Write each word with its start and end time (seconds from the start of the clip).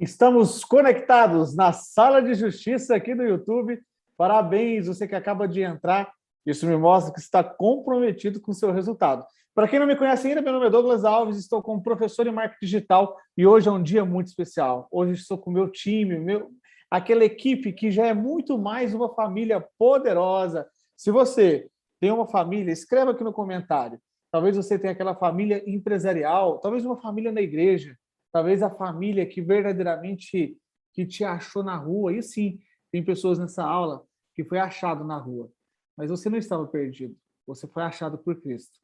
Estamos 0.00 0.64
conectados 0.64 1.54
na 1.54 1.74
sala 1.74 2.22
de 2.22 2.32
justiça 2.32 2.96
aqui 2.96 3.14
do 3.14 3.22
YouTube. 3.22 3.78
Parabéns, 4.16 4.86
você 4.86 5.06
que 5.06 5.14
acaba 5.14 5.46
de 5.46 5.60
entrar. 5.60 6.10
Isso 6.46 6.66
me 6.66 6.74
mostra 6.74 7.12
que 7.12 7.20
está 7.20 7.44
comprometido 7.44 8.40
com 8.40 8.50
o 8.50 8.54
seu 8.54 8.72
resultado. 8.72 9.26
Para 9.54 9.68
quem 9.68 9.78
não 9.78 9.86
me 9.86 9.94
conhece 9.94 10.26
ainda, 10.26 10.40
meu 10.40 10.54
nome 10.54 10.68
é 10.68 10.70
Douglas 10.70 11.04
Alves, 11.04 11.36
estou 11.36 11.60
como 11.60 11.82
professor 11.82 12.26
em 12.26 12.32
marketing 12.32 12.64
digital 12.64 13.14
e 13.36 13.46
hoje 13.46 13.68
é 13.68 13.72
um 13.72 13.82
dia 13.82 14.02
muito 14.02 14.28
especial. 14.28 14.88
Hoje 14.90 15.20
estou 15.20 15.36
com 15.36 15.50
o 15.50 15.52
meu 15.52 15.68
time, 15.70 16.18
meu, 16.18 16.48
aquela 16.90 17.22
equipe 17.22 17.70
que 17.70 17.90
já 17.90 18.06
é 18.06 18.14
muito 18.14 18.56
mais 18.56 18.94
uma 18.94 19.14
família 19.14 19.62
poderosa. 19.78 20.66
Se 20.96 21.10
você 21.10 21.68
tem 22.00 22.10
uma 22.10 22.26
família, 22.26 22.72
escreva 22.72 23.10
aqui 23.10 23.22
no 23.22 23.34
comentário. 23.34 24.00
Talvez 24.32 24.56
você 24.56 24.78
tenha 24.78 24.94
aquela 24.94 25.14
família 25.14 25.62
empresarial, 25.66 26.58
talvez 26.58 26.86
uma 26.86 26.96
família 26.96 27.30
na 27.30 27.42
igreja, 27.42 27.94
talvez 28.32 28.62
a 28.62 28.70
família 28.70 29.26
que 29.26 29.40
verdadeiramente 29.40 30.56
que 30.92 31.06
te 31.06 31.24
achou 31.24 31.62
na 31.62 31.76
rua. 31.76 32.14
E 32.14 32.22
sim, 32.22 32.58
tem 32.90 33.04
pessoas 33.04 33.38
nessa 33.38 33.64
aula 33.64 34.04
que 34.34 34.44
foi 34.44 34.58
achado 34.58 35.04
na 35.04 35.18
rua, 35.18 35.50
mas 35.96 36.10
você 36.10 36.28
não 36.28 36.38
estava 36.38 36.66
perdido. 36.66 37.16
Você 37.46 37.66
foi 37.66 37.82
achado 37.82 38.18
por 38.18 38.40
Cristo. 38.40 38.78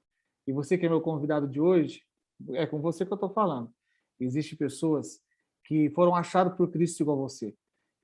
E 0.47 0.53
você 0.53 0.77
que 0.77 0.87
é 0.87 0.89
meu 0.89 1.01
convidado 1.01 1.49
de 1.49 1.61
hoje, 1.61 2.03
é 2.51 2.67
com 2.67 2.81
você 2.81 3.05
que 3.05 3.13
eu 3.13 3.17
estou 3.17 3.31
falando. 3.31 3.73
Existem 4.19 4.57
pessoas 4.57 5.21
que 5.65 5.91
foram 5.91 6.15
achadas 6.15 6.57
por 6.57 6.71
Cristo 6.71 7.01
igual 7.01 7.17
você. 7.17 7.55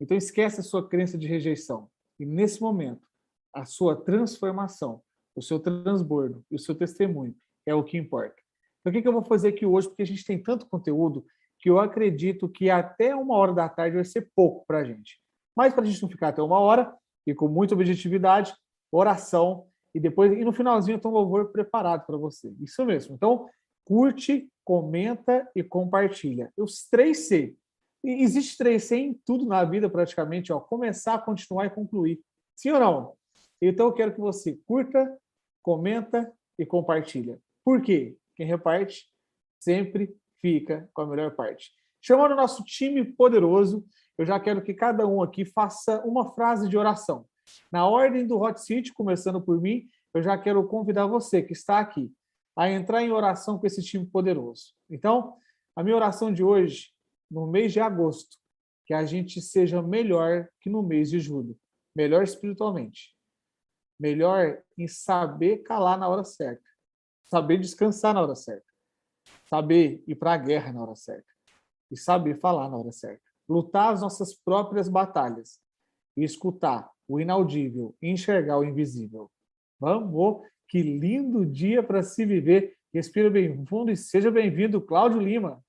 Então 0.01 0.17
esquece 0.17 0.61
a 0.61 0.65
sua 0.65 0.89
crença 0.89 1.17
de 1.17 1.27
rejeição. 1.27 1.89
E 2.19 2.27
nesse 2.27 2.61
momento, 2.61 3.07
a 3.55 3.65
sua 3.65 3.97
transformação, 3.97 5.03
o 5.35 5.43
seu 5.43 5.61
transbordo 5.61 6.45
e 6.51 6.57
o 6.57 6.59
seu 6.59 6.75
testemunho 6.75 7.37
é 7.67 7.75
o 7.75 7.85
que 7.85 7.97
importa. 7.97 8.42
Então, 8.83 8.91
o 8.91 8.93
que, 8.93 9.01
que 9.01 9.09
eu 9.09 9.13
vou 9.13 9.25
fazer 9.25 9.49
aqui 9.49 9.65
hoje? 9.65 9.89
Porque 9.89 10.03
a 10.03 10.07
gente 10.07 10.25
tem 10.25 10.43
tanto 10.43 10.67
conteúdo 10.67 11.25
que 11.59 11.71
eu 11.71 11.79
acredito 11.79 12.49
que 12.49 12.69
até 12.69 13.15
uma 13.15 13.37
hora 13.37 13.53
da 13.53 13.69
tarde 13.69 13.95
vai 13.95 14.05
ser 14.05 14.29
pouco 14.35 14.67
para 14.67 14.79
a 14.79 14.85
gente. 14.85 15.21
Mas 15.57 15.73
para 15.73 15.85
a 15.85 15.87
gente 15.87 16.03
não 16.03 16.09
ficar 16.09 16.29
até 16.29 16.43
uma 16.43 16.59
hora, 16.59 16.93
e 17.25 17.33
com 17.33 17.47
muita 17.47 17.75
objetividade, 17.75 18.53
oração, 18.91 19.69
e 19.95 20.01
depois, 20.01 20.33
e 20.33 20.45
no 20.45 20.53
finalzinho 20.53 20.99
tem 20.99 21.11
um 21.11 21.15
louvor 21.15 21.53
preparado 21.53 22.05
para 22.05 22.17
você. 22.17 22.53
Isso 22.61 22.85
mesmo. 22.85 23.15
Então, 23.15 23.49
curte, 23.85 24.51
comenta 24.65 25.49
e 25.55 25.63
compartilha. 25.63 26.53
Os 26.57 26.89
três 26.89 27.29
C. 27.29 27.55
Existe 28.03 28.59
três 28.59 28.85
C 28.85 28.97
em 28.97 29.15
tudo 29.25 29.47
na 29.47 29.63
vida, 29.65 29.89
praticamente, 29.89 30.53
ó. 30.53 30.59
Começar, 30.59 31.19
continuar 31.19 31.67
e 31.67 31.71
concluir. 31.71 32.21
Sim 32.57 32.73
ou 32.73 32.81
não? 32.81 33.15
Então, 33.61 33.87
eu 33.87 33.93
quero 33.93 34.13
que 34.13 34.21
você 34.21 34.59
curta, 34.67 35.17
comenta 35.63 36.33
e 36.59 36.67
compartilha. 36.67 37.41
Por 37.65 37.81
quê? 37.81 38.17
Quem 38.35 38.47
reparte 38.47 39.09
sempre 39.61 40.15
fica 40.41 40.89
com 40.93 41.03
a 41.03 41.07
melhor 41.07 41.35
parte. 41.35 41.71
Chamando 42.01 42.33
o 42.33 42.37
nosso 42.37 42.65
time 42.65 43.05
poderoso, 43.05 43.85
eu 44.19 44.27
já 44.27 44.39
quero 44.41 44.63
que 44.63 44.75
cada 44.75 45.07
um 45.07 45.23
aqui 45.23 45.45
faça 45.45 46.03
uma 46.05 46.35
frase 46.35 46.69
de 46.69 46.77
oração. 46.77 47.27
Na 47.71 47.87
ordem 47.87 48.27
do 48.27 48.41
Hot 48.41 48.61
Seat, 48.61 48.93
começando 48.93 49.41
por 49.41 49.61
mim, 49.61 49.89
eu 50.15 50.23
já 50.23 50.37
quero 50.37 50.67
convidar 50.67 51.07
você 51.07 51.43
que 51.43 51.53
está 51.53 51.79
aqui 51.79 52.13
a 52.57 52.71
entrar 52.71 53.03
em 53.03 53.13
oração 53.13 53.59
com 53.59 53.67
esse 53.67 53.83
time 53.83 54.05
poderoso. 54.05 54.75
Então, 54.91 55.37
a 55.75 55.83
minha 55.83 55.97
oração 55.97 56.33
de 56.33 56.43
hoje, 56.43 56.93
no 57.31 57.47
mês 57.47 57.73
de 57.73 57.81
agosto, 57.81 58.37
que 58.85 58.93
a 58.93 59.07
gente 59.07 59.41
seja 59.41 59.81
melhor 59.81 60.49
que 60.61 60.69
no 60.69 60.83
mês 60.83 61.09
de 61.09 61.19
julho, 61.19 61.57
melhor 61.97 62.23
espiritualmente, 62.23 63.17
melhor 63.99 64.63
em 64.77 64.87
saber 64.87 65.59
calar 65.59 65.99
na 65.99 66.09
hora 66.09 66.25
certa, 66.25 66.63
saber 67.25 67.59
descansar 67.59 68.15
na 68.15 68.23
hora 68.23 68.35
certa, 68.35 68.67
saber 69.49 70.03
ir 70.07 70.15
para 70.15 70.35
a 70.35 70.37
guerra 70.37 70.73
na 70.73 70.83
hora 70.83 70.95
certa 70.95 71.33
e 71.91 71.97
saber 71.97 72.39
falar 72.41 72.69
na 72.69 72.77
hora 72.77 72.93
certa. 72.93 73.23
Lutar 73.49 73.93
as 73.93 74.01
nossas 74.01 74.35
próprias 74.35 74.89
batalhas 74.89 75.61
e 76.17 76.25
escutar 76.25 76.91
o 77.09 77.21
inaudível 77.21 77.95
enxergar 78.01 78.59
o 78.59 78.65
invisível. 78.65 79.31
Vamos, 79.79 80.41
que 80.69 80.81
lindo 80.81 81.45
dia 81.45 81.83
para 81.83 82.03
se 82.03 82.25
viver. 82.25 82.77
Respira 82.95 83.29
bem 83.29 83.67
fundo 83.67 83.91
e 83.91 83.97
seja 83.97 84.31
bem-vindo, 84.31 84.81
Cláudio 84.81 85.21
Lima. 85.21 85.63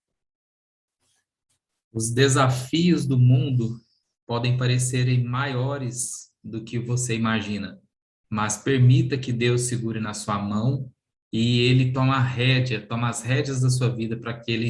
Os 1.91 2.11
desafios 2.11 3.05
do 3.05 3.17
mundo 3.17 3.77
podem 4.25 4.57
parecerem 4.57 5.23
maiores 5.23 6.31
do 6.43 6.63
que 6.63 6.79
você 6.79 7.15
imagina, 7.15 7.81
mas 8.29 8.57
permita 8.57 9.17
que 9.17 9.33
Deus 9.33 9.63
segure 9.63 9.99
na 9.99 10.13
sua 10.13 10.39
mão 10.39 10.92
e 11.33 11.61
ele 11.61 11.91
toma 11.91 12.17
a 12.17 12.21
rédea, 12.21 12.85
toma 12.85 13.09
as 13.09 13.23
rédeas 13.23 13.59
da 13.61 13.69
sua 13.71 13.89
vida 13.89 14.15
para 14.15 14.39
que 14.39 14.51
ele 14.51 14.69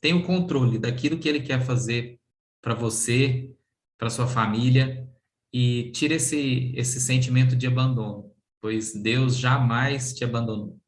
tenha 0.00 0.16
o 0.16 0.24
controle 0.24 0.78
daquilo 0.78 1.18
que 1.18 1.28
ele 1.28 1.42
quer 1.42 1.66
fazer 1.66 2.20
para 2.62 2.72
você, 2.72 3.52
para 3.98 4.08
sua 4.08 4.28
família 4.28 5.08
e 5.52 5.90
tire 5.90 6.14
esse 6.14 6.72
esse 6.76 7.00
sentimento 7.00 7.56
de 7.56 7.66
abandono, 7.66 8.32
pois 8.60 8.94
Deus 8.94 9.36
jamais 9.36 10.14
te 10.14 10.24
abandonou. 10.24 10.80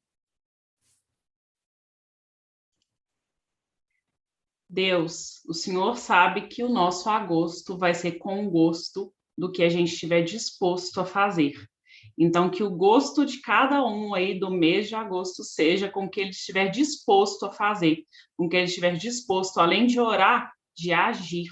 Deus, 4.71 5.45
o 5.47 5.55
Senhor 5.55 5.97
sabe 5.97 6.49
que 6.49 6.63
o 6.63 6.69
nosso 6.69 7.09
agosto 7.09 7.77
vai 7.77 7.95
ser 7.95 8.13
com 8.13 8.49
gosto 8.49 9.13
do 9.37 9.51
que 9.51 9.63
a 9.63 9.69
gente 9.69 9.93
estiver 9.93 10.23
disposto 10.23 11.01
a 11.01 11.05
fazer. 11.05 11.69
Então, 12.17 12.49
que 12.49 12.63
o 12.63 12.71
gosto 12.71 13.27
de 13.27 13.41
cada 13.41 13.85
um 13.85 14.15
aí 14.15 14.39
do 14.39 14.51
mês 14.51 14.89
de 14.89 14.95
agosto 14.95 15.43
seja 15.43 15.91
com 15.91 16.09
que 16.09 16.21
ele 16.21 16.31
estiver 16.31 16.69
disposto 16.69 17.45
a 17.47 17.53
fazer, 17.53 18.05
com 18.37 18.49
que 18.49 18.57
ele 18.57 18.67
estiver 18.67 18.97
disposto, 18.97 19.59
além 19.59 19.87
de 19.87 19.99
orar, 19.99 20.53
de 20.77 20.93
agir, 20.93 21.51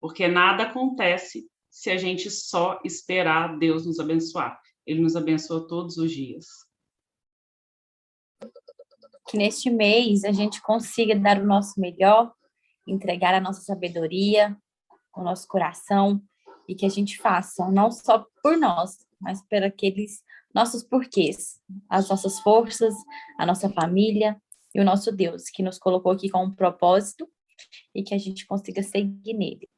porque 0.00 0.28
nada 0.28 0.64
acontece 0.64 1.48
se 1.70 1.90
a 1.90 1.96
gente 1.96 2.30
só 2.30 2.78
esperar 2.84 3.58
Deus 3.58 3.86
nos 3.86 3.98
abençoar. 3.98 4.60
Ele 4.86 5.00
nos 5.00 5.16
abençoa 5.16 5.66
todos 5.66 5.96
os 5.96 6.12
dias. 6.12 6.46
Que 9.26 9.38
neste 9.38 9.70
mês 9.70 10.22
a 10.24 10.32
gente 10.32 10.60
consiga 10.60 11.18
dar 11.18 11.40
o 11.40 11.46
nosso 11.46 11.80
melhor, 11.80 12.32
entregar 12.86 13.34
a 13.34 13.40
nossa 13.40 13.62
sabedoria, 13.62 14.56
o 15.16 15.22
nosso 15.22 15.48
coração, 15.48 16.22
e 16.68 16.74
que 16.74 16.86
a 16.86 16.90
gente 16.90 17.18
faça, 17.18 17.70
não 17.70 17.90
só 17.90 18.26
por 18.42 18.56
nós, 18.56 18.98
mas 19.20 19.42
por 19.46 19.62
aqueles 19.62 20.22
nossos 20.54 20.82
porquês, 20.82 21.60
as 21.88 22.08
nossas 22.08 22.38
forças, 22.40 22.94
a 23.38 23.46
nossa 23.46 23.68
família 23.68 24.40
e 24.74 24.80
o 24.80 24.84
nosso 24.84 25.12
Deus, 25.12 25.44
que 25.50 25.62
nos 25.62 25.78
colocou 25.78 26.12
aqui 26.12 26.28
com 26.28 26.44
um 26.44 26.54
propósito 26.54 27.28
e 27.94 28.02
que 28.02 28.14
a 28.14 28.18
gente 28.18 28.46
consiga 28.46 28.82
seguir 28.82 29.34
nele. 29.34 29.68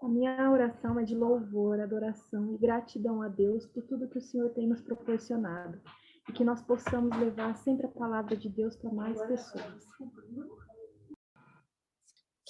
A 0.00 0.08
minha 0.08 0.50
oração 0.50 0.98
é 0.98 1.04
de 1.04 1.14
louvor, 1.14 1.80
adoração 1.80 2.54
e 2.54 2.58
gratidão 2.58 3.22
a 3.22 3.28
Deus 3.28 3.66
por 3.66 3.84
tudo 3.84 4.08
que 4.08 4.18
o 4.18 4.22
Senhor 4.22 4.50
tem 4.50 4.66
nos 4.66 4.80
proporcionado 4.80 5.80
e 6.28 6.32
que 6.32 6.44
nós 6.44 6.60
possamos 6.60 7.16
levar 7.18 7.54
sempre 7.56 7.86
a 7.86 7.90
palavra 7.90 8.36
de 8.36 8.48
Deus 8.48 8.74
para 8.76 8.92
mais 8.92 9.20
pessoas 9.22 9.84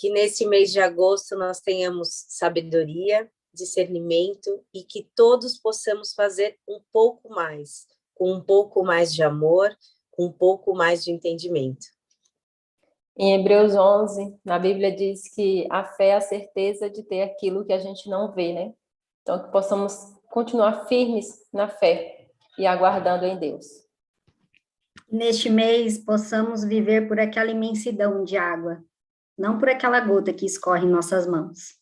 que 0.03 0.11
nesse 0.11 0.45
mês 0.49 0.73
de 0.73 0.81
agosto 0.81 1.37
nós 1.37 1.61
tenhamos 1.61 2.25
sabedoria, 2.29 3.31
discernimento 3.55 4.65
e 4.73 4.83
que 4.83 5.09
todos 5.15 5.59
possamos 5.59 6.13
fazer 6.13 6.59
um 6.69 6.81
pouco 6.93 7.31
mais, 7.31 7.87
com 8.15 8.33
um 8.33 8.41
pouco 8.41 8.83
mais 8.83 9.15
de 9.15 9.23
amor, 9.23 9.77
com 10.11 10.27
um 10.27 10.33
pouco 10.33 10.75
mais 10.75 11.05
de 11.05 11.11
entendimento. 11.11 11.87
Em 13.17 13.35
Hebreus 13.35 13.75
11, 13.75 14.39
na 14.45 14.59
Bíblia 14.59 14.95
diz 14.95 15.29
que 15.35 15.67
a 15.71 15.85
fé 15.85 16.09
é 16.09 16.15
a 16.15 16.21
certeza 16.21 16.89
de 16.89 17.03
ter 17.03 17.23
aquilo 17.23 17.65
que 17.65 17.73
a 17.73 17.79
gente 17.79 18.09
não 18.09 18.33
vê, 18.33 18.53
né? 18.53 18.75
Então, 19.21 19.43
que 19.43 19.53
possamos 19.53 19.95
continuar 20.31 20.87
firmes 20.87 21.47
na 21.53 21.69
fé 21.69 22.29
e 22.59 22.67
aguardando 22.67 23.27
em 23.27 23.39
Deus. 23.39 23.67
Neste 25.11 25.51
mês, 25.51 25.99
possamos 25.99 26.65
viver 26.65 27.07
por 27.07 27.21
aquela 27.21 27.51
imensidão 27.51 28.25
de 28.25 28.37
água 28.37 28.83
não 29.37 29.59
por 29.59 29.69
aquela 29.69 30.01
gota 30.01 30.33
que 30.33 30.47
escorre 30.47 30.87
em 30.87 30.91
nossas 30.91 31.27
mãos. 31.27 31.81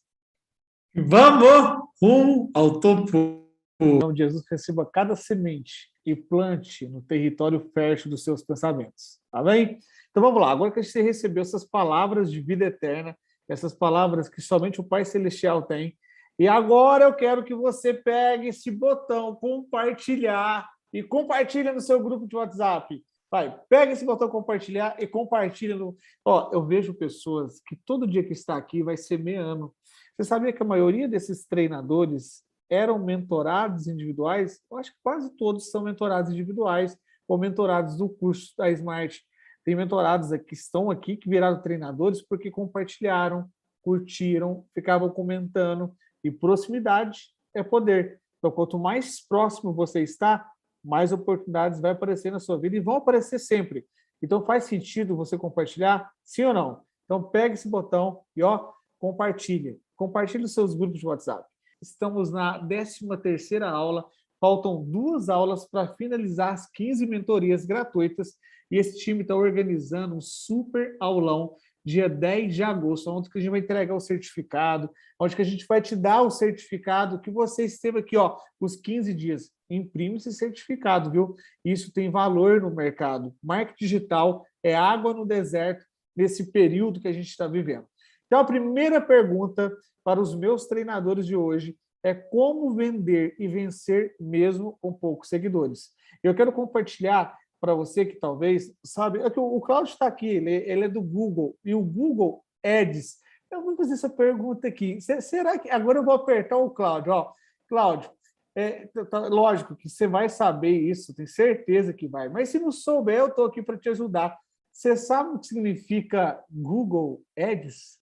Vamos 0.94 1.88
rumo 2.00 2.50
ao 2.54 2.80
topo. 2.80 3.46
Então, 3.80 4.14
Jesus 4.14 4.44
receba 4.50 4.84
cada 4.84 5.16
semente 5.16 5.90
e 6.04 6.14
plante 6.14 6.86
no 6.88 7.00
território 7.02 7.70
fértil 7.72 8.10
dos 8.10 8.24
seus 8.24 8.42
pensamentos. 8.42 9.18
Tá 9.30 9.42
bem? 9.42 9.78
Então 10.10 10.22
vamos 10.22 10.40
lá, 10.40 10.50
agora 10.50 10.72
que 10.72 10.82
você 10.82 11.02
recebeu 11.02 11.40
essas 11.40 11.64
palavras 11.64 12.30
de 12.30 12.40
vida 12.40 12.64
eterna, 12.64 13.16
essas 13.48 13.72
palavras 13.72 14.28
que 14.28 14.40
somente 14.40 14.80
o 14.80 14.84
Pai 14.84 15.04
Celestial 15.04 15.62
tem, 15.62 15.96
e 16.36 16.48
agora 16.48 17.04
eu 17.04 17.14
quero 17.14 17.44
que 17.44 17.54
você 17.54 17.94
pegue 17.94 18.48
esse 18.48 18.70
botão 18.70 19.36
compartilhar 19.36 20.68
e 20.92 21.02
compartilha 21.02 21.72
no 21.72 21.80
seu 21.80 22.02
grupo 22.02 22.26
de 22.26 22.34
WhatsApp. 22.34 23.04
Vai, 23.30 23.56
pega 23.68 23.92
esse 23.92 24.04
botão 24.04 24.28
compartilhar 24.28 24.96
e 24.98 25.06
compartilha 25.06 25.76
no. 25.76 25.96
Ó, 26.24 26.50
eu 26.52 26.66
vejo 26.66 26.92
pessoas 26.94 27.60
que 27.64 27.76
todo 27.76 28.06
dia 28.06 28.24
que 28.24 28.32
está 28.32 28.56
aqui 28.56 28.82
vai 28.82 28.96
semeando. 28.96 29.72
Você 30.16 30.28
sabia 30.28 30.52
que 30.52 30.62
a 30.62 30.66
maioria 30.66 31.08
desses 31.08 31.46
treinadores 31.46 32.42
eram 32.68 32.98
mentorados 32.98 33.86
individuais? 33.86 34.60
Eu 34.70 34.78
acho 34.78 34.92
que 34.92 34.98
quase 35.02 35.30
todos 35.36 35.70
são 35.70 35.82
mentorados 35.82 36.32
individuais 36.32 36.96
ou 37.26 37.38
mentorados 37.38 37.96
do 37.96 38.08
curso 38.08 38.54
da 38.56 38.70
Smart. 38.70 39.22
Tem 39.64 39.74
mentorados 39.74 40.30
que 40.46 40.54
estão 40.54 40.90
aqui 40.90 41.16
que 41.16 41.28
viraram 41.28 41.62
treinadores 41.62 42.22
porque 42.22 42.50
compartilharam, 42.50 43.48
curtiram, 43.82 44.64
ficavam 44.74 45.10
comentando. 45.10 45.94
E 46.22 46.30
proximidade 46.30 47.30
é 47.54 47.62
poder. 47.62 48.20
Então, 48.38 48.50
quanto 48.50 48.78
mais 48.78 49.26
próximo 49.26 49.72
você 49.72 50.02
está, 50.02 50.50
mais 50.84 51.12
oportunidades 51.12 51.80
vai 51.80 51.92
aparecer 51.92 52.30
na 52.30 52.40
sua 52.40 52.58
vida 52.58 52.76
e 52.76 52.80
vão 52.80 52.96
aparecer 52.96 53.38
sempre. 53.38 53.86
Então 54.22 54.44
faz 54.44 54.64
sentido 54.64 55.16
você 55.16 55.38
compartilhar? 55.38 56.10
Sim 56.24 56.44
ou 56.44 56.54
não? 56.54 56.82
Então 57.04 57.22
pega 57.22 57.54
esse 57.54 57.68
botão 57.68 58.20
e 58.36 58.42
ó, 58.42 58.72
compartilha. 58.98 59.76
Compartilhe 60.00 60.44
os 60.44 60.54
seus 60.54 60.74
grupos 60.74 60.98
de 60.98 61.06
WhatsApp. 61.06 61.46
Estamos 61.82 62.32
na 62.32 62.58
13 62.66 63.06
terceira 63.22 63.68
aula, 63.68 64.02
faltam 64.40 64.82
duas 64.82 65.28
aulas 65.28 65.68
para 65.68 65.88
finalizar 65.88 66.54
as 66.54 66.70
15 66.70 67.04
mentorias 67.04 67.66
gratuitas 67.66 68.30
e 68.70 68.78
esse 68.78 68.96
time 68.98 69.20
está 69.20 69.36
organizando 69.36 70.16
um 70.16 70.20
super 70.22 70.96
aulão 70.98 71.54
dia 71.84 72.08
10 72.08 72.54
de 72.54 72.62
agosto, 72.62 73.10
onde 73.10 73.28
que 73.28 73.36
a 73.36 73.40
gente 73.42 73.50
vai 73.50 73.60
entregar 73.60 73.94
o 73.94 74.00
certificado, 74.00 74.90
onde 75.20 75.36
que 75.36 75.42
a 75.42 75.44
gente 75.44 75.66
vai 75.68 75.82
te 75.82 75.94
dar 75.94 76.22
o 76.22 76.30
certificado 76.30 77.20
que 77.20 77.30
você 77.30 77.66
esteve 77.66 77.98
aqui, 77.98 78.16
ó, 78.16 78.38
os 78.58 78.76
15 78.76 79.12
dias 79.12 79.50
imprime 79.68 80.16
esse 80.16 80.32
certificado, 80.32 81.10
viu? 81.10 81.34
Isso 81.62 81.92
tem 81.92 82.10
valor 82.10 82.62
no 82.62 82.74
mercado. 82.74 83.34
Marketing 83.42 83.84
digital 83.84 84.46
é 84.62 84.74
água 84.74 85.12
no 85.12 85.26
deserto 85.26 85.84
nesse 86.16 86.50
período 86.50 87.00
que 87.00 87.08
a 87.08 87.12
gente 87.12 87.28
está 87.28 87.46
vivendo. 87.46 87.86
Então, 88.30 88.38
a 88.38 88.44
primeira 88.44 89.00
pergunta 89.00 89.76
para 90.10 90.20
os 90.20 90.34
meus 90.34 90.66
treinadores 90.66 91.24
de 91.24 91.36
hoje 91.36 91.78
é 92.02 92.12
como 92.12 92.74
vender 92.74 93.36
e 93.38 93.46
vencer 93.46 94.16
mesmo 94.18 94.76
com 94.80 94.92
poucos 94.92 95.28
seguidores. 95.28 95.90
Eu 96.20 96.34
quero 96.34 96.52
compartilhar 96.52 97.32
para 97.60 97.74
você 97.74 98.04
que 98.04 98.16
talvez 98.16 98.74
sabe, 98.84 99.20
é 99.20 99.30
que 99.30 99.38
o 99.38 99.60
Cláudio 99.60 99.92
está 99.92 100.08
aqui, 100.08 100.26
ele, 100.26 100.50
ele, 100.50 100.86
é 100.86 100.88
do 100.88 101.00
Google 101.00 101.56
e 101.64 101.76
o 101.76 101.80
Google 101.80 102.44
Ads. 102.60 103.18
Eu 103.52 103.62
vou 103.62 103.76
fazer 103.76 103.92
essa 103.92 104.10
pergunta 104.10 104.66
aqui. 104.66 104.98
Será 105.00 105.56
que 105.56 105.70
agora 105.70 106.00
eu 106.00 106.04
vou 106.04 106.14
apertar 106.14 106.56
o 106.56 106.70
Cláudio? 106.70 107.12
Ó, 107.12 107.32
Cláudio, 107.68 108.10
é, 108.56 108.88
tá, 108.88 109.04
tá, 109.04 109.18
lógico 109.28 109.76
que 109.76 109.88
você 109.88 110.08
vai 110.08 110.28
saber 110.28 110.76
isso, 110.76 111.14
tenho 111.14 111.28
certeza 111.28 111.92
que 111.92 112.08
vai. 112.08 112.28
Mas 112.28 112.48
se 112.48 112.58
não 112.58 112.72
souber, 112.72 113.18
eu 113.18 113.28
estou 113.28 113.46
aqui 113.46 113.62
para 113.62 113.78
te 113.78 113.88
ajudar. 113.90 114.36
Você 114.72 114.96
sabe 114.96 115.36
o 115.36 115.38
que 115.38 115.46
significa 115.46 116.42
Google 116.50 117.22
Ads? 117.38 117.99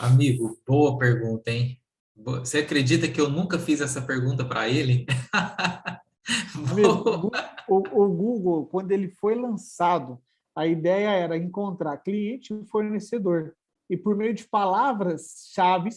Amigo, 0.00 0.56
boa 0.66 0.96
pergunta, 0.96 1.50
hein? 1.50 1.80
Você 2.16 2.58
acredita 2.58 3.08
que 3.08 3.20
eu 3.20 3.28
nunca 3.28 3.58
fiz 3.58 3.80
essa 3.80 4.00
pergunta 4.00 4.44
para 4.44 4.68
ele? 4.68 5.06
Amigo, 6.70 7.30
o, 7.68 7.76
o 7.76 8.08
Google, 8.08 8.66
quando 8.66 8.92
ele 8.92 9.08
foi 9.08 9.34
lançado, 9.34 10.20
a 10.54 10.66
ideia 10.66 11.10
era 11.10 11.36
encontrar 11.36 11.96
cliente 11.98 12.54
e 12.54 12.64
fornecedor. 12.66 13.54
E 13.90 13.96
por 13.96 14.16
meio 14.16 14.34
de 14.34 14.46
palavras-chave, 14.46 15.90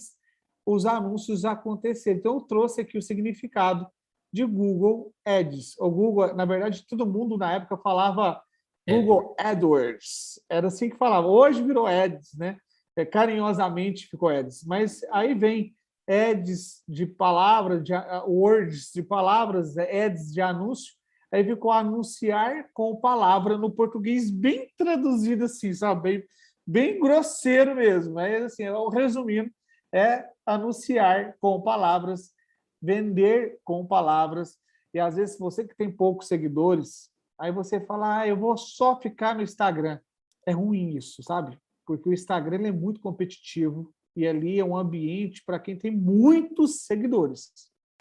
os 0.65 0.85
anúncios 0.85 1.45
acontecerem. 1.45 2.19
Então, 2.19 2.35
eu 2.35 2.41
trouxe 2.41 2.81
aqui 2.81 2.97
o 2.97 3.01
significado 3.01 3.87
de 4.33 4.45
Google 4.45 5.13
Ads. 5.25 5.77
O 5.79 5.89
Google, 5.89 6.33
na 6.33 6.45
verdade, 6.45 6.85
todo 6.87 7.05
mundo 7.05 7.37
na 7.37 7.53
época 7.53 7.77
falava 7.77 8.41
Google 8.87 9.35
AdWords. 9.37 10.39
Era 10.49 10.67
assim 10.67 10.89
que 10.89 10.97
falava. 10.97 11.27
Hoje 11.27 11.61
virou 11.61 11.85
Ads, 11.85 12.33
né? 12.37 12.57
É, 12.95 13.05
carinhosamente 13.05 14.07
ficou 14.07 14.29
Ads. 14.29 14.63
Mas 14.65 15.03
aí 15.11 15.33
vem 15.33 15.75
Ads 16.07 16.83
de 16.87 17.05
palavras, 17.05 17.83
de 17.83 17.93
uh, 17.93 18.27
words 18.27 18.91
de 18.93 19.01
palavras, 19.01 19.77
Ads 19.77 20.33
de 20.33 20.41
anúncio. 20.41 20.93
Aí 21.31 21.43
ficou 21.45 21.71
anunciar 21.71 22.69
com 22.73 22.97
palavra 22.97 23.57
no 23.57 23.71
português 23.71 24.29
bem 24.29 24.69
traduzido 24.77 25.45
assim, 25.45 25.73
sabe? 25.73 26.01
Bem, 26.01 26.23
bem 26.67 26.99
grosseiro 26.99 27.75
mesmo. 27.75 28.15
Mas 28.15 28.43
assim, 28.43 28.63
resumindo, 28.91 29.49
é 29.93 30.27
anunciar 30.45 31.35
com 31.39 31.61
palavras, 31.61 32.33
vender 32.81 33.59
com 33.63 33.85
palavras. 33.85 34.57
E 34.93 34.99
às 34.99 35.15
vezes 35.15 35.39
você 35.39 35.65
que 35.65 35.75
tem 35.75 35.89
poucos 35.89 36.27
seguidores, 36.27 37.09
aí 37.39 37.51
você 37.51 37.79
fala, 37.79 38.19
ah, 38.19 38.27
eu 38.27 38.35
vou 38.35 38.57
só 38.57 38.99
ficar 38.99 39.33
no 39.33 39.41
Instagram. 39.41 39.99
É 40.45 40.51
ruim 40.51 40.97
isso, 40.97 41.23
sabe? 41.23 41.57
Porque 41.85 42.09
o 42.09 42.13
Instagram 42.13 42.67
é 42.67 42.71
muito 42.71 42.99
competitivo 42.99 43.93
e 44.15 44.27
ali 44.27 44.59
é 44.59 44.65
um 44.65 44.75
ambiente 44.75 45.43
para 45.45 45.59
quem 45.59 45.77
tem 45.77 45.91
muitos 45.91 46.85
seguidores. 46.85 47.51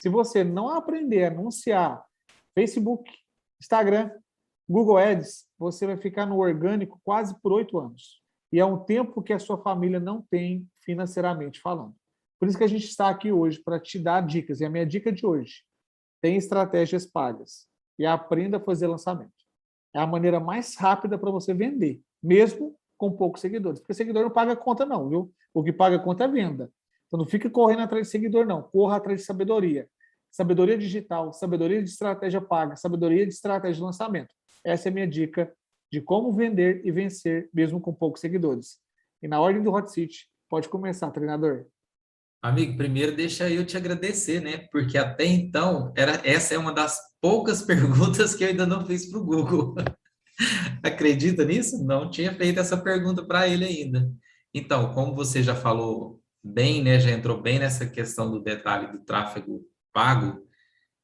Se 0.00 0.08
você 0.08 0.42
não 0.42 0.68
aprender 0.68 1.24
a 1.24 1.28
anunciar 1.28 2.04
Facebook, 2.54 3.10
Instagram, 3.60 4.10
Google 4.68 4.98
Ads, 4.98 5.46
você 5.58 5.86
vai 5.86 5.96
ficar 5.96 6.26
no 6.26 6.38
orgânico 6.38 7.00
quase 7.04 7.38
por 7.40 7.52
oito 7.52 7.78
anos. 7.78 8.22
E 8.52 8.58
é 8.58 8.64
um 8.64 8.78
tempo 8.78 9.22
que 9.22 9.32
a 9.32 9.38
sua 9.38 9.62
família 9.62 10.00
não 10.00 10.22
tem 10.22 10.66
financeiramente 10.80 11.60
falando. 11.60 11.94
Por 12.38 12.48
isso 12.48 12.56
que 12.56 12.64
a 12.64 12.68
gente 12.68 12.86
está 12.86 13.10
aqui 13.10 13.30
hoje 13.30 13.60
para 13.62 13.78
te 13.78 13.98
dar 13.98 14.22
dicas. 14.22 14.60
E 14.60 14.64
a 14.64 14.70
minha 14.70 14.86
dica 14.86 15.12
de 15.12 15.26
hoje 15.26 15.62
tem 16.22 16.36
estratégias 16.36 17.06
pagas 17.06 17.66
e 17.98 18.06
aprenda 18.06 18.56
a 18.56 18.60
fazer 18.60 18.86
lançamento. 18.86 19.32
É 19.94 20.00
a 20.00 20.06
maneira 20.06 20.40
mais 20.40 20.76
rápida 20.76 21.18
para 21.18 21.30
você 21.30 21.52
vender, 21.52 22.00
mesmo 22.22 22.74
com 23.00 23.10
poucos 23.10 23.40
seguidores. 23.40 23.80
Porque 23.80 23.94
seguidor 23.94 24.24
não 24.24 24.30
paga 24.30 24.54
conta, 24.54 24.84
não, 24.84 25.08
viu? 25.08 25.32
O 25.54 25.64
que 25.64 25.72
paga 25.72 25.98
conta 25.98 26.24
é 26.24 26.28
venda. 26.28 26.70
Então 27.06 27.18
não 27.18 27.24
fique 27.24 27.48
correndo 27.48 27.80
atrás 27.80 28.06
de 28.06 28.10
seguidor, 28.10 28.44
não. 28.44 28.62
Corra 28.62 28.98
atrás 28.98 29.20
de 29.20 29.26
sabedoria. 29.26 29.88
Sabedoria 30.30 30.76
digital, 30.76 31.32
sabedoria 31.32 31.82
de 31.82 31.88
estratégia 31.88 32.42
paga, 32.42 32.76
sabedoria 32.76 33.26
de 33.26 33.32
estratégia 33.32 33.76
de 33.76 33.80
lançamento. 33.80 34.34
Essa 34.62 34.88
é 34.88 34.90
a 34.90 34.92
minha 34.92 35.08
dica 35.08 35.50
de 35.90 36.02
como 36.02 36.30
vender 36.30 36.82
e 36.84 36.92
vencer 36.92 37.48
mesmo 37.54 37.80
com 37.80 37.92
poucos 37.92 38.20
seguidores. 38.20 38.76
E 39.22 39.26
na 39.26 39.40
ordem 39.40 39.62
do 39.62 39.72
Hot 39.72 39.90
Seat, 39.90 40.28
pode 40.48 40.68
começar, 40.68 41.10
treinador. 41.10 41.64
Amigo, 42.42 42.76
primeiro 42.76 43.16
deixa 43.16 43.50
eu 43.50 43.64
te 43.64 43.78
agradecer, 43.78 44.40
né? 44.40 44.68
Porque 44.70 44.98
até 44.98 45.24
então, 45.24 45.90
era, 45.96 46.20
essa 46.22 46.54
é 46.54 46.58
uma 46.58 46.72
das 46.72 47.00
poucas 47.18 47.62
perguntas 47.64 48.34
que 48.34 48.44
eu 48.44 48.48
ainda 48.48 48.66
não 48.66 48.84
fiz 48.84 49.06
para 49.06 49.18
o 49.18 49.24
Google. 49.24 49.74
Acredita 50.82 51.44
nisso? 51.44 51.84
Não 51.84 52.10
tinha 52.10 52.34
feito 52.34 52.60
essa 52.60 52.76
pergunta 52.76 53.24
para 53.24 53.48
ele 53.48 53.64
ainda. 53.64 54.10
Então, 54.52 54.92
como 54.92 55.14
você 55.14 55.42
já 55.42 55.54
falou 55.54 56.20
bem, 56.42 56.82
né? 56.82 56.98
Já 56.98 57.10
entrou 57.10 57.40
bem 57.40 57.58
nessa 57.58 57.86
questão 57.86 58.30
do 58.30 58.42
detalhe 58.42 58.90
do 58.90 59.00
tráfego 59.00 59.60
pago, 59.92 60.40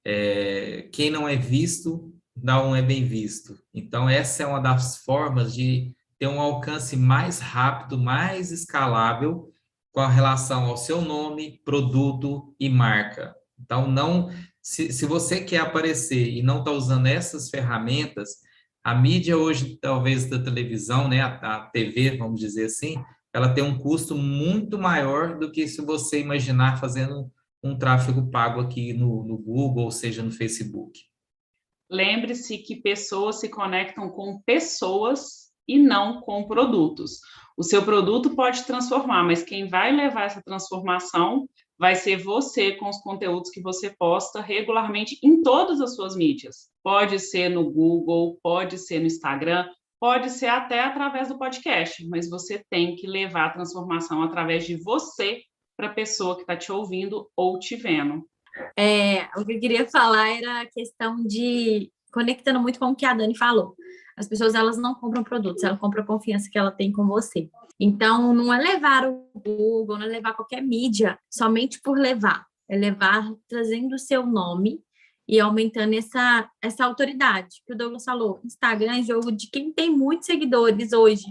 é, 0.04 0.88
quem 0.92 1.10
não 1.10 1.28
é 1.28 1.36
visto 1.36 2.12
não 2.34 2.76
é 2.76 2.82
bem 2.82 3.04
visto. 3.04 3.58
Então, 3.72 4.08
essa 4.08 4.42
é 4.42 4.46
uma 4.46 4.60
das 4.60 4.98
formas 4.98 5.54
de 5.54 5.94
ter 6.18 6.26
um 6.26 6.40
alcance 6.40 6.96
mais 6.96 7.38
rápido, 7.38 7.98
mais 7.98 8.52
escalável 8.52 9.50
com 9.92 10.06
relação 10.06 10.66
ao 10.66 10.76
seu 10.76 11.00
nome, 11.00 11.60
produto 11.64 12.54
e 12.60 12.68
marca. 12.68 13.34
Então, 13.58 13.90
não, 13.90 14.30
se, 14.62 14.92
se 14.92 15.06
você 15.06 15.42
quer 15.42 15.58
aparecer 15.58 16.28
e 16.28 16.42
não 16.42 16.58
está 16.58 16.70
usando 16.70 17.06
essas 17.06 17.48
ferramentas, 17.48 18.36
a 18.86 18.94
mídia 18.94 19.36
hoje, 19.36 19.76
talvez 19.80 20.26
da 20.26 20.38
televisão, 20.38 21.08
né, 21.08 21.20
a, 21.20 21.56
a 21.56 21.60
TV, 21.70 22.16
vamos 22.16 22.38
dizer 22.38 22.66
assim, 22.66 22.94
ela 23.34 23.52
tem 23.52 23.64
um 23.64 23.76
custo 23.76 24.14
muito 24.14 24.78
maior 24.78 25.36
do 25.40 25.50
que 25.50 25.66
se 25.66 25.84
você 25.84 26.20
imaginar 26.20 26.78
fazendo 26.78 27.28
um 27.60 27.76
tráfego 27.76 28.30
pago 28.30 28.60
aqui 28.60 28.92
no, 28.92 29.24
no 29.24 29.36
Google, 29.36 29.86
ou 29.86 29.90
seja, 29.90 30.22
no 30.22 30.30
Facebook. 30.30 31.00
Lembre-se 31.90 32.58
que 32.58 32.76
pessoas 32.76 33.40
se 33.40 33.48
conectam 33.48 34.08
com 34.08 34.40
pessoas 34.46 35.50
e 35.66 35.80
não 35.80 36.20
com 36.20 36.46
produtos. 36.46 37.18
O 37.56 37.64
seu 37.64 37.84
produto 37.84 38.36
pode 38.36 38.62
transformar, 38.62 39.24
mas 39.24 39.42
quem 39.42 39.66
vai 39.66 39.90
levar 39.90 40.26
essa 40.26 40.42
transformação 40.44 41.48
vai 41.78 41.94
ser 41.94 42.16
você 42.16 42.72
com 42.72 42.88
os 42.88 42.98
conteúdos 42.98 43.50
que 43.50 43.60
você 43.60 43.90
posta 43.90 44.40
regularmente 44.40 45.18
em 45.22 45.42
todas 45.42 45.80
as 45.80 45.94
suas 45.94 46.16
mídias. 46.16 46.68
Pode 46.82 47.18
ser 47.18 47.48
no 47.48 47.70
Google, 47.70 48.38
pode 48.42 48.78
ser 48.78 49.00
no 49.00 49.06
Instagram, 49.06 49.66
pode 50.00 50.30
ser 50.30 50.46
até 50.46 50.80
através 50.80 51.28
do 51.28 51.38
podcast, 51.38 52.06
mas 52.08 52.28
você 52.30 52.64
tem 52.70 52.96
que 52.96 53.06
levar 53.06 53.46
a 53.46 53.50
transformação 53.50 54.22
através 54.22 54.66
de 54.66 54.76
você 54.76 55.42
para 55.76 55.88
a 55.88 55.94
pessoa 55.94 56.34
que 56.34 56.42
está 56.42 56.56
te 56.56 56.72
ouvindo 56.72 57.28
ou 57.36 57.58
te 57.58 57.76
vendo. 57.76 58.26
É, 58.76 59.24
o 59.36 59.44
que 59.44 59.52
eu 59.54 59.60
queria 59.60 59.88
falar 59.88 60.28
era 60.30 60.62
a 60.62 60.66
questão 60.66 61.22
de 61.22 61.90
conectando 62.10 62.60
muito 62.60 62.78
com 62.78 62.86
o 62.86 62.96
que 62.96 63.04
a 63.04 63.12
Dani 63.12 63.36
falou. 63.36 63.74
As 64.16 64.26
pessoas 64.26 64.54
elas 64.54 64.78
não 64.78 64.94
compram 64.94 65.22
produtos, 65.22 65.62
elas 65.62 65.78
compram 65.78 66.02
a 66.02 66.06
confiança 66.06 66.48
que 66.50 66.58
ela 66.58 66.70
tem 66.70 66.90
com 66.90 67.06
você. 67.06 67.50
Então, 67.78 68.32
não 68.32 68.52
é 68.52 68.58
levar 68.58 69.06
o 69.06 69.28
Google, 69.34 69.98
não 69.98 70.06
é 70.06 70.08
levar 70.08 70.34
qualquer 70.34 70.62
mídia 70.62 71.18
somente 71.30 71.80
por 71.82 71.98
levar, 71.98 72.46
é 72.68 72.76
levar 72.76 73.30
trazendo 73.48 73.94
o 73.94 73.98
seu 73.98 74.24
nome 74.24 74.80
e 75.28 75.40
aumentando 75.40 75.94
essa, 75.94 76.48
essa 76.62 76.84
autoridade. 76.84 77.62
Que 77.66 77.74
o 77.74 77.76
Douglas 77.76 78.04
falou, 78.04 78.40
Instagram 78.44 78.98
é 78.98 79.02
jogo 79.02 79.30
de 79.30 79.50
quem 79.50 79.72
tem 79.72 79.90
muitos 79.90 80.26
seguidores 80.26 80.92
hoje 80.92 81.26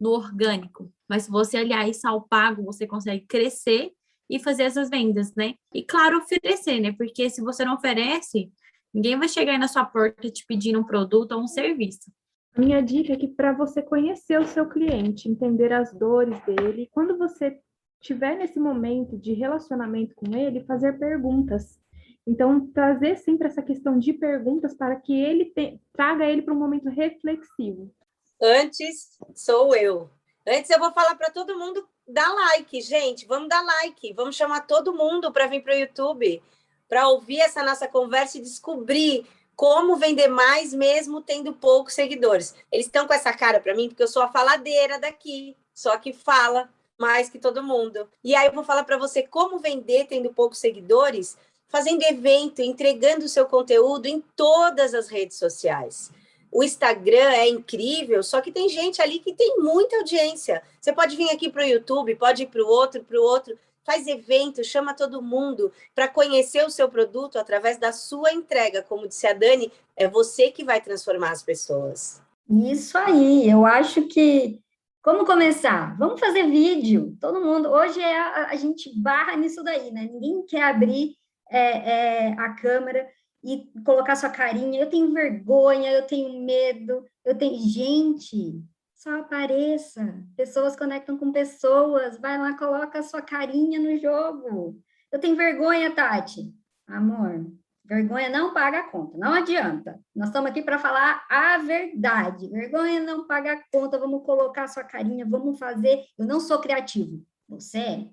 no 0.00 0.10
orgânico. 0.10 0.90
Mas 1.08 1.24
se 1.24 1.30
você 1.30 1.58
aliar 1.58 1.88
isso 1.88 2.06
ao 2.08 2.22
pago, 2.22 2.64
você 2.64 2.86
consegue 2.86 3.26
crescer 3.26 3.92
e 4.28 4.38
fazer 4.38 4.62
essas 4.62 4.88
vendas, 4.88 5.34
né? 5.34 5.54
E 5.74 5.82
claro, 5.82 6.18
oferecer, 6.18 6.80
né? 6.80 6.92
Porque 6.92 7.28
se 7.28 7.42
você 7.42 7.64
não 7.64 7.74
oferece, 7.74 8.50
ninguém 8.94 9.18
vai 9.18 9.28
chegar 9.28 9.52
aí 9.52 9.58
na 9.58 9.68
sua 9.68 9.84
porta 9.84 10.30
te 10.30 10.46
pedindo 10.46 10.78
um 10.78 10.84
produto 10.84 11.32
ou 11.32 11.42
um 11.42 11.48
serviço. 11.48 12.10
Minha 12.56 12.82
dica 12.82 13.12
é 13.12 13.16
que 13.16 13.28
para 13.28 13.52
você 13.52 13.80
conhecer 13.82 14.38
o 14.40 14.46
seu 14.46 14.68
cliente, 14.68 15.28
entender 15.28 15.72
as 15.72 15.92
dores 15.92 16.38
dele, 16.44 16.90
quando 16.92 17.16
você 17.16 17.58
estiver 18.00 18.36
nesse 18.36 18.58
momento 18.58 19.16
de 19.16 19.32
relacionamento 19.32 20.14
com 20.14 20.34
ele, 20.36 20.64
fazer 20.64 20.98
perguntas. 20.98 21.78
Então, 22.26 22.66
trazer 22.68 23.16
sempre 23.16 23.46
essa 23.46 23.62
questão 23.62 23.98
de 23.98 24.12
perguntas 24.12 24.74
para 24.74 24.96
que 24.96 25.18
ele 25.18 25.46
te, 25.46 25.80
traga 25.92 26.24
ele 26.24 26.42
para 26.42 26.54
um 26.54 26.58
momento 26.58 26.88
reflexivo. 26.88 27.92
Antes 28.40 29.18
sou 29.34 29.74
eu. 29.74 30.10
Antes 30.46 30.70
eu 30.70 30.78
vou 30.78 30.90
falar 30.92 31.14
para 31.14 31.30
todo 31.30 31.58
mundo 31.58 31.86
dar 32.08 32.32
like, 32.32 32.80
gente. 32.80 33.26
Vamos 33.26 33.48
dar 33.48 33.62
like. 33.62 34.12
Vamos 34.14 34.36
chamar 34.36 34.66
todo 34.66 34.94
mundo 34.94 35.32
para 35.32 35.46
vir 35.46 35.62
para 35.62 35.74
o 35.74 35.78
YouTube, 35.78 36.42
para 36.88 37.08
ouvir 37.08 37.40
essa 37.40 37.62
nossa 37.62 37.86
conversa 37.86 38.38
e 38.38 38.42
descobrir 38.42 39.26
como 39.60 39.96
vender 39.96 40.28
mais 40.28 40.72
mesmo 40.72 41.20
tendo 41.20 41.52
poucos 41.52 41.92
seguidores. 41.92 42.54
Eles 42.72 42.86
estão 42.86 43.06
com 43.06 43.12
essa 43.12 43.30
cara 43.30 43.60
para 43.60 43.74
mim 43.74 43.88
porque 43.88 44.02
eu 44.02 44.08
sou 44.08 44.22
a 44.22 44.32
faladeira 44.32 44.98
daqui, 44.98 45.54
só 45.74 45.98
que 45.98 46.14
fala 46.14 46.72
mais 46.98 47.28
que 47.28 47.38
todo 47.38 47.62
mundo. 47.62 48.08
E 48.24 48.34
aí 48.34 48.46
eu 48.46 48.54
vou 48.54 48.64
falar 48.64 48.84
para 48.84 48.96
você 48.96 49.22
como 49.22 49.58
vender 49.58 50.06
tendo 50.06 50.32
poucos 50.32 50.56
seguidores, 50.56 51.36
fazendo 51.68 52.02
evento, 52.04 52.62
entregando 52.62 53.26
o 53.26 53.28
seu 53.28 53.44
conteúdo 53.44 54.06
em 54.06 54.22
todas 54.34 54.94
as 54.94 55.08
redes 55.08 55.36
sociais. 55.36 56.10
O 56.50 56.64
Instagram 56.64 57.30
é 57.30 57.46
incrível, 57.46 58.22
só 58.22 58.40
que 58.40 58.50
tem 58.50 58.66
gente 58.66 59.02
ali 59.02 59.18
que 59.18 59.34
tem 59.34 59.58
muita 59.58 59.98
audiência. 59.98 60.62
Você 60.80 60.90
pode 60.90 61.16
vir 61.16 61.28
aqui 61.28 61.50
para 61.50 61.64
o 61.64 61.68
YouTube, 61.68 62.14
pode 62.14 62.44
ir 62.44 62.46
para 62.46 62.62
o 62.62 62.66
outro, 62.66 63.04
para 63.04 63.20
o 63.20 63.22
outro 63.22 63.58
faz 63.84 64.06
evento, 64.06 64.62
chama 64.62 64.94
todo 64.94 65.22
mundo 65.22 65.72
para 65.94 66.08
conhecer 66.08 66.64
o 66.64 66.70
seu 66.70 66.88
produto 66.88 67.38
através 67.38 67.78
da 67.78 67.92
sua 67.92 68.32
entrega. 68.32 68.82
Como 68.82 69.08
disse 69.08 69.26
a 69.26 69.32
Dani, 69.32 69.72
é 69.96 70.08
você 70.08 70.50
que 70.50 70.64
vai 70.64 70.80
transformar 70.80 71.30
as 71.30 71.42
pessoas. 71.42 72.22
Isso 72.48 72.98
aí, 72.98 73.48
eu 73.48 73.64
acho 73.64 74.02
que. 74.08 74.60
Como 75.02 75.24
começar? 75.24 75.96
Vamos 75.96 76.20
fazer 76.20 76.50
vídeo. 76.50 77.16
Todo 77.20 77.40
mundo. 77.40 77.70
Hoje 77.70 78.00
é 78.00 78.18
a, 78.18 78.48
a 78.50 78.56
gente 78.56 78.92
barra 79.00 79.34
nisso 79.36 79.62
daí, 79.62 79.90
né? 79.90 80.08
Ninguém 80.12 80.44
quer 80.44 80.64
abrir 80.64 81.14
é, 81.50 82.28
é, 82.28 82.32
a 82.32 82.54
câmera 82.54 83.08
e 83.42 83.70
colocar 83.84 84.16
sua 84.16 84.28
carinha. 84.28 84.80
Eu 84.80 84.90
tenho 84.90 85.12
vergonha, 85.12 85.90
eu 85.90 86.06
tenho 86.06 86.44
medo, 86.44 87.04
eu 87.24 87.36
tenho. 87.36 87.58
Gente, 87.60 88.62
só 89.00 89.18
apareça. 89.18 90.22
Pessoas 90.36 90.76
conectam 90.76 91.16
com 91.16 91.32
pessoas. 91.32 92.18
Vai 92.18 92.36
lá, 92.36 92.56
coloca 92.56 92.98
a 92.98 93.02
sua 93.02 93.22
carinha 93.22 93.80
no 93.80 93.96
jogo. 93.96 94.78
Eu 95.10 95.18
tenho 95.18 95.36
vergonha, 95.36 95.94
Tati. 95.94 96.54
Amor, 96.86 97.50
vergonha 97.82 98.28
não 98.28 98.52
paga 98.52 98.80
a 98.80 98.90
conta. 98.90 99.16
Não 99.16 99.32
adianta. 99.32 99.98
Nós 100.14 100.28
estamos 100.28 100.50
aqui 100.50 100.60
para 100.60 100.78
falar 100.78 101.24
a 101.30 101.56
verdade. 101.58 102.50
Vergonha 102.50 103.00
não 103.00 103.26
paga 103.26 103.54
a 103.54 103.62
conta. 103.72 103.98
Vamos 103.98 104.22
colocar 104.22 104.64
a 104.64 104.68
sua 104.68 104.84
carinha, 104.84 105.24
vamos 105.24 105.58
fazer. 105.58 106.04
Eu 106.18 106.26
não 106.26 106.38
sou 106.38 106.60
criativo. 106.60 107.24
Você 107.48 107.78
é? 107.78 108.08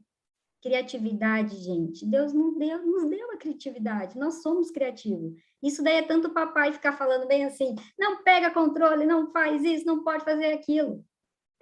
Criatividade, 0.62 1.58
gente. 1.58 2.06
Deus 2.06 2.32
não 2.32 2.58
deu, 2.58 2.86
nos 2.86 3.10
deu 3.10 3.32
a 3.34 3.38
criatividade. 3.38 4.18
Nós 4.18 4.42
somos 4.42 4.72
criativos. 4.72 5.34
Isso 5.62 5.84
daí 5.84 5.98
é 5.98 6.02
tanto 6.02 6.34
papai 6.34 6.72
ficar 6.72 6.94
falando 6.94 7.28
bem 7.28 7.46
assim, 7.46 7.76
não 7.98 8.24
pega 8.24 8.52
controle, 8.52 9.06
não 9.06 9.32
faz 9.32 9.64
isso, 9.64 9.86
não 9.86 10.04
pode 10.04 10.24
fazer 10.24 10.54
aquilo. 10.54 11.04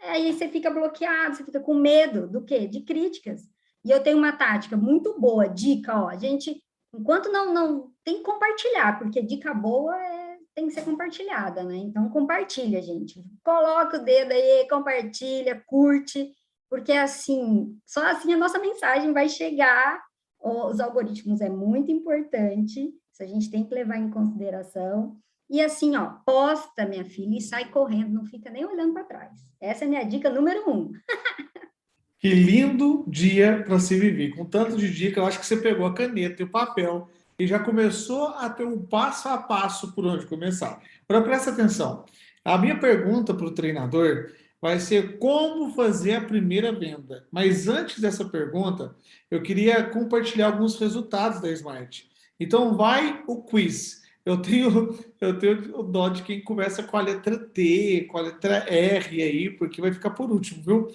Aí 0.01 0.33
você 0.33 0.47
fica 0.47 0.69
bloqueado, 0.69 1.35
você 1.35 1.43
fica 1.43 1.59
com 1.59 1.73
medo 1.73 2.27
do 2.27 2.43
quê? 2.43 2.67
De 2.67 2.81
críticas. 2.81 3.41
E 3.83 3.91
eu 3.91 4.01
tenho 4.03 4.17
uma 4.17 4.33
tática 4.33 4.75
muito 4.75 5.19
boa, 5.19 5.47
dica, 5.47 6.03
ó, 6.03 6.09
a 6.09 6.17
gente, 6.17 6.61
enquanto 6.93 7.31
não, 7.31 7.53
não, 7.53 7.91
tem 8.03 8.17
que 8.17 8.23
compartilhar, 8.23 8.99
porque 8.99 9.21
dica 9.21 9.53
boa 9.53 9.95
é, 9.95 10.37
tem 10.53 10.67
que 10.67 10.73
ser 10.73 10.83
compartilhada, 10.83 11.63
né? 11.63 11.75
Então, 11.75 12.09
compartilha, 12.09 12.81
gente. 12.81 13.23
Coloca 13.43 13.97
o 13.97 14.03
dedo 14.03 14.31
aí, 14.31 14.67
compartilha, 14.67 15.61
curte, 15.67 16.31
porque 16.69 16.93
assim, 16.93 17.77
só 17.85 18.05
assim 18.07 18.33
a 18.33 18.37
nossa 18.37 18.59
mensagem 18.59 19.13
vai 19.13 19.29
chegar. 19.29 20.03
Os 20.39 20.79
algoritmos 20.79 21.41
é 21.41 21.49
muito 21.49 21.91
importante, 21.91 22.93
isso 23.15 23.23
a 23.23 23.25
gente 23.25 23.49
tem 23.49 23.63
que 23.63 23.73
levar 23.73 23.97
em 23.97 24.09
consideração. 24.09 25.15
E 25.49 25.61
assim, 25.61 25.95
ó, 25.95 26.05
posta, 26.25 26.85
minha 26.85 27.05
filha, 27.05 27.37
e 27.37 27.41
sai 27.41 27.69
correndo, 27.69 28.13
não 28.13 28.25
fica 28.25 28.49
nem 28.49 28.65
olhando 28.65 28.93
para 28.93 29.05
trás. 29.05 29.31
Essa 29.61 29.85
é 29.85 29.87
a 29.87 29.89
minha 29.89 30.03
dica 30.03 30.29
número 30.29 30.69
um. 30.69 30.91
que 32.19 32.29
lindo 32.29 33.05
dia 33.07 33.63
para 33.65 33.79
se 33.79 33.97
viver. 33.97 34.35
Com 34.35 34.43
tanto 34.43 34.75
de 34.75 34.93
dica, 34.93 35.19
eu 35.19 35.25
acho 35.25 35.39
que 35.39 35.45
você 35.45 35.55
pegou 35.55 35.85
a 35.85 35.93
caneta 35.93 36.41
e 36.41 36.45
o 36.45 36.49
papel 36.49 37.07
e 37.39 37.47
já 37.47 37.57
começou 37.57 38.27
a 38.29 38.49
ter 38.49 38.65
um 38.65 38.85
passo 38.85 39.29
a 39.29 39.37
passo 39.37 39.93
por 39.93 40.05
onde 40.05 40.25
começar. 40.25 40.81
Agora 41.07 41.23
presta 41.23 41.51
atenção. 41.51 42.05
A 42.43 42.57
minha 42.57 42.77
pergunta 42.77 43.33
para 43.33 43.45
o 43.45 43.53
treinador 43.53 44.31
vai 44.61 44.79
ser 44.79 45.19
como 45.19 45.73
fazer 45.73 46.15
a 46.15 46.21
primeira 46.21 46.73
venda. 46.73 47.25
Mas 47.31 47.67
antes 47.67 47.99
dessa 47.99 48.25
pergunta, 48.25 48.93
eu 49.31 49.41
queria 49.41 49.83
compartilhar 49.83 50.47
alguns 50.47 50.77
resultados 50.77 51.39
da 51.39 51.49
Smart. 51.51 52.09
Então 52.39 52.75
vai 52.75 53.23
o 53.27 53.43
quiz. 53.43 54.03
Eu 54.25 54.41
tenho, 54.41 54.97
eu 55.21 55.37
tenho 55.37 55.79
o 55.79 55.83
dó 55.83 56.09
de 56.09 56.23
quem 56.23 56.43
começa 56.43 56.81
com 56.81 56.97
a 56.97 57.01
letra 57.01 57.37
T, 57.37 58.07
com 58.09 58.17
a 58.17 58.21
letra 58.21 58.65
R 58.67 59.21
aí, 59.21 59.49
porque 59.51 59.81
vai 59.81 59.93
ficar 59.93 60.09
por 60.11 60.31
último, 60.31 60.63
viu? 60.63 60.87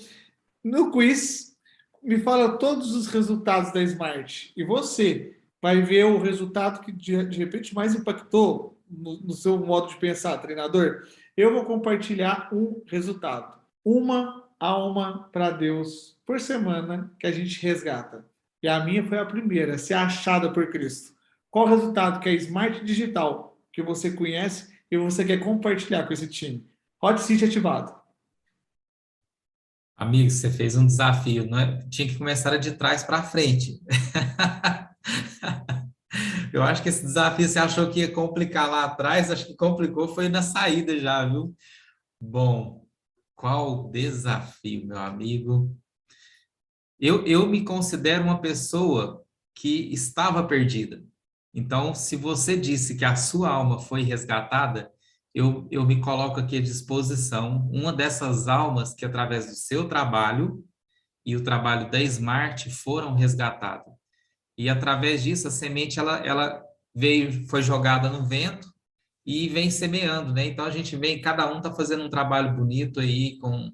No 0.62 0.90
quiz, 0.90 1.56
me 2.02 2.18
fala 2.18 2.58
todos 2.58 2.94
os 2.94 3.06
resultados 3.06 3.72
da 3.72 3.82
Smart. 3.82 4.52
E 4.56 4.64
você 4.64 5.36
vai 5.62 5.80
ver 5.80 6.04
o 6.04 6.18
resultado 6.18 6.80
que 6.80 6.90
de, 6.90 7.24
de 7.24 7.38
repente 7.38 7.74
mais 7.74 7.94
impactou 7.94 8.78
no, 8.90 9.20
no 9.20 9.32
seu 9.32 9.58
modo 9.58 9.88
de 9.88 9.96
pensar, 9.96 10.38
treinador. 10.38 11.06
Eu 11.36 11.52
vou 11.52 11.64
compartilhar 11.64 12.48
um 12.52 12.82
resultado. 12.86 13.58
Uma 13.84 14.48
alma 14.58 15.28
para 15.32 15.50
Deus 15.50 16.18
por 16.26 16.40
semana 16.40 17.12
que 17.18 17.26
a 17.26 17.32
gente 17.32 17.62
resgata. 17.62 18.26
E 18.62 18.68
a 18.68 18.84
minha 18.84 19.04
foi 19.04 19.18
a 19.18 19.24
primeira, 19.24 19.78
ser 19.78 19.94
achada 19.94 20.52
por 20.52 20.68
Cristo. 20.70 21.14
Qual 21.50 21.66
o 21.66 21.68
resultado 21.68 22.20
que 22.20 22.28
é 22.28 22.34
Smart 22.34 22.84
Digital, 22.84 23.58
que 23.72 23.82
você 23.82 24.12
conhece 24.12 24.72
e 24.90 24.96
você 24.96 25.24
quer 25.24 25.38
compartilhar 25.38 26.06
com 26.06 26.12
esse 26.12 26.28
time? 26.28 26.64
Hot 27.02 27.20
City 27.20 27.44
ativado. 27.44 27.98
Amigo, 29.96 30.30
você 30.30 30.48
fez 30.50 30.76
um 30.76 30.86
desafio, 30.86 31.46
não 31.46 31.58
é? 31.58 31.78
Tinha 31.90 32.08
que 32.08 32.16
começar 32.16 32.56
de 32.56 32.72
trás 32.72 33.02
para 33.02 33.22
frente. 33.22 33.80
Eu 36.52 36.62
acho 36.62 36.82
que 36.82 36.88
esse 36.88 37.02
desafio 37.02 37.48
você 37.48 37.58
achou 37.58 37.90
que 37.90 38.00
ia 38.00 38.10
complicar 38.10 38.68
lá 38.68 38.84
atrás, 38.84 39.30
acho 39.30 39.46
que 39.46 39.54
complicou 39.54 40.08
foi 40.08 40.28
na 40.28 40.42
saída 40.42 40.98
já, 40.98 41.24
viu? 41.24 41.54
Bom, 42.20 42.86
qual 43.36 43.86
o 43.86 43.90
desafio, 43.90 44.86
meu 44.86 44.98
amigo? 44.98 45.76
Eu, 46.98 47.24
eu 47.26 47.46
me 47.46 47.64
considero 47.64 48.24
uma 48.24 48.40
pessoa 48.40 49.24
que 49.54 49.92
estava 49.92 50.46
perdida. 50.46 51.04
Então, 51.52 51.94
se 51.94 52.16
você 52.16 52.56
disse 52.56 52.96
que 52.96 53.04
a 53.04 53.16
sua 53.16 53.50
alma 53.50 53.78
foi 53.78 54.02
resgatada, 54.02 54.90
eu, 55.34 55.66
eu 55.70 55.84
me 55.84 56.00
coloco 56.00 56.40
aqui 56.40 56.58
à 56.58 56.60
disposição, 56.60 57.68
uma 57.72 57.92
dessas 57.92 58.48
almas 58.48 58.94
que, 58.94 59.04
através 59.04 59.46
do 59.46 59.54
seu 59.54 59.88
trabalho 59.88 60.64
e 61.24 61.36
o 61.36 61.42
trabalho 61.42 61.90
da 61.90 62.00
Smart, 62.00 62.70
foram 62.70 63.14
resgatadas. 63.14 63.92
E, 64.56 64.68
através 64.68 65.22
disso, 65.22 65.48
a 65.48 65.50
semente 65.50 65.98
ela, 65.98 66.18
ela 66.18 66.62
veio, 66.94 67.46
foi 67.48 67.62
jogada 67.62 68.08
no 68.08 68.24
vento 68.24 68.72
e 69.26 69.48
vem 69.48 69.70
semeando, 69.70 70.32
né? 70.32 70.46
Então, 70.46 70.64
a 70.64 70.70
gente 70.70 70.96
vem, 70.96 71.20
cada 71.20 71.52
um 71.52 71.58
está 71.58 71.72
fazendo 71.72 72.04
um 72.04 72.10
trabalho 72.10 72.54
bonito 72.54 73.00
aí 73.00 73.38
com 73.38 73.70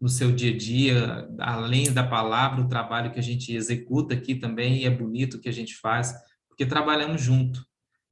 no 0.00 0.08
seu 0.08 0.30
dia 0.30 0.54
a 0.54 0.56
dia, 0.56 1.28
além 1.40 1.92
da 1.92 2.06
palavra, 2.06 2.60
o 2.60 2.68
trabalho 2.68 3.10
que 3.10 3.18
a 3.18 3.22
gente 3.22 3.52
executa 3.52 4.14
aqui 4.14 4.36
também, 4.36 4.76
e 4.76 4.84
é 4.84 4.90
bonito 4.90 5.36
o 5.36 5.40
que 5.40 5.48
a 5.48 5.52
gente 5.52 5.74
faz 5.74 6.14
porque 6.58 6.66
trabalhamos 6.66 7.22
junto. 7.22 7.64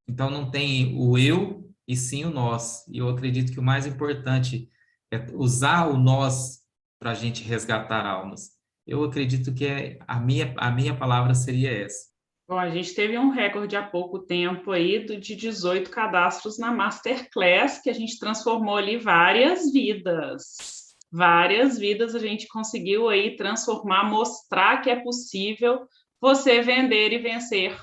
Então 0.09 0.31
não 0.31 0.49
tem 0.49 0.97
o 0.97 1.19
eu 1.19 1.69
e 1.87 1.97
sim 1.97 2.25
o 2.25 2.31
nós. 2.31 2.87
E 2.87 2.99
eu 2.99 3.09
acredito 3.09 3.51
que 3.51 3.59
o 3.59 3.63
mais 3.63 3.87
importante 3.87 4.71
é 5.13 5.27
usar 5.35 5.89
o 5.89 5.97
nós 5.97 6.61
para 6.97 7.11
a 7.11 7.15
gente 7.15 7.43
resgatar 7.43 8.07
almas. 8.07 8.53
Eu 8.87 9.03
acredito 9.03 9.53
que 9.53 9.67
é, 9.67 9.99
a, 10.07 10.21
minha, 10.21 10.55
a 10.59 10.71
minha 10.71 10.97
palavra 10.97 11.35
seria 11.35 11.73
essa. 11.73 12.07
Bom, 12.49 12.57
a 12.57 12.71
gente 12.71 12.95
teve 12.95 13.19
um 13.19 13.31
recorde 13.31 13.75
há 13.75 13.83
pouco 13.83 14.21
tempo 14.21 14.71
aí 14.71 15.05
de 15.05 15.35
18 15.35 15.91
cadastros 15.91 16.57
na 16.57 16.71
Masterclass, 16.71 17.83
que 17.83 17.91
a 17.91 17.93
gente 17.93 18.17
transformou 18.21 18.77
ali 18.77 18.97
várias 18.97 19.73
vidas. 19.73 20.95
Várias 21.11 21.77
vidas 21.77 22.15
a 22.15 22.21
gente 22.21 22.47
conseguiu 22.47 23.09
aí 23.09 23.35
transformar, 23.35 24.09
mostrar 24.09 24.83
que 24.83 24.91
é 24.91 25.03
possível 25.03 25.89
você 26.21 26.63
vender 26.63 27.13
e 27.13 27.19
vencer, 27.19 27.77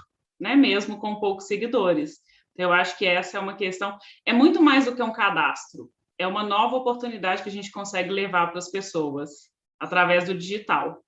né? 0.43 0.55
Mesmo 0.55 0.99
com 0.99 1.19
poucos 1.19 1.47
seguidores. 1.47 2.19
Então, 2.53 2.69
eu 2.69 2.73
acho 2.73 2.97
que 2.97 3.05
essa 3.05 3.37
é 3.37 3.39
uma 3.39 3.55
questão, 3.55 3.97
é 4.25 4.31
muito 4.31 4.61
mais 4.61 4.85
do 4.85 4.95
que 4.95 5.01
um 5.01 5.11
cadastro, 5.11 5.89
é 6.19 6.27
uma 6.27 6.43
nova 6.43 6.75
oportunidade 6.75 7.41
que 7.41 7.49
a 7.49 7.51
gente 7.51 7.71
consegue 7.71 8.11
levar 8.11 8.47
para 8.47 8.59
as 8.59 8.69
pessoas 8.69 9.49
através 9.79 10.25
do 10.25 10.35
digital 10.35 11.03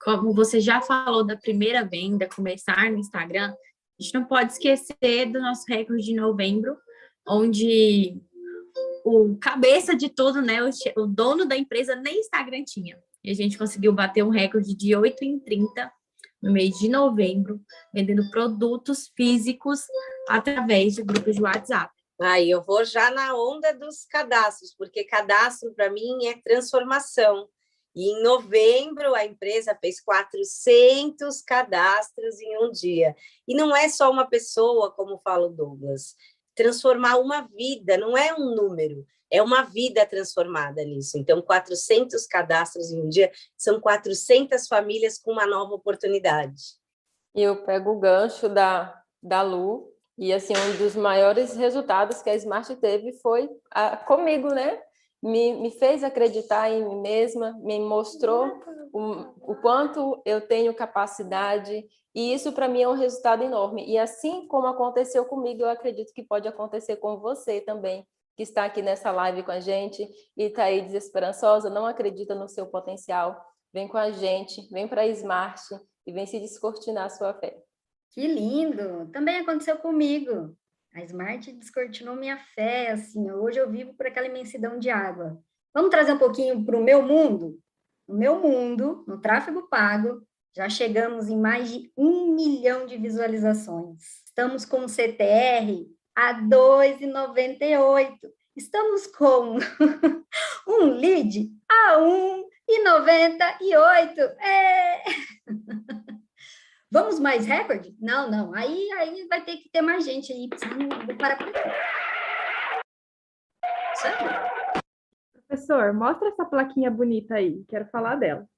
como 0.00 0.32
você 0.32 0.60
já 0.60 0.80
falou 0.80 1.24
da 1.24 1.36
primeira 1.36 1.84
venda, 1.84 2.28
começar 2.28 2.90
no 2.90 2.98
Instagram, 2.98 3.52
a 3.98 4.02
gente 4.02 4.14
não 4.14 4.24
pode 4.24 4.52
esquecer 4.52 5.26
do 5.32 5.40
nosso 5.40 5.64
recorde 5.68 6.04
de 6.04 6.14
novembro, 6.14 6.76
onde 7.26 8.20
o 9.04 9.36
cabeça 9.36 9.96
de 9.96 10.08
tudo, 10.08 10.42
né, 10.42 10.58
o, 10.96 11.06
dono 11.06 11.46
da 11.46 11.56
empresa 11.56 11.96
nem 11.96 12.20
Instagram 12.20 12.62
tinha. 12.64 12.98
E 13.24 13.30
a 13.30 13.34
gente 13.34 13.56
conseguiu 13.56 13.92
bater 13.92 14.22
um 14.22 14.28
recorde 14.28 14.76
de 14.76 14.94
8 14.94 15.24
em 15.24 15.40
30 15.40 15.90
no 16.42 16.52
mês 16.52 16.78
de 16.78 16.88
novembro, 16.88 17.60
vendendo 17.92 18.28
produtos 18.30 19.10
físicos 19.16 19.80
através 20.28 20.94
de 20.94 21.02
grupos 21.02 21.36
de 21.36 21.42
WhatsApp. 21.42 21.92
Aí 22.20 22.50
eu 22.50 22.62
vou 22.62 22.84
já 22.84 23.10
na 23.10 23.34
onda 23.34 23.74
dos 23.74 24.04
cadastros, 24.06 24.74
porque 24.76 25.04
cadastro 25.04 25.74
para 25.74 25.90
mim 25.90 26.26
é 26.26 26.40
transformação. 26.42 27.48
E 27.94 28.10
em 28.10 28.22
novembro, 28.22 29.14
a 29.14 29.24
empresa 29.24 29.76
fez 29.80 30.02
400 30.02 31.40
cadastros 31.40 32.40
em 32.40 32.58
um 32.62 32.70
dia. 32.70 33.16
E 33.48 33.54
não 33.54 33.74
é 33.74 33.88
só 33.88 34.10
uma 34.10 34.26
pessoa, 34.26 34.90
como 34.90 35.18
fala 35.24 35.46
o 35.46 35.50
Douglas. 35.50 36.14
Transformar 36.56 37.18
uma 37.18 37.42
vida, 37.42 37.96
não 37.96 38.16
é 38.16 38.34
um 38.34 38.54
número, 38.54 39.06
é 39.30 39.42
uma 39.42 39.62
vida 39.62 40.04
transformada 40.06 40.82
nisso. 40.82 41.18
Então, 41.18 41.40
400 41.40 42.26
cadastros 42.26 42.90
em 42.90 43.00
um 43.00 43.08
dia 43.08 43.30
são 43.56 43.80
400 43.80 44.66
famílias 44.66 45.18
com 45.18 45.32
uma 45.32 45.46
nova 45.46 45.74
oportunidade. 45.74 46.62
E 47.34 47.42
eu 47.42 47.64
pego 47.64 47.90
o 47.90 48.00
gancho 48.00 48.48
da, 48.48 49.00
da 49.22 49.42
Lu, 49.42 49.92
e 50.18 50.32
assim, 50.32 50.54
um 50.56 50.78
dos 50.78 50.96
maiores 50.96 51.54
resultados 51.54 52.22
que 52.22 52.30
a 52.30 52.34
Smart 52.34 52.74
teve 52.76 53.12
foi 53.20 53.50
a, 53.70 53.96
comigo, 53.96 54.48
né? 54.48 54.80
me, 55.22 55.54
me 55.54 55.70
fez 55.70 56.04
acreditar 56.04 56.70
em 56.70 56.84
mim 56.84 57.00
mesma, 57.00 57.58
me 57.60 57.80
mostrou 57.80 58.46
o, 58.92 59.52
o 59.52 59.56
quanto 59.56 60.22
eu 60.24 60.40
tenho 60.40 60.74
capacidade, 60.74 61.84
e 62.16 62.32
isso 62.32 62.50
para 62.52 62.66
mim 62.66 62.80
é 62.80 62.88
um 62.88 62.94
resultado 62.94 63.44
enorme. 63.44 63.86
E 63.86 63.98
assim 63.98 64.48
como 64.48 64.66
aconteceu 64.66 65.26
comigo, 65.26 65.60
eu 65.60 65.68
acredito 65.68 66.14
que 66.14 66.22
pode 66.22 66.48
acontecer 66.48 66.96
com 66.96 67.18
você 67.18 67.60
também, 67.60 68.08
que 68.34 68.42
está 68.42 68.64
aqui 68.64 68.80
nessa 68.80 69.10
live 69.10 69.42
com 69.42 69.50
a 69.50 69.60
gente 69.60 70.02
e 70.34 70.44
está 70.44 70.64
aí 70.64 70.80
desesperançosa, 70.80 71.68
não 71.68 71.84
acredita 71.84 72.34
no 72.34 72.48
seu 72.48 72.68
potencial. 72.68 73.38
Vem 73.70 73.86
com 73.86 73.98
a 73.98 74.10
gente, 74.10 74.66
vem 74.72 74.88
para 74.88 75.02
a 75.02 75.06
Smart 75.08 75.62
e 76.06 76.12
vem 76.12 76.24
se 76.24 76.40
descortinar 76.40 77.04
a 77.04 77.10
sua 77.10 77.34
fé. 77.34 77.62
Que 78.12 78.26
lindo! 78.26 79.10
Também 79.12 79.36
aconteceu 79.36 79.76
comigo. 79.76 80.56
A 80.94 81.02
Smart 81.02 81.52
descortinou 81.52 82.16
minha 82.16 82.38
fé, 82.54 82.92
assim, 82.92 83.30
hoje 83.30 83.58
eu 83.58 83.70
vivo 83.70 83.92
por 83.92 84.06
aquela 84.06 84.26
imensidão 84.26 84.78
de 84.78 84.88
água. 84.88 85.38
Vamos 85.74 85.90
trazer 85.90 86.14
um 86.14 86.18
pouquinho 86.18 86.64
para 86.64 86.78
o 86.78 86.82
meu 86.82 87.02
mundo? 87.02 87.60
No 88.08 88.16
meu 88.16 88.40
mundo, 88.40 89.04
no 89.06 89.20
tráfego 89.20 89.68
pago, 89.68 90.22
já 90.56 90.68
chegamos 90.70 91.28
em 91.28 91.38
mais 91.38 91.70
de 91.70 91.92
um 91.94 92.34
milhão 92.34 92.86
de 92.86 92.96
visualizações. 92.96 94.24
Estamos 94.24 94.64
com 94.64 94.86
o 94.86 94.88
CTR 94.88 95.86
a 96.14 96.32
2,98. 96.40 98.16
Estamos 98.56 99.06
com 99.06 99.58
um 100.66 100.94
lead 100.94 101.50
a 101.70 101.98
1,98. 101.98 104.18
É... 104.40 105.02
Vamos 106.90 107.20
mais 107.20 107.44
recorde? 107.44 107.94
Não, 108.00 108.30
não. 108.30 108.54
Aí, 108.54 108.90
aí 108.92 109.26
vai 109.28 109.44
ter 109.44 109.58
que 109.58 109.68
ter 109.68 109.82
mais 109.82 110.06
gente 110.06 110.32
aí. 110.32 110.48
Vou 111.04 111.14
parar 111.18 111.36
por 111.36 111.48
aqui. 111.48 111.68
Professor, 115.34 115.92
mostra 115.92 116.28
essa 116.28 116.46
plaquinha 116.46 116.90
bonita 116.90 117.34
aí. 117.34 117.62
Quero 117.68 117.84
falar 117.90 118.16
dela. 118.16 118.48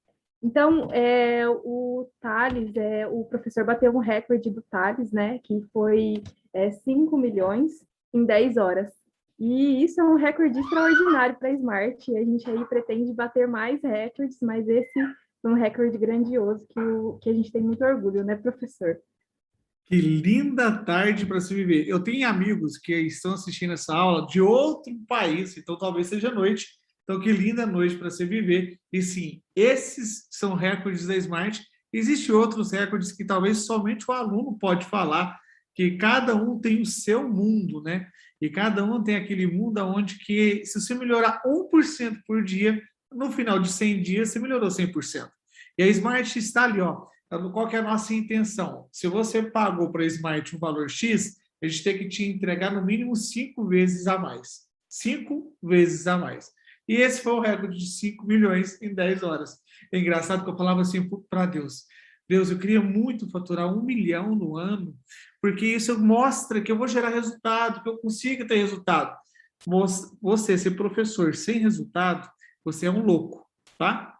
Então, 0.41 0.89
é, 0.93 1.47
o 1.47 2.09
Thales, 2.21 2.73
é, 2.75 3.05
o 3.07 3.25
professor 3.25 3.65
bateu 3.65 3.91
um 3.91 3.99
recorde 3.99 4.49
do 4.49 4.61
Thales, 4.61 5.11
né? 5.11 5.39
Que 5.39 5.61
foi 5.73 6.23
é, 6.53 6.71
5 6.71 7.17
milhões 7.17 7.71
em 8.13 8.25
10 8.25 8.57
horas. 8.57 8.91
E 9.37 9.83
isso 9.83 9.99
é 9.99 10.03
um 10.03 10.15
recorde 10.15 10.59
extraordinário 10.59 11.37
para 11.37 11.49
a 11.49 11.53
Smart. 11.53 12.15
A 12.15 12.23
gente 12.23 12.49
aí 12.49 12.65
pretende 12.65 13.13
bater 13.13 13.47
mais 13.47 13.81
recordes, 13.81 14.37
mas 14.41 14.67
esse 14.67 14.99
um 15.43 15.53
recorde 15.53 15.97
grandioso 15.97 16.65
que, 16.67 16.79
o, 16.79 17.17
que 17.19 17.29
a 17.29 17.33
gente 17.33 17.51
tem 17.51 17.61
muito 17.61 17.83
orgulho, 17.83 18.23
né, 18.23 18.35
professor? 18.35 18.97
Que 19.85 19.95
linda 19.95 20.83
tarde 20.83 21.25
para 21.25 21.39
se 21.39 21.53
viver. 21.53 21.87
Eu 21.87 22.03
tenho 22.03 22.27
amigos 22.27 22.77
que 22.77 22.93
estão 22.93 23.33
assistindo 23.33 23.73
essa 23.73 23.95
aula 23.95 24.27
de 24.27 24.39
outro 24.39 24.93
país, 25.07 25.57
então 25.57 25.77
talvez 25.77 26.07
seja 26.07 26.29
noite. 26.31 26.78
Então, 27.09 27.19
que 27.19 27.31
linda 27.31 27.65
noite 27.65 27.95
para 27.97 28.11
se 28.11 28.23
viver. 28.23 28.79
E 28.93 29.01
sim, 29.01 29.41
esses 29.55 30.27
são 30.29 30.53
recordes 30.53 31.07
da 31.07 31.17
Smart. 31.17 31.59
Existem 31.91 32.35
outros 32.35 32.71
recordes 32.71 33.11
que 33.11 33.25
talvez 33.25 33.65
somente 33.65 34.05
o 34.07 34.13
aluno 34.13 34.55
pode 34.59 34.85
falar, 34.85 35.35
que 35.73 35.97
cada 35.97 36.35
um 36.35 36.59
tem 36.59 36.79
o 36.79 36.85
seu 36.85 37.27
mundo, 37.27 37.81
né? 37.81 38.07
E 38.39 38.47
cada 38.47 38.85
um 38.85 39.03
tem 39.03 39.15
aquele 39.15 39.47
mundo 39.47 39.79
onde 39.79 40.19
que, 40.19 40.63
se 40.63 40.79
você 40.79 40.93
melhorar 40.93 41.41
1% 41.43 42.15
por 42.27 42.43
dia, 42.43 42.79
no 43.11 43.31
final 43.31 43.57
de 43.57 43.71
100 43.71 44.03
dias, 44.03 44.29
você 44.29 44.37
melhorou 44.37 44.69
100%. 44.69 45.27
E 45.79 45.81
a 45.81 45.87
Smart 45.87 46.37
está 46.37 46.65
ali, 46.65 46.79
ó. 46.79 47.07
Qual 47.51 47.67
que 47.67 47.75
é 47.75 47.79
a 47.79 47.83
nossa 47.83 48.13
intenção? 48.13 48.87
Se 48.91 49.07
você 49.07 49.41
pagou 49.41 49.91
para 49.91 50.03
a 50.03 50.05
Smart 50.05 50.55
um 50.55 50.59
valor 50.59 50.87
X, 50.87 51.37
a 51.59 51.67
gente 51.67 51.83
tem 51.83 51.97
que 51.97 52.07
te 52.07 52.23
entregar 52.25 52.71
no 52.71 52.85
mínimo 52.85 53.15
cinco 53.15 53.65
vezes 53.65 54.05
a 54.05 54.19
mais. 54.19 54.67
Cinco 54.87 55.57
vezes 55.59 56.05
a 56.05 56.15
mais. 56.15 56.51
E 56.89 56.95
esse 56.95 57.21
foi 57.21 57.33
o 57.33 57.39
recorde 57.39 57.77
de 57.77 57.85
5 57.85 58.25
milhões 58.25 58.81
em 58.81 58.93
10 58.93 59.21
horas. 59.21 59.59
É 59.91 59.99
engraçado 59.99 60.43
que 60.43 60.49
eu 60.49 60.57
falava 60.57 60.81
assim 60.81 61.07
para 61.29 61.45
Deus: 61.45 61.85
Deus, 62.27 62.49
eu 62.49 62.57
queria 62.57 62.81
muito 62.81 63.29
faturar 63.29 63.71
um 63.71 63.83
milhão 63.83 64.35
no 64.35 64.57
ano, 64.57 64.97
porque 65.39 65.67
isso 65.67 65.97
mostra 65.99 66.61
que 66.61 66.71
eu 66.71 66.77
vou 66.77 66.87
gerar 66.87 67.09
resultado, 67.09 67.83
que 67.83 67.89
eu 67.89 67.99
consigo 67.99 68.47
ter 68.47 68.57
resultado. 68.57 69.15
Você 70.19 70.57
ser 70.57 70.71
professor 70.71 71.35
sem 71.35 71.59
resultado 71.59 72.27
você 72.63 72.87
é 72.87 72.91
um 72.91 73.03
louco, 73.03 73.47
tá? 73.77 74.17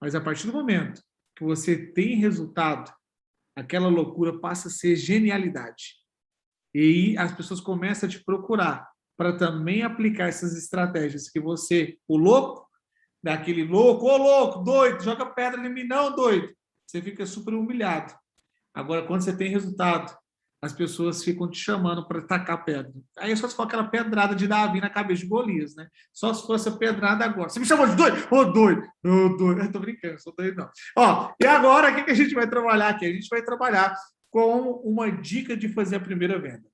Mas 0.00 0.14
a 0.14 0.20
partir 0.20 0.46
do 0.46 0.52
momento 0.52 1.02
que 1.36 1.44
você 1.44 1.76
tem 1.76 2.16
resultado, 2.16 2.92
aquela 3.54 3.88
loucura 3.88 4.38
passa 4.38 4.68
a 4.68 4.70
ser 4.70 4.96
genialidade. 4.96 5.96
E 6.74 7.16
as 7.16 7.32
pessoas 7.32 7.60
começam 7.60 8.08
a 8.08 8.10
te 8.10 8.22
procurar 8.22 8.88
para 9.16 9.36
também 9.36 9.82
aplicar 9.82 10.28
essas 10.28 10.56
estratégias 10.56 11.28
que 11.28 11.40
você, 11.40 11.96
o 12.06 12.16
louco, 12.16 12.66
daquele 13.22 13.64
louco, 13.64 14.06
ô 14.06 14.16
louco, 14.16 14.62
doido, 14.62 15.02
joga 15.02 15.26
pedra 15.26 15.64
em 15.64 15.72
mim, 15.72 15.84
não, 15.84 16.14
doido. 16.14 16.54
Você 16.86 17.02
fica 17.02 17.26
super 17.26 17.54
humilhado. 17.54 18.14
Agora, 18.72 19.06
quando 19.06 19.22
você 19.22 19.36
tem 19.36 19.50
resultado, 19.50 20.16
as 20.62 20.72
pessoas 20.72 21.22
ficam 21.22 21.50
te 21.50 21.58
chamando 21.58 22.06
para 22.06 22.22
tacar 22.22 22.64
pedra. 22.64 22.92
Aí 23.18 23.32
é 23.32 23.36
só 23.36 23.48
se 23.48 23.56
for 23.56 23.64
aquela 23.64 23.84
pedrada 23.84 24.34
de 24.34 24.46
Davi 24.46 24.80
na 24.80 24.90
cabeça 24.90 25.22
de 25.22 25.28
Golias, 25.28 25.74
né? 25.74 25.88
Só 26.12 26.32
se 26.32 26.46
fosse 26.46 26.68
a 26.68 26.72
pedrada 26.72 27.24
agora. 27.24 27.48
Você 27.48 27.60
me 27.60 27.66
chamou 27.66 27.86
de 27.86 27.96
doido? 27.96 28.16
Ô, 28.30 28.36
oh, 28.36 28.44
doido! 28.44 28.82
Ô, 28.82 29.08
oh, 29.08 29.36
doido! 29.36 29.62
Eu 29.62 29.72
tô 29.72 29.80
brincando, 29.80 30.20
sou 30.20 30.34
doido 30.36 30.56
não. 30.56 30.70
Ó, 30.96 31.32
e 31.40 31.46
agora, 31.46 31.90
o 31.90 31.94
que, 31.94 32.04
que 32.04 32.10
a 32.10 32.14
gente 32.14 32.34
vai 32.34 32.48
trabalhar 32.48 32.88
aqui? 32.88 33.06
A 33.06 33.12
gente 33.12 33.28
vai 33.28 33.42
trabalhar 33.42 33.94
com 34.30 34.72
uma 34.84 35.10
dica 35.10 35.56
de 35.56 35.68
fazer 35.68 35.96
a 35.96 36.00
primeira 36.00 36.38
venda. 36.38 36.64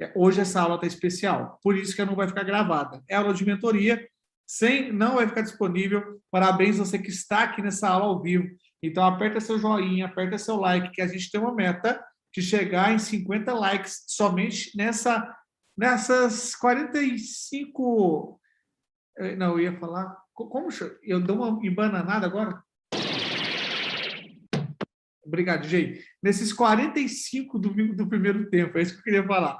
É, 0.00 0.12
hoje 0.14 0.40
essa 0.40 0.60
aula 0.60 0.76
está 0.76 0.86
especial, 0.86 1.58
por 1.62 1.76
isso 1.76 1.94
que 1.94 2.00
ela 2.00 2.10
não 2.10 2.16
vai 2.16 2.28
ficar 2.28 2.44
gravada. 2.44 3.02
É 3.08 3.16
aula 3.16 3.34
de 3.34 3.44
mentoria, 3.44 4.08
sem, 4.46 4.92
não 4.92 5.16
vai 5.16 5.26
ficar 5.26 5.42
disponível. 5.42 6.20
Parabéns 6.30 6.78
você 6.78 6.98
que 6.98 7.10
está 7.10 7.42
aqui 7.42 7.60
nessa 7.60 7.88
aula 7.88 8.06
ao 8.06 8.22
vivo. 8.22 8.48
Então, 8.82 9.04
aperta 9.04 9.40
seu 9.40 9.58
joinha, 9.58 10.06
aperta 10.06 10.38
seu 10.38 10.56
like, 10.56 10.92
que 10.92 11.02
a 11.02 11.06
gente 11.06 11.30
tem 11.30 11.40
uma 11.40 11.54
meta 11.54 12.02
de 12.34 12.40
chegar 12.40 12.92
em 12.92 12.98
50 12.98 13.52
likes 13.52 14.04
somente 14.06 14.76
nessa, 14.76 15.36
nessas 15.76 16.54
45. 16.54 18.40
Eh, 19.18 19.36
não, 19.36 19.52
eu 19.52 19.60
ia 19.60 19.78
falar. 19.78 20.16
Como 20.32 20.68
eu 21.02 21.20
dou 21.20 21.36
uma 21.36 21.66
embananada 21.66 22.24
agora? 22.24 22.62
Obrigado, 25.24 25.66
Jay. 25.66 26.00
Nesses 26.22 26.52
45 26.52 27.58
do, 27.58 27.94
do 27.94 28.08
primeiro 28.08 28.48
tempo, 28.48 28.78
é 28.78 28.82
isso 28.82 28.94
que 28.94 29.00
eu 29.00 29.04
queria 29.04 29.26
falar. 29.26 29.58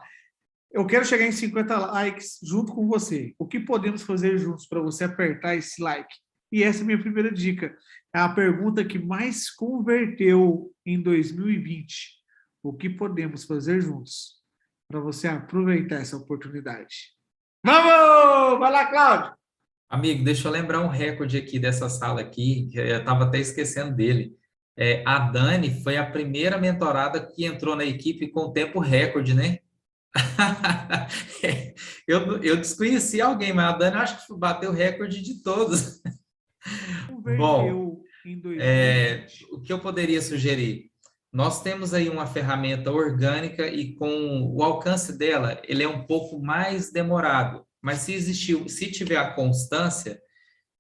Eu 0.70 0.86
quero 0.86 1.04
chegar 1.04 1.26
em 1.26 1.32
50 1.32 1.78
likes 1.78 2.38
junto 2.42 2.74
com 2.74 2.86
você. 2.86 3.34
O 3.38 3.46
que 3.46 3.58
podemos 3.58 4.02
fazer 4.02 4.38
juntos 4.38 4.66
para 4.66 4.80
você 4.80 5.04
apertar 5.04 5.56
esse 5.56 5.82
like? 5.82 6.14
E 6.52 6.62
essa 6.62 6.80
é 6.80 6.82
a 6.82 6.86
minha 6.86 7.00
primeira 7.00 7.32
dica. 7.32 7.74
É 8.14 8.18
a 8.20 8.28
pergunta 8.28 8.84
que 8.84 8.98
mais 8.98 9.50
converteu 9.50 10.70
em 10.84 11.00
2020 11.00 12.18
o 12.62 12.72
que 12.72 12.90
podemos 12.90 13.44
fazer 13.44 13.80
juntos 13.80 14.38
para 14.90 15.00
você 15.00 15.28
aproveitar 15.28 15.96
essa 15.96 16.16
oportunidade. 16.16 17.12
Vamos! 17.64 18.58
Vai 18.58 18.72
lá, 18.72 18.86
Cláudio! 18.86 19.32
Amigo, 19.88 20.22
deixa 20.22 20.48
eu 20.48 20.52
lembrar 20.52 20.80
um 20.80 20.88
recorde 20.88 21.38
aqui 21.38 21.58
dessa 21.58 21.88
sala 21.88 22.20
aqui, 22.20 22.68
que 22.70 22.78
eu 22.78 22.98
estava 22.98 23.24
até 23.24 23.38
esquecendo 23.38 23.94
dele. 23.94 24.36
É, 24.76 25.02
a 25.06 25.18
Dani 25.18 25.82
foi 25.82 25.96
a 25.96 26.10
primeira 26.10 26.58
mentorada 26.58 27.26
que 27.26 27.44
entrou 27.44 27.74
na 27.74 27.84
equipe 27.84 28.28
com 28.28 28.52
tempo 28.52 28.80
recorde, 28.80 29.34
né? 29.34 29.60
eu, 32.06 32.42
eu 32.42 32.56
desconheci 32.56 33.20
alguém, 33.20 33.52
mas 33.52 33.74
a 33.74 33.78
Dani 33.78 33.96
acho 33.96 34.26
que 34.26 34.38
bateu 34.38 34.70
o 34.70 34.74
recorde 34.74 35.20
de 35.22 35.42
todos. 35.42 36.00
Bom, 37.36 38.02
é, 38.60 39.26
o 39.50 39.60
que 39.60 39.72
eu 39.72 39.78
poderia 39.78 40.20
sugerir? 40.20 40.90
Nós 41.32 41.62
temos 41.62 41.92
aí 41.92 42.08
uma 42.08 42.26
ferramenta 42.26 42.90
orgânica 42.90 43.66
e 43.66 43.94
com 43.94 44.52
o 44.54 44.62
alcance 44.62 45.16
dela, 45.16 45.60
ele 45.64 45.82
é 45.82 45.88
um 45.88 46.04
pouco 46.04 46.40
mais 46.40 46.90
demorado. 46.90 47.66
Mas 47.82 47.98
se 47.98 48.12
existiu, 48.12 48.68
se 48.68 48.90
tiver 48.90 49.16
a 49.16 49.32
constância, 49.34 50.20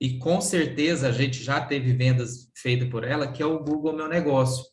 e 0.00 0.18
com 0.18 0.40
certeza 0.40 1.08
a 1.08 1.12
gente 1.12 1.42
já 1.42 1.60
teve 1.60 1.92
vendas 1.92 2.50
feitas 2.56 2.88
por 2.88 3.04
ela, 3.04 3.30
que 3.30 3.42
é 3.42 3.46
o 3.46 3.62
Google 3.62 3.92
Meu 3.92 4.08
Negócio. 4.08 4.64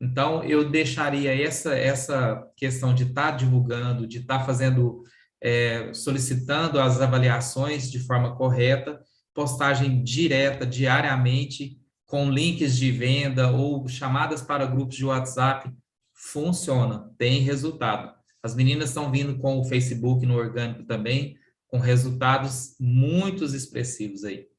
Então, 0.00 0.42
eu 0.44 0.70
deixaria 0.70 1.34
essa, 1.34 1.74
essa 1.74 2.42
questão 2.56 2.94
de 2.94 3.04
estar 3.04 3.32
tá 3.32 3.36
divulgando, 3.36 4.06
de 4.06 4.18
estar 4.18 4.38
tá 4.38 4.44
fazendo, 4.44 5.02
é, 5.42 5.92
solicitando 5.92 6.80
as 6.80 7.00
avaliações 7.00 7.90
de 7.90 7.98
forma 7.98 8.34
correta, 8.34 9.00
postagem 9.34 10.02
direta, 10.02 10.66
diariamente, 10.66 11.78
com 12.06 12.30
links 12.30 12.76
de 12.76 12.90
venda 12.90 13.50
ou 13.52 13.86
chamadas 13.86 14.42
para 14.42 14.66
grupos 14.66 14.96
de 14.96 15.04
WhatsApp, 15.04 15.70
funciona, 16.12 17.10
tem 17.16 17.40
resultado. 17.40 18.12
As 18.42 18.54
meninas 18.54 18.88
estão 18.88 19.10
vindo 19.12 19.38
com 19.38 19.60
o 19.60 19.64
Facebook 19.64 20.24
no 20.24 20.36
orgânico 20.36 20.84
também, 20.84 21.36
com 21.68 21.78
resultados 21.78 22.74
muito 22.80 23.44
expressivos 23.44 24.24
aí. 24.24 24.49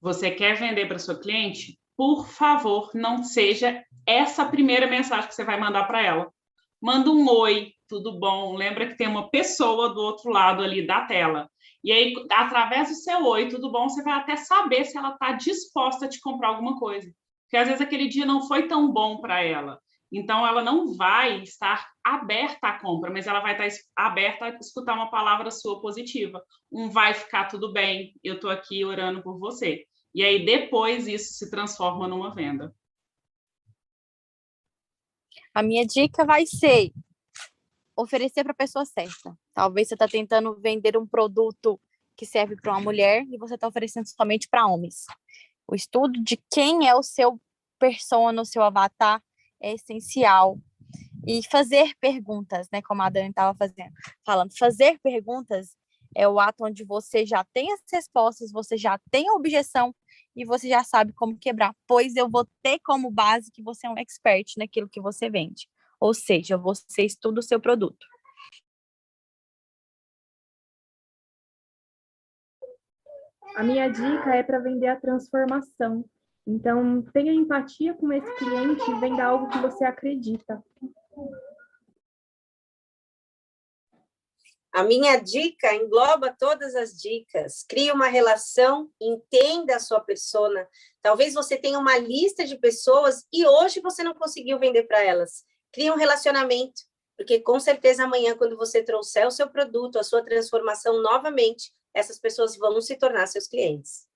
Você 0.00 0.30
quer 0.30 0.54
vender 0.54 0.86
para 0.86 0.98
sua 0.98 1.18
cliente? 1.18 1.78
Por 1.96 2.28
favor, 2.28 2.90
não 2.94 3.24
seja 3.24 3.82
essa 4.06 4.44
primeira 4.44 4.86
mensagem 4.86 5.28
que 5.28 5.34
você 5.34 5.44
vai 5.44 5.58
mandar 5.58 5.84
para 5.84 6.00
ela. 6.02 6.32
Manda 6.80 7.10
um 7.10 7.28
oi, 7.28 7.72
tudo 7.88 8.18
bom? 8.18 8.54
Lembra 8.54 8.86
que 8.86 8.96
tem 8.96 9.08
uma 9.08 9.28
pessoa 9.28 9.92
do 9.92 10.00
outro 10.00 10.30
lado 10.30 10.62
ali 10.62 10.86
da 10.86 11.00
tela. 11.06 11.50
E 11.82 11.90
aí, 11.90 12.14
através 12.30 12.88
do 12.88 12.94
seu 12.94 13.24
oi, 13.24 13.48
tudo 13.48 13.72
bom, 13.72 13.88
você 13.88 14.02
vai 14.02 14.14
até 14.14 14.36
saber 14.36 14.84
se 14.84 14.96
ela 14.96 15.10
está 15.10 15.32
disposta 15.32 16.06
a 16.06 16.08
te 16.08 16.20
comprar 16.20 16.48
alguma 16.48 16.78
coisa. 16.78 17.10
Porque 17.44 17.56
às 17.56 17.66
vezes 17.66 17.80
aquele 17.80 18.08
dia 18.08 18.24
não 18.24 18.46
foi 18.46 18.68
tão 18.68 18.92
bom 18.92 19.20
para 19.20 19.42
ela. 19.42 19.80
Então, 20.10 20.46
ela 20.46 20.62
não 20.62 20.94
vai 20.94 21.42
estar 21.42 21.86
aberta 22.02 22.68
à 22.68 22.80
compra, 22.80 23.10
mas 23.10 23.26
ela 23.26 23.40
vai 23.40 23.52
estar 23.52 23.68
aberta 23.94 24.46
a 24.46 24.48
escutar 24.58 24.94
uma 24.94 25.10
palavra 25.10 25.50
sua 25.50 25.80
positiva. 25.80 26.42
Um 26.72 26.88
vai 26.88 27.12
ficar 27.12 27.46
tudo 27.46 27.72
bem, 27.72 28.14
eu 28.24 28.36
estou 28.36 28.50
aqui 28.50 28.84
orando 28.84 29.22
por 29.22 29.38
você. 29.38 29.84
E 30.14 30.24
aí, 30.24 30.44
depois, 30.44 31.06
isso 31.06 31.34
se 31.34 31.50
transforma 31.50 32.08
numa 32.08 32.34
venda. 32.34 32.74
A 35.54 35.62
minha 35.62 35.84
dica 35.84 36.24
vai 36.24 36.46
ser 36.46 36.92
oferecer 37.96 38.44
para 38.44 38.52
a 38.52 38.56
pessoa 38.56 38.84
certa. 38.84 39.36
Talvez 39.52 39.88
você 39.88 39.94
está 39.94 40.06
tentando 40.06 40.54
vender 40.54 40.96
um 40.96 41.06
produto 41.06 41.80
que 42.16 42.24
serve 42.24 42.56
para 42.56 42.72
uma 42.72 42.80
mulher 42.80 43.24
e 43.28 43.36
você 43.36 43.54
está 43.54 43.66
oferecendo 43.66 44.06
somente 44.06 44.48
para 44.48 44.66
homens. 44.66 45.04
O 45.66 45.74
estudo 45.74 46.22
de 46.22 46.36
quem 46.50 46.88
é 46.88 46.94
o 46.94 47.02
seu 47.02 47.40
persona, 47.78 48.42
o 48.42 48.44
seu 48.44 48.62
avatar, 48.62 49.22
é 49.60 49.74
essencial. 49.74 50.58
E 51.26 51.42
fazer 51.50 51.94
perguntas, 52.00 52.68
né, 52.72 52.80
como 52.80 53.02
a 53.02 53.10
Dani 53.10 53.28
estava 53.28 53.54
fazendo, 53.56 53.92
falando, 54.24 54.56
fazer 54.56 54.98
perguntas 55.02 55.76
é 56.16 56.26
o 56.26 56.40
ato 56.40 56.64
onde 56.64 56.84
você 56.84 57.26
já 57.26 57.44
tem 57.52 57.72
as 57.72 57.80
respostas, 57.92 58.50
você 58.50 58.76
já 58.76 58.98
tem 59.10 59.28
a 59.28 59.34
objeção 59.34 59.94
e 60.34 60.44
você 60.44 60.68
já 60.68 60.82
sabe 60.82 61.12
como 61.12 61.38
quebrar, 61.38 61.74
pois 61.86 62.16
eu 62.16 62.30
vou 62.30 62.46
ter 62.62 62.78
como 62.80 63.10
base 63.10 63.50
que 63.52 63.62
você 63.62 63.86
é 63.86 63.90
um 63.90 63.98
expert 63.98 64.54
naquilo 64.56 64.88
que 64.88 65.00
você 65.00 65.28
vende. 65.28 65.68
Ou 66.00 66.14
seja, 66.14 66.56
você 66.56 67.04
estuda 67.04 67.40
o 67.40 67.42
seu 67.42 67.60
produto. 67.60 68.06
A 73.56 73.62
minha 73.62 73.88
dica 73.88 74.36
é 74.36 74.42
para 74.42 74.60
vender 74.60 74.86
a 74.86 75.00
transformação. 75.00 76.04
Então, 76.50 77.02
tenha 77.12 77.30
empatia 77.30 77.92
com 77.92 78.10
esse 78.10 78.34
cliente 78.36 78.90
e 78.90 78.98
venda 78.98 79.22
algo 79.22 79.50
que 79.50 79.58
você 79.58 79.84
acredita. 79.84 80.64
A 84.72 84.82
minha 84.82 85.18
dica 85.18 85.74
engloba 85.74 86.34
todas 86.38 86.74
as 86.74 86.92
dicas. 86.92 87.66
Crie 87.68 87.92
uma 87.92 88.06
relação, 88.06 88.90
entenda 88.98 89.76
a 89.76 89.80
sua 89.80 90.00
persona. 90.00 90.66
Talvez 91.02 91.34
você 91.34 91.58
tenha 91.58 91.78
uma 91.78 91.98
lista 91.98 92.46
de 92.46 92.56
pessoas 92.56 93.26
e 93.30 93.46
hoje 93.46 93.80
você 93.82 94.02
não 94.02 94.14
conseguiu 94.14 94.58
vender 94.58 94.84
para 94.84 95.04
elas. 95.04 95.44
Crie 95.70 95.90
um 95.90 95.96
relacionamento, 95.96 96.80
porque 97.14 97.40
com 97.40 97.60
certeza 97.60 98.04
amanhã, 98.04 98.34
quando 98.34 98.56
você 98.56 98.82
trouxer 98.82 99.26
o 99.26 99.30
seu 99.30 99.50
produto, 99.50 99.98
a 99.98 100.02
sua 100.02 100.24
transformação 100.24 101.02
novamente, 101.02 101.74
essas 101.92 102.18
pessoas 102.18 102.56
vão 102.56 102.80
se 102.80 102.96
tornar 102.96 103.26
seus 103.26 103.46
clientes. 103.46 104.07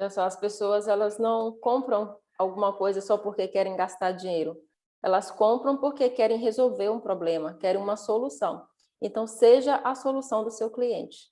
Olha 0.00 0.08
só, 0.08 0.22
as 0.22 0.34
pessoas 0.34 0.88
elas 0.88 1.18
não 1.18 1.52
compram 1.60 2.16
alguma 2.38 2.72
coisa 2.72 3.02
só 3.02 3.18
porque 3.18 3.46
querem 3.46 3.76
gastar 3.76 4.12
dinheiro. 4.12 4.56
Elas 5.02 5.30
compram 5.30 5.76
porque 5.76 6.08
querem 6.08 6.38
resolver 6.38 6.88
um 6.88 6.98
problema, 6.98 7.58
querem 7.60 7.82
uma 7.82 7.98
solução. 7.98 8.66
Então, 9.02 9.26
seja 9.26 9.76
a 9.84 9.94
solução 9.94 10.42
do 10.42 10.50
seu 10.50 10.70
cliente. 10.70 11.30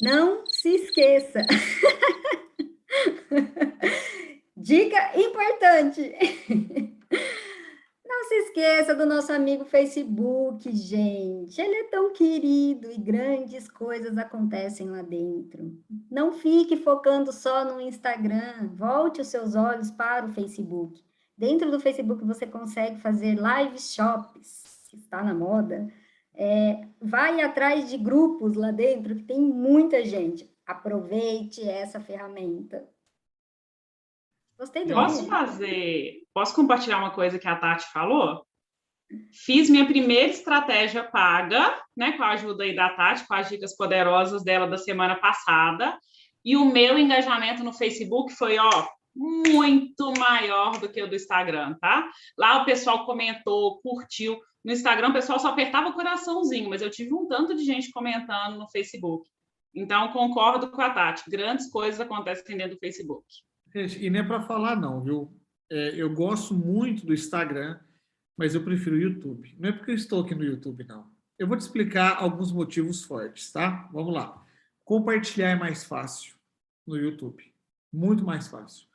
Não 0.00 0.44
se 0.48 0.74
esqueça. 0.74 1.42
Dica 4.56 5.16
importante. 5.16 6.12
Não 8.22 8.28
se 8.28 8.34
esqueça 8.36 8.94
do 8.94 9.04
nosso 9.04 9.32
amigo 9.32 9.64
Facebook, 9.64 10.70
gente. 10.70 11.60
Ele 11.60 11.74
é 11.74 11.84
tão 11.88 12.12
querido 12.12 12.88
e 12.88 12.96
grandes 12.96 13.68
coisas 13.68 14.16
acontecem 14.16 14.88
lá 14.88 15.02
dentro. 15.02 15.76
Não 16.08 16.30
fique 16.30 16.76
focando 16.76 17.32
só 17.32 17.64
no 17.64 17.80
Instagram. 17.80 18.70
Volte 18.76 19.20
os 19.20 19.26
seus 19.26 19.56
olhos 19.56 19.90
para 19.90 20.24
o 20.24 20.32
Facebook. 20.32 21.02
Dentro 21.36 21.68
do 21.68 21.80
Facebook 21.80 22.24
você 22.24 22.46
consegue 22.46 23.00
fazer 23.00 23.40
live 23.40 23.76
shops, 23.80 24.86
que 24.88 24.96
está 24.98 25.20
na 25.24 25.34
moda. 25.34 25.92
É, 26.32 26.86
vai 27.00 27.42
atrás 27.42 27.90
de 27.90 27.98
grupos 27.98 28.54
lá 28.54 28.70
dentro, 28.70 29.16
que 29.16 29.24
tem 29.24 29.40
muita 29.40 30.04
gente. 30.04 30.48
Aproveite 30.64 31.68
essa 31.68 31.98
ferramenta. 31.98 32.88
Gostei 34.56 34.84
do 34.84 34.94
Posso 34.94 35.26
fazer, 35.26 36.21
posso 36.34 36.54
compartilhar 36.54 36.98
uma 36.98 37.10
coisa 37.10 37.38
que 37.38 37.48
a 37.48 37.56
Tati 37.56 37.90
falou? 37.92 38.44
Fiz 39.44 39.68
minha 39.68 39.86
primeira 39.86 40.30
estratégia 40.30 41.04
paga, 41.04 41.78
né, 41.96 42.12
com 42.12 42.22
a 42.22 42.30
ajuda 42.30 42.64
aí 42.64 42.74
da 42.74 42.90
Tati, 42.90 43.26
com 43.26 43.34
as 43.34 43.48
dicas 43.48 43.76
poderosas 43.76 44.42
dela 44.42 44.66
da 44.66 44.78
semana 44.78 45.16
passada, 45.16 45.98
e 46.44 46.56
o 46.56 46.64
meu 46.64 46.98
engajamento 46.98 47.62
no 47.62 47.72
Facebook 47.72 48.32
foi, 48.32 48.58
ó, 48.58 48.88
muito 49.14 50.12
maior 50.18 50.78
do 50.78 50.88
que 50.88 51.02
o 51.02 51.06
do 51.06 51.14
Instagram, 51.14 51.74
tá? 51.80 52.08
Lá 52.36 52.62
o 52.62 52.64
pessoal 52.64 53.04
comentou, 53.04 53.80
curtiu. 53.80 54.40
No 54.64 54.72
Instagram 54.72 55.10
o 55.10 55.12
pessoal 55.12 55.38
só 55.38 55.48
apertava 55.48 55.88
o 55.88 55.92
coraçãozinho, 55.92 56.70
mas 56.70 56.80
eu 56.82 56.90
tive 56.90 57.12
um 57.12 57.26
tanto 57.28 57.54
de 57.54 57.64
gente 57.64 57.90
comentando 57.90 58.58
no 58.58 58.68
Facebook. 58.70 59.28
Então, 59.74 60.12
concordo 60.12 60.70
com 60.70 60.80
a 60.80 60.90
Tati. 60.90 61.28
Grandes 61.30 61.70
coisas 61.70 62.00
acontecem 62.00 62.56
dentro 62.56 62.74
do 62.74 62.80
Facebook. 62.80 63.24
Gente, 63.74 64.04
e 64.04 64.10
nem 64.10 64.20
é 64.20 64.24
para 64.24 64.42
falar, 64.42 64.76
não, 64.76 65.02
viu? 65.02 65.32
É, 65.72 65.94
eu 65.96 66.10
gosto 66.10 66.52
muito 66.52 67.06
do 67.06 67.14
Instagram, 67.14 67.78
mas 68.36 68.54
eu 68.54 68.62
prefiro 68.62 68.94
o 68.94 69.00
YouTube. 69.00 69.56
Não 69.58 69.70
é 69.70 69.72
porque 69.72 69.92
eu 69.92 69.94
estou 69.94 70.22
aqui 70.22 70.34
no 70.34 70.44
YouTube, 70.44 70.84
não. 70.84 71.10
Eu 71.38 71.48
vou 71.48 71.56
te 71.56 71.62
explicar 71.62 72.18
alguns 72.18 72.52
motivos 72.52 73.02
fortes, 73.02 73.50
tá? 73.50 73.88
Vamos 73.90 74.12
lá. 74.12 74.44
Compartilhar 74.84 75.48
é 75.48 75.54
mais 75.54 75.82
fácil 75.82 76.34
no 76.86 76.94
YouTube. 76.94 77.42
Muito 77.90 78.22
mais 78.22 78.48
fácil. 78.48 78.86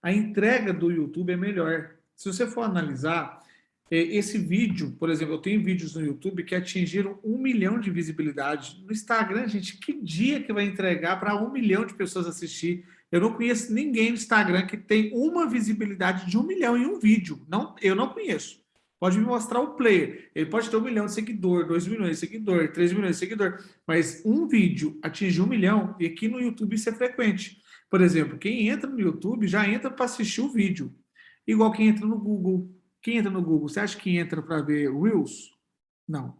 A 0.00 0.12
entrega 0.12 0.72
do 0.72 0.92
YouTube 0.92 1.32
é 1.32 1.36
melhor. 1.36 1.96
Se 2.14 2.32
você 2.32 2.46
for 2.46 2.62
analisar, 2.62 3.42
é, 3.90 3.96
esse 3.96 4.38
vídeo, 4.38 4.92
por 4.92 5.10
exemplo, 5.10 5.34
eu 5.34 5.40
tenho 5.40 5.64
vídeos 5.64 5.96
no 5.96 6.06
YouTube 6.06 6.44
que 6.44 6.54
atingiram 6.54 7.18
um 7.24 7.36
milhão 7.36 7.80
de 7.80 7.90
visibilidade. 7.90 8.80
No 8.84 8.92
Instagram, 8.92 9.48
gente, 9.48 9.76
que 9.76 10.00
dia 10.00 10.40
que 10.40 10.52
vai 10.52 10.66
entregar 10.66 11.18
para 11.18 11.34
um 11.34 11.50
milhão 11.50 11.84
de 11.84 11.94
pessoas 11.94 12.28
assistir? 12.28 12.86
Eu 13.12 13.20
não 13.20 13.34
conheço 13.34 13.72
ninguém 13.72 14.08
no 14.08 14.14
Instagram 14.14 14.66
que 14.66 14.78
tem 14.78 15.12
uma 15.12 15.46
visibilidade 15.46 16.30
de 16.30 16.38
um 16.38 16.42
milhão 16.42 16.78
em 16.78 16.86
um 16.86 16.98
vídeo. 16.98 17.44
Não, 17.46 17.76
eu 17.82 17.94
não 17.94 18.08
conheço. 18.08 18.62
Pode 18.98 19.18
me 19.18 19.24
mostrar 19.24 19.60
o 19.60 19.74
player. 19.74 20.30
Ele 20.34 20.48
pode 20.48 20.70
ter 20.70 20.76
um 20.76 20.80
milhão 20.80 21.04
de 21.04 21.12
seguidor, 21.12 21.66
dois 21.66 21.86
milhões 21.86 22.12
de 22.12 22.16
seguidor, 22.16 22.72
três 22.72 22.90
milhões 22.90 23.16
de 23.16 23.18
seguidor. 23.18 23.62
Mas 23.86 24.22
um 24.24 24.48
vídeo 24.48 24.98
atingir 25.02 25.42
um 25.42 25.46
milhão, 25.46 25.94
e 26.00 26.06
aqui 26.06 26.26
no 26.26 26.40
YouTube 26.40 26.74
isso 26.74 26.88
é 26.88 26.92
frequente. 26.92 27.60
Por 27.90 28.00
exemplo, 28.00 28.38
quem 28.38 28.68
entra 28.68 28.88
no 28.88 28.98
YouTube 28.98 29.46
já 29.46 29.68
entra 29.68 29.90
para 29.90 30.06
assistir 30.06 30.40
o 30.40 30.50
vídeo. 30.50 30.94
Igual 31.46 31.70
quem 31.72 31.88
entra 31.88 32.06
no 32.06 32.18
Google. 32.18 32.74
Quem 33.02 33.18
entra 33.18 33.30
no 33.30 33.42
Google, 33.42 33.68
você 33.68 33.80
acha 33.80 33.98
que 33.98 34.16
entra 34.16 34.40
para 34.40 34.62
ver 34.62 34.90
Reels? 34.90 35.52
Não. 36.08 36.38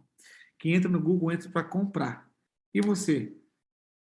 Quem 0.57 0.73
entra 0.73 0.89
no 0.89 0.99
Google 0.99 1.31
entra 1.31 1.49
para 1.49 1.63
comprar. 1.63 2.27
E 2.73 2.81
você? 2.81 3.37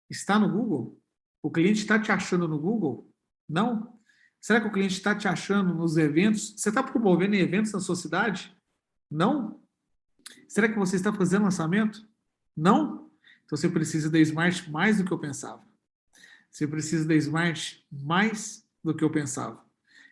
Está 0.09 0.37
no 0.37 0.51
Google? 0.51 0.98
O 1.41 1.49
cliente 1.49 1.79
está 1.79 1.99
te 1.99 2.11
achando 2.11 2.47
no 2.47 2.59
Google? 2.59 3.11
Não? 3.47 3.99
Será 4.41 4.61
que 4.61 4.67
o 4.67 4.71
cliente 4.71 4.93
está 4.93 5.15
te 5.15 5.27
achando 5.27 5.73
nos 5.73 5.97
eventos? 5.97 6.53
Você 6.57 6.69
está 6.69 6.81
promovendo 6.81 7.35
eventos 7.35 7.71
na 7.71 7.79
sua 7.79 7.95
cidade? 7.95 8.55
Não? 9.09 9.61
Será 10.47 10.69
que 10.69 10.77
você 10.77 10.95
está 10.95 11.11
fazendo 11.11 11.43
lançamento? 11.43 12.07
Não? 12.55 13.09
Então 13.45 13.57
você 13.57 13.69
precisa 13.69 14.09
da 14.09 14.19
Smart 14.19 14.69
mais 14.71 14.97
do 14.97 15.05
que 15.05 15.11
eu 15.11 15.19
pensava. 15.19 15.63
Você 16.49 16.67
precisa 16.67 17.07
da 17.07 17.15
Smart 17.15 17.85
mais 17.91 18.65
do 18.83 18.95
que 18.95 19.03
eu 19.03 19.09
pensava. 19.09 19.63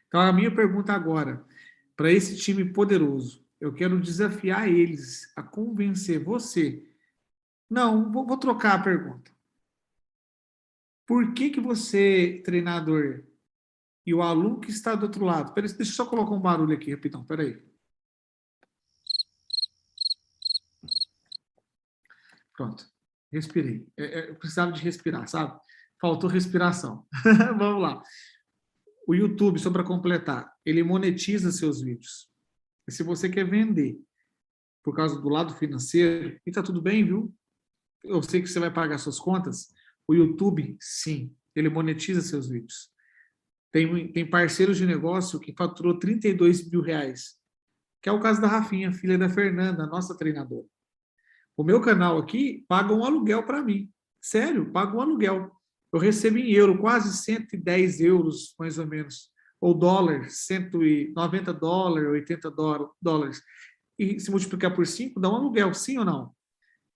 Então 0.08 0.20
a 0.20 0.34
minha 0.34 0.54
pergunta 0.54 0.94
agora, 0.94 1.46
para 1.96 2.12
esse 2.12 2.38
time 2.38 2.66
poderoso, 2.66 3.46
eu 3.60 3.74
quero 3.74 4.00
desafiar 4.00 4.70
eles 4.70 5.32
a 5.36 5.44
convencer 5.44 6.24
você. 6.24 6.88
Não, 7.70 8.12
vou, 8.12 8.26
vou 8.26 8.38
trocar 8.38 8.76
a 8.76 8.84
pergunta. 8.84 9.32
Por 11.08 11.34
que 11.34 11.50
que 11.50 11.62
você, 11.62 12.42
treinador, 12.44 13.24
e 14.08 14.14
o 14.14 14.22
aluno 14.22 14.62
que 14.62 14.70
está 14.70 14.96
do 14.96 15.04
outro 15.06 15.26
lado. 15.26 15.54
Peraí, 15.54 15.70
deixa 15.74 15.92
eu 15.92 15.96
só 15.96 16.06
colocar 16.06 16.32
um 16.32 16.40
barulho 16.40 16.74
aqui, 16.74 16.92
rapidão, 16.92 17.26
peraí. 17.26 17.62
Pronto, 22.54 22.90
respirei. 23.30 23.86
É, 23.98 24.04
é, 24.06 24.30
eu 24.30 24.36
precisava 24.36 24.72
de 24.72 24.82
respirar, 24.82 25.28
sabe? 25.28 25.60
Faltou 26.00 26.30
respiração. 26.30 27.06
Vamos 27.58 27.82
lá. 27.82 28.02
O 29.06 29.14
YouTube, 29.14 29.60
só 29.60 29.70
para 29.70 29.84
completar, 29.84 30.54
ele 30.66 30.82
monetiza 30.84 31.52
seus 31.52 31.82
vídeos. 31.82 32.32
E 32.88 32.92
se 32.94 33.04
você 33.04 33.30
quer 33.30 33.44
vender 33.44 34.00
por 34.82 34.96
causa 34.96 35.20
do 35.20 35.28
lado 35.28 35.54
financeiro, 35.56 36.40
e 36.46 36.52
tá 36.52 36.64
tudo 36.64 36.82
bem, 36.82 37.04
viu? 37.04 37.36
Eu 38.06 38.24
sei 38.24 38.42
que 38.42 38.48
você 38.48 38.60
vai 38.60 38.72
pagar 38.72 38.98
suas 39.00 39.20
contas. 39.20 39.68
O 40.08 40.14
YouTube, 40.14 40.78
sim, 40.80 41.36
ele 41.56 41.70
monetiza 41.70 42.22
seus 42.22 42.48
vídeos. 42.48 42.90
Tem, 43.72 44.12
tem 44.12 44.30
parceiros 44.30 44.78
de 44.78 44.86
negócio 44.86 45.40
que 45.40 45.54
faturou 45.54 46.00
32 46.00 46.70
mil 46.70 46.82
reais, 46.82 47.36
que 48.02 48.08
é 48.08 48.12
o 48.12 48.20
caso 48.20 48.40
da 48.42 48.48
Rafinha, 48.48 48.94
filha 48.94 49.18
da 49.18 49.30
Fernanda, 49.30 49.86
nossa 49.86 50.18
treinadora. 50.18 50.66
O 51.58 51.64
meu 51.64 51.82
canal 51.82 52.18
aqui 52.18 52.66
paga 52.68 52.94
um 52.94 53.04
aluguel 53.04 53.44
para 53.44 53.62
mim. 53.62 53.92
Sério, 54.22 54.72
paga 54.72 54.96
um 54.96 55.02
aluguel. 55.02 55.52
Eu 55.92 56.00
recebo 56.00 56.38
em 56.38 56.52
euro, 56.52 56.78
quase 56.78 57.16
110 57.18 58.00
euros, 58.02 58.56
mais 58.60 58.78
ou 58.78 58.86
menos. 58.86 59.32
Ou 59.60 59.74
dólar, 59.74 60.30
190 60.30 61.54
dólares, 61.54 62.10
80 62.10 62.52
dólares. 63.02 63.42
E 63.98 64.20
se 64.20 64.30
multiplicar 64.30 64.76
por 64.76 64.86
5, 64.86 65.20
dá 65.20 65.30
um 65.30 65.36
aluguel, 65.36 65.74
sim 65.74 65.98
ou 65.98 66.06
não? 66.06 66.32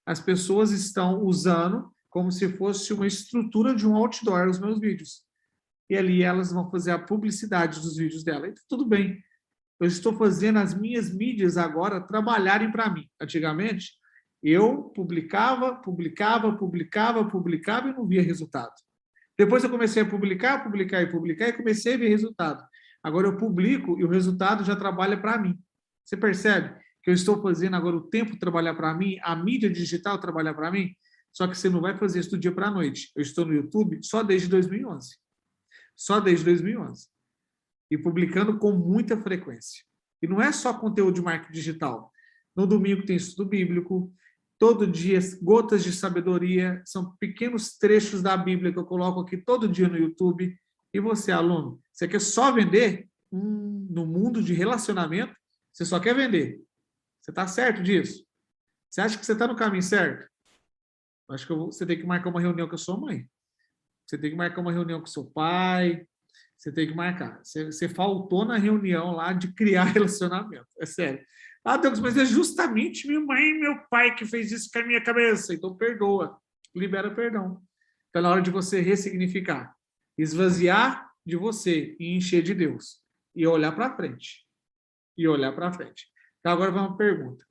As 0.06 0.20
pessoas 0.20 0.72
estão 0.72 1.24
usando 1.24 1.92
como 2.12 2.32
se 2.32 2.48
fosse 2.58 2.94
uma 2.94 3.08
estrutura 3.08 3.74
de 3.74 3.88
um 3.88 3.96
outdoor 3.96 4.48
os 4.48 4.60
meus 4.60 4.80
vídeos 4.80 5.24
e 5.92 5.98
ali 5.98 6.24
elas 6.24 6.54
vão 6.54 6.72
fazer 6.72 6.92
a 6.92 7.00
publicidade 7.00 7.82
dos 7.82 7.98
vídeos 7.98 8.24
dela. 8.24 8.48
Então, 8.48 8.64
tudo 8.70 8.86
bem. 8.86 9.22
Eu 9.78 9.88
estou 9.88 10.14
fazendo 10.14 10.58
as 10.60 10.74
minhas 10.74 11.14
mídias 11.14 11.58
agora 11.58 12.00
trabalharem 12.00 12.72
para 12.72 12.90
mim. 12.90 13.10
Antigamente, 13.20 13.92
eu 14.42 14.84
publicava, 14.96 15.76
publicava, 15.76 16.56
publicava, 16.56 17.28
publicava 17.28 17.90
e 17.90 17.94
não 17.94 18.08
via 18.08 18.22
resultado. 18.22 18.72
Depois 19.38 19.66
eu 19.66 19.70
comecei 19.70 20.04
a 20.04 20.06
publicar, 20.06 20.64
publicar 20.64 21.02
e 21.02 21.12
publicar 21.12 21.50
e 21.50 21.54
comecei 21.54 21.96
a 21.96 21.98
ver 21.98 22.08
resultado. 22.08 22.64
Agora 23.04 23.28
eu 23.28 23.36
publico 23.36 24.00
e 24.00 24.06
o 24.06 24.10
resultado 24.10 24.64
já 24.64 24.78
trabalha 24.78 25.20
para 25.20 25.38
mim. 25.38 25.60
Você 26.06 26.16
percebe 26.16 26.74
que 27.04 27.10
eu 27.10 27.14
estou 27.14 27.42
fazendo 27.42 27.76
agora 27.76 27.98
o 27.98 28.08
tempo 28.10 28.40
trabalhar 28.40 28.76
para 28.76 28.94
mim, 28.94 29.18
a 29.24 29.36
mídia 29.36 29.70
digital 29.70 30.20
trabalhar 30.20 30.54
para 30.54 30.72
mim? 30.72 30.96
Só 31.34 31.48
que 31.48 31.58
você 31.58 31.70
não 31.70 31.82
vai 31.82 31.98
fazer 31.98 32.20
isso 32.20 32.32
do 32.32 32.38
dia 32.38 32.52
para 32.52 32.68
a 32.68 32.72
noite. 32.72 33.12
Eu 33.16 33.22
estou 33.22 33.46
no 33.46 33.54
YouTube 33.54 34.00
só 34.04 34.22
desde 34.22 34.48
2011 34.48 35.22
só 36.02 36.20
desde 36.20 36.46
2011. 36.46 37.08
E 37.92 37.98
publicando 37.98 38.58
com 38.58 38.72
muita 38.72 39.16
frequência. 39.18 39.84
E 40.20 40.28
não 40.28 40.42
é 40.42 40.52
só 40.52 40.74
conteúdo 40.74 41.16
de 41.16 41.22
marketing 41.22 41.54
digital. 41.54 42.12
No 42.56 42.66
domingo 42.66 43.06
tem 43.06 43.16
estudo 43.16 43.50
bíblico, 43.50 44.12
todo 44.58 44.88
dia 44.88 45.20
gotas 45.42 45.84
de 45.84 45.92
sabedoria, 45.92 46.82
são 46.86 47.16
pequenos 47.18 47.78
trechos 47.78 48.22
da 48.22 48.36
Bíblia 48.36 48.74
que 48.74 48.80
eu 48.80 48.86
coloco 48.86 49.20
aqui 49.20 49.38
todo 49.38 49.68
dia 49.68 49.88
no 49.88 49.98
YouTube. 49.98 50.58
E 50.92 51.00
você, 51.00 51.32
aluno, 51.32 51.80
você 51.92 52.08
quer 52.08 52.22
só 52.22 52.52
vender? 52.52 53.08
Hum, 53.32 53.88
no 53.90 54.06
mundo 54.06 54.42
de 54.42 54.54
relacionamento, 54.54 55.36
você 55.72 55.86
só 55.86 56.00
quer 56.00 56.16
vender. 56.16 56.62
Você 57.22 57.32
está 57.32 57.48
certo 57.48 57.84
disso? 57.84 58.26
Você 58.90 59.02
acha 59.02 59.18
que 59.18 59.26
você 59.26 59.34
está 59.34 59.48
no 59.48 59.56
caminho 59.56 59.84
certo? 59.84 60.28
Acho 61.32 61.48
que 61.48 61.54
você 61.54 61.86
tem 61.86 61.98
que 61.98 62.06
marcar 62.06 62.30
uma 62.30 62.42
reunião 62.42 62.68
com 62.68 62.76
a 62.76 62.78
sua 62.78 62.98
mãe. 62.98 63.28
Você 64.06 64.18
tem 64.18 64.32
que 64.32 64.36
marcar 64.36 64.62
uma 64.62 64.72
reunião 64.72 65.00
com 65.00 65.06
seu 65.06 65.26
pai. 65.26 66.06
Você 66.58 66.72
tem 66.72 66.88
que 66.88 66.94
marcar. 66.94 67.40
Você, 67.44 67.66
você 67.66 67.90
faltou 67.90 68.46
na 68.46 68.58
reunião 68.58 69.12
lá 69.12 69.34
de 69.34 69.54
criar 69.54 69.86
relacionamento. 69.92 70.68
É 70.80 70.86
sério. 70.86 71.26
Ah, 71.64 71.78
Deus, 71.78 72.00
mas 72.00 72.18
é 72.18 72.26
justamente 72.26 73.08
minha 73.08 73.20
mãe 73.20 73.42
e 73.42 73.60
meu 73.60 73.78
pai 73.90 74.16
que 74.16 74.26
fez 74.26 74.52
isso 74.52 74.70
com 74.72 74.80
a 74.80 74.86
minha 74.86 75.04
cabeça. 75.04 75.54
Então 75.54 75.76
perdoa. 75.76 76.38
Libera 76.76 77.14
perdão. 77.14 77.62
Está 78.08 78.22
na 78.22 78.30
hora 78.30 78.42
de 78.42 78.52
você 78.52 78.82
ressignificar. 78.82 79.76
Esvaziar 80.18 81.10
de 81.26 81.36
você 81.36 81.96
e 82.00 82.16
encher 82.16 82.42
de 82.42 82.54
Deus. 82.54 83.02
E 83.36 83.48
olhar 83.48 83.72
para 83.72 83.96
frente. 83.96 84.46
E 85.18 85.28
olhar 85.28 85.54
para 85.54 85.72
frente. 85.72 86.08
Então, 86.40 86.52
agora 86.52 86.72
vamos 86.72 86.92
uma 86.92 86.98
pergunta. 86.98 87.46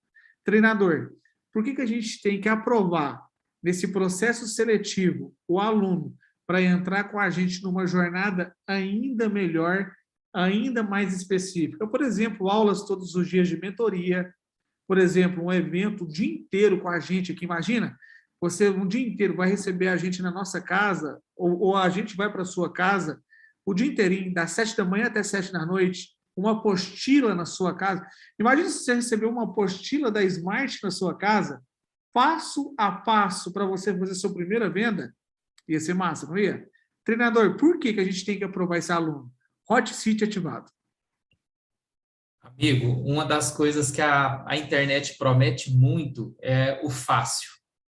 Treinador, 0.44 1.12
por 1.52 1.64
que, 1.64 1.74
que 1.74 1.80
a 1.80 1.86
gente 1.86 2.20
tem 2.20 2.40
que 2.40 2.48
aprovar 2.48 3.29
nesse 3.62 3.88
processo 3.88 4.46
seletivo 4.46 5.34
o 5.46 5.58
aluno 5.60 6.14
para 6.46 6.62
entrar 6.62 7.04
com 7.04 7.18
a 7.18 7.30
gente 7.30 7.62
numa 7.62 7.86
jornada 7.86 8.54
ainda 8.66 9.28
melhor, 9.28 9.92
ainda 10.34 10.82
mais 10.82 11.14
específica. 11.14 11.86
Por 11.86 12.02
exemplo, 12.02 12.48
aulas 12.48 12.84
todos 12.84 13.14
os 13.14 13.28
dias 13.28 13.48
de 13.48 13.60
mentoria, 13.60 14.32
por 14.88 14.98
exemplo, 14.98 15.44
um 15.44 15.52
evento 15.52 16.04
o 16.04 16.08
dia 16.08 16.34
inteiro 16.34 16.80
com 16.80 16.88
a 16.88 16.98
gente 16.98 17.30
aqui. 17.30 17.44
Imagina, 17.44 17.96
você 18.40 18.68
um 18.68 18.88
dia 18.88 19.06
inteiro 19.06 19.36
vai 19.36 19.48
receber 19.48 19.88
a 19.88 19.96
gente 19.96 20.22
na 20.22 20.30
nossa 20.30 20.60
casa, 20.60 21.20
ou, 21.36 21.60
ou 21.60 21.76
a 21.76 21.88
gente 21.88 22.16
vai 22.16 22.32
para 22.32 22.42
a 22.42 22.46
sua 22.46 22.72
casa 22.72 23.22
o 23.64 23.74
dia 23.74 23.86
inteirinho, 23.86 24.34
das 24.34 24.50
sete 24.50 24.76
da 24.76 24.84
manhã 24.84 25.06
até 25.06 25.22
sete 25.22 25.52
da 25.52 25.64
noite, 25.64 26.08
uma 26.36 26.52
apostila 26.52 27.34
na 27.34 27.44
sua 27.44 27.76
casa. 27.76 28.04
Imagina 28.38 28.68
se 28.68 28.84
você 28.84 28.94
receber 28.94 29.26
uma 29.26 29.44
apostila 29.44 30.10
da 30.10 30.24
Smart 30.24 30.78
na 30.82 30.90
sua 30.90 31.16
casa, 31.16 31.62
passo 32.12 32.74
a 32.76 32.90
passo 32.90 33.52
para 33.52 33.64
você 33.64 33.96
fazer 33.96 34.14
sua 34.14 34.32
primeira 34.32 34.68
venda. 34.68 35.14
Ia 35.68 35.80
ser 35.80 35.94
massa, 35.94 36.26
não 36.26 36.36
ia? 36.36 36.68
Treinador, 37.04 37.56
por 37.56 37.78
que, 37.78 37.92
que 37.92 38.00
a 38.00 38.04
gente 38.04 38.24
tem 38.24 38.38
que 38.38 38.44
aprovar 38.44 38.78
esse 38.78 38.92
aluno? 38.92 39.32
Hot 39.68 39.94
Seat 39.94 40.24
ativado. 40.24 40.70
Amigo, 42.42 42.86
uma 42.86 43.24
das 43.24 43.52
coisas 43.52 43.90
que 43.90 44.00
a, 44.00 44.44
a 44.46 44.56
internet 44.56 45.16
promete 45.18 45.70
muito 45.70 46.34
é 46.40 46.80
o 46.82 46.90
fácil. 46.90 47.50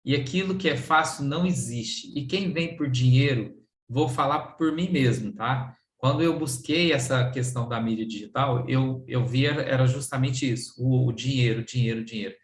E 0.04 0.14
aquilo 0.14 0.56
que 0.56 0.68
é 0.68 0.76
fácil 0.76 1.24
não 1.24 1.46
existe. 1.46 2.12
E 2.16 2.26
quem 2.26 2.52
vem 2.52 2.76
por 2.76 2.90
dinheiro, 2.90 3.54
vou 3.88 4.08
falar 4.08 4.52
por 4.52 4.72
mim 4.72 4.90
mesmo, 4.90 5.32
tá? 5.32 5.74
Quando 5.96 6.22
eu 6.22 6.38
busquei 6.38 6.92
essa 6.92 7.30
questão 7.30 7.66
da 7.66 7.80
mídia 7.80 8.06
digital, 8.06 8.68
eu, 8.68 9.02
eu 9.08 9.24
via 9.24 9.52
era 9.52 9.86
justamente 9.86 10.50
isso: 10.50 10.74
o, 10.78 11.08
o 11.08 11.12
dinheiro, 11.12 11.64
dinheiro, 11.64 12.04
dinheiro. 12.04 12.34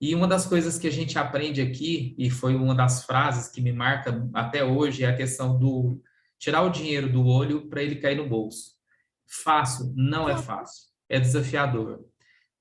E 0.00 0.14
uma 0.14 0.28
das 0.28 0.46
coisas 0.46 0.78
que 0.78 0.86
a 0.86 0.92
gente 0.92 1.18
aprende 1.18 1.60
aqui, 1.60 2.14
e 2.16 2.30
foi 2.30 2.54
uma 2.54 2.74
das 2.74 3.04
frases 3.04 3.50
que 3.50 3.60
me 3.60 3.72
marca 3.72 4.28
até 4.32 4.64
hoje, 4.64 5.02
é 5.02 5.08
a 5.08 5.16
questão 5.16 5.58
do 5.58 6.00
tirar 6.38 6.62
o 6.62 6.70
dinheiro 6.70 7.10
do 7.10 7.26
olho 7.26 7.68
para 7.68 7.82
ele 7.82 7.96
cair 7.96 8.16
no 8.16 8.28
bolso. 8.28 8.74
Fácil, 9.26 9.92
não 9.96 10.28
é 10.28 10.36
fácil, 10.36 10.86
é 11.08 11.18
desafiador. 11.18 12.04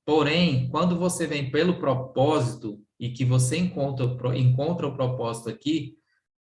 Porém, 0.03 0.67
quando 0.69 0.97
você 0.97 1.27
vem 1.27 1.51
pelo 1.51 1.79
propósito 1.79 2.81
e 2.99 3.09
que 3.09 3.23
você 3.23 3.57
encontra, 3.57 4.35
encontra 4.35 4.87
o 4.87 4.95
propósito 4.95 5.49
aqui, 5.49 5.95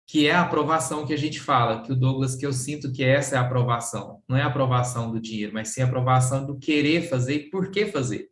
que 0.06 0.26
é 0.26 0.32
a 0.32 0.42
aprovação 0.42 1.06
que 1.06 1.14
a 1.14 1.18
gente 1.18 1.40
fala, 1.40 1.82
que 1.82 1.92
o 1.92 1.96
Douglas, 1.96 2.34
que 2.34 2.44
eu 2.44 2.52
sinto 2.52 2.90
que 2.90 3.04
essa 3.04 3.36
é 3.36 3.38
a 3.38 3.42
aprovação. 3.42 4.20
Não 4.28 4.36
é 4.36 4.42
a 4.42 4.46
aprovação 4.46 5.12
do 5.12 5.20
dinheiro, 5.20 5.54
mas 5.54 5.68
sim 5.68 5.80
a 5.80 5.84
aprovação 5.84 6.44
do 6.44 6.58
querer 6.58 7.08
fazer 7.08 7.34
e 7.34 7.50
por 7.50 7.70
que 7.70 7.86
fazer. 7.86 8.31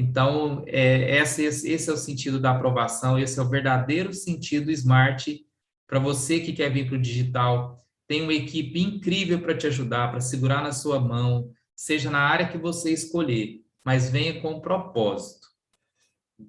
Então, 0.00 0.64
é, 0.66 1.18
esse, 1.18 1.44
esse 1.44 1.90
é 1.90 1.92
o 1.92 1.96
sentido 1.96 2.40
da 2.40 2.52
aprovação, 2.52 3.18
esse 3.18 3.38
é 3.38 3.42
o 3.42 3.48
verdadeiro 3.48 4.14
sentido 4.14 4.70
smart 4.70 5.44
para 5.86 5.98
você 5.98 6.40
que 6.40 6.54
quer 6.54 6.72
vir 6.72 6.86
para 6.86 6.96
o 6.96 7.00
digital. 7.00 7.84
Tem 8.08 8.22
uma 8.22 8.32
equipe 8.32 8.80
incrível 8.80 9.40
para 9.42 9.54
te 9.56 9.66
ajudar, 9.66 10.10
para 10.10 10.20
segurar 10.20 10.62
na 10.62 10.72
sua 10.72 10.98
mão, 10.98 11.52
seja 11.76 12.10
na 12.10 12.20
área 12.20 12.48
que 12.48 12.56
você 12.56 12.90
escolher. 12.92 13.60
mas 13.84 14.08
venha 14.10 14.40
com 14.40 14.60
propósito. 14.60 15.48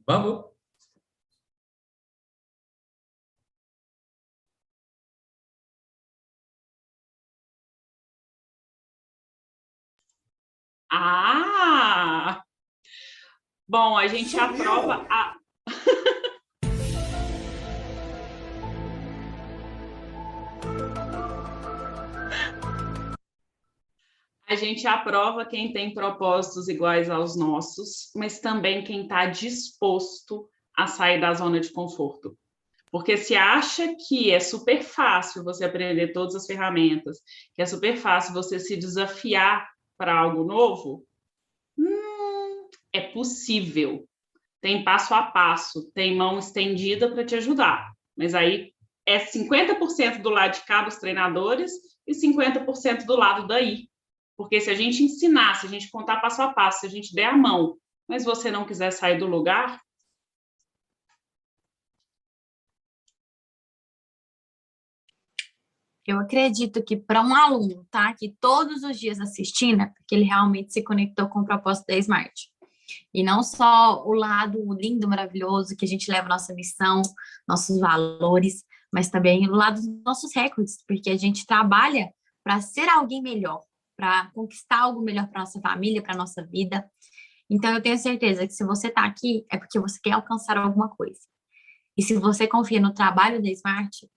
Vamos? 0.08 0.46
Ah! 10.92 12.44
Bom, 13.72 13.98
a 13.98 14.06
gente 14.06 14.38
aprova 14.38 15.08
a. 15.10 15.38
a 24.46 24.56
gente 24.56 24.86
aprova 24.86 25.46
quem 25.46 25.72
tem 25.72 25.94
propósitos 25.94 26.68
iguais 26.68 27.10
aos 27.10 27.38
nossos, 27.38 28.12
mas 28.14 28.42
também 28.42 28.84
quem 28.84 29.04
está 29.04 29.28
disposto 29.28 30.50
a 30.76 30.86
sair 30.88 31.22
da 31.22 31.34
zona 31.34 31.62
de 31.62 31.72
conforto. 31.72 32.38
Porque 32.92 33.16
se 33.16 33.38
acha 33.38 33.96
que 34.06 34.32
é 34.32 34.42
super 34.42 34.84
fácil 34.84 35.46
você 35.46 35.64
aprender 35.64 36.12
todas 36.12 36.36
as 36.36 36.46
ferramentas, 36.46 37.20
que 37.56 37.62
é 37.62 37.66
super 37.66 37.96
fácil 37.96 38.34
você 38.34 38.60
se 38.60 38.76
desafiar 38.76 39.66
para 39.98 40.14
algo 40.14 40.44
novo, 40.44 41.06
é 42.94 43.02
possível. 43.02 44.08
Tem 44.62 44.84
passo 44.84 45.14
a 45.14 45.24
passo, 45.24 45.92
tem 45.92 46.16
mão 46.16 46.38
estendida 46.38 47.10
para 47.10 47.26
te 47.26 47.36
ajudar. 47.36 47.92
Mas 48.16 48.36
aí 48.36 48.74
é 49.06 49.20
50% 49.20 50.22
do 50.22 50.30
lado 50.30 50.54
de 50.54 50.66
cá 50.66 50.84
dos 50.84 50.98
treinadores 50.98 51.72
e 52.06 52.14
50% 52.14 53.06
do 53.06 53.16
lado 53.16 53.48
daí. 53.48 53.90
Porque 54.38 54.60
se 54.60 54.70
a 54.70 54.76
gente 54.76 55.04
ensinar, 55.04 55.56
se 55.56 55.66
a 55.66 55.70
gente 55.70 55.90
contar 55.90 56.22
passo 56.22 56.42
a 56.42 56.54
passo, 56.54 56.82
se 56.82 56.86
a 56.86 56.90
gente 56.90 57.14
der 57.14 57.26
a 57.26 57.38
mão, 57.38 57.78
mas 58.08 58.26
você 58.26 58.52
não 58.52 58.66
quiser 58.66 58.92
sair 58.92 59.18
do 59.18 59.28
lugar, 59.28 59.80
Eu 66.06 66.20
acredito 66.20 66.84
que 66.84 66.98
para 66.98 67.22
um 67.22 67.34
aluno 67.34 67.86
tá 67.90 68.10
aqui 68.10 68.36
todos 68.42 68.84
os 68.84 69.00
dias 69.00 69.20
assistindo, 69.20 69.84
é 69.84 69.86
porque 69.86 70.16
ele 70.16 70.26
realmente 70.26 70.74
se 70.74 70.84
conectou 70.84 71.30
com 71.30 71.40
o 71.40 71.46
propósito 71.46 71.86
da 71.88 71.98
Smart. 71.98 72.51
E 73.14 73.24
não 73.24 73.44
só 73.44 74.06
o 74.06 74.14
lado 74.14 74.58
lindo, 74.74 75.08
maravilhoso, 75.08 75.76
que 75.76 75.86
a 75.86 75.88
gente 75.88 76.12
leva 76.12 76.28
nossa 76.28 76.54
missão, 76.54 77.02
nossos 77.48 77.80
valores, 77.80 78.64
mas 78.94 79.10
também 79.10 79.48
o 79.50 79.54
lado 79.54 79.76
dos 79.76 80.04
nossos 80.04 80.36
recordes, 80.36 80.84
porque 80.88 81.10
a 81.10 81.18
gente 81.18 81.46
trabalha 81.46 82.12
para 82.44 82.62
ser 82.62 82.90
alguém 82.90 83.22
melhor, 83.22 83.62
para 83.96 84.32
conquistar 84.32 84.82
algo 84.82 85.02
melhor 85.02 85.28
para 85.28 85.42
nossa 85.42 85.60
família, 85.62 86.02
para 86.02 86.16
nossa 86.16 86.46
vida. 86.46 86.90
Então, 87.50 87.74
eu 87.74 87.82
tenho 87.82 87.98
certeza 87.98 88.48
que 88.48 88.54
se 88.54 88.66
você 88.66 88.88
está 88.88 89.06
aqui, 89.06 89.46
é 89.52 89.58
porque 89.58 89.80
você 89.80 90.00
quer 90.02 90.14
alcançar 90.14 90.58
alguma 90.58 90.90
coisa. 90.90 91.20
E 91.98 92.04
se 92.04 92.18
você 92.18 92.48
confia 92.48 92.80
no 92.80 92.94
trabalho 92.94 93.42
da 93.42 93.50
Smart, 93.50 94.10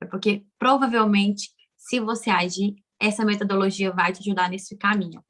é 0.00 0.04
porque 0.06 0.44
provavelmente, 0.58 1.50
se 1.76 1.98
você 2.00 2.30
agir, 2.30 2.74
essa 3.00 3.24
metodologia 3.24 3.90
vai 3.90 4.12
te 4.12 4.20
ajudar 4.20 4.48
nesse 4.48 4.76
caminho. 4.76 5.24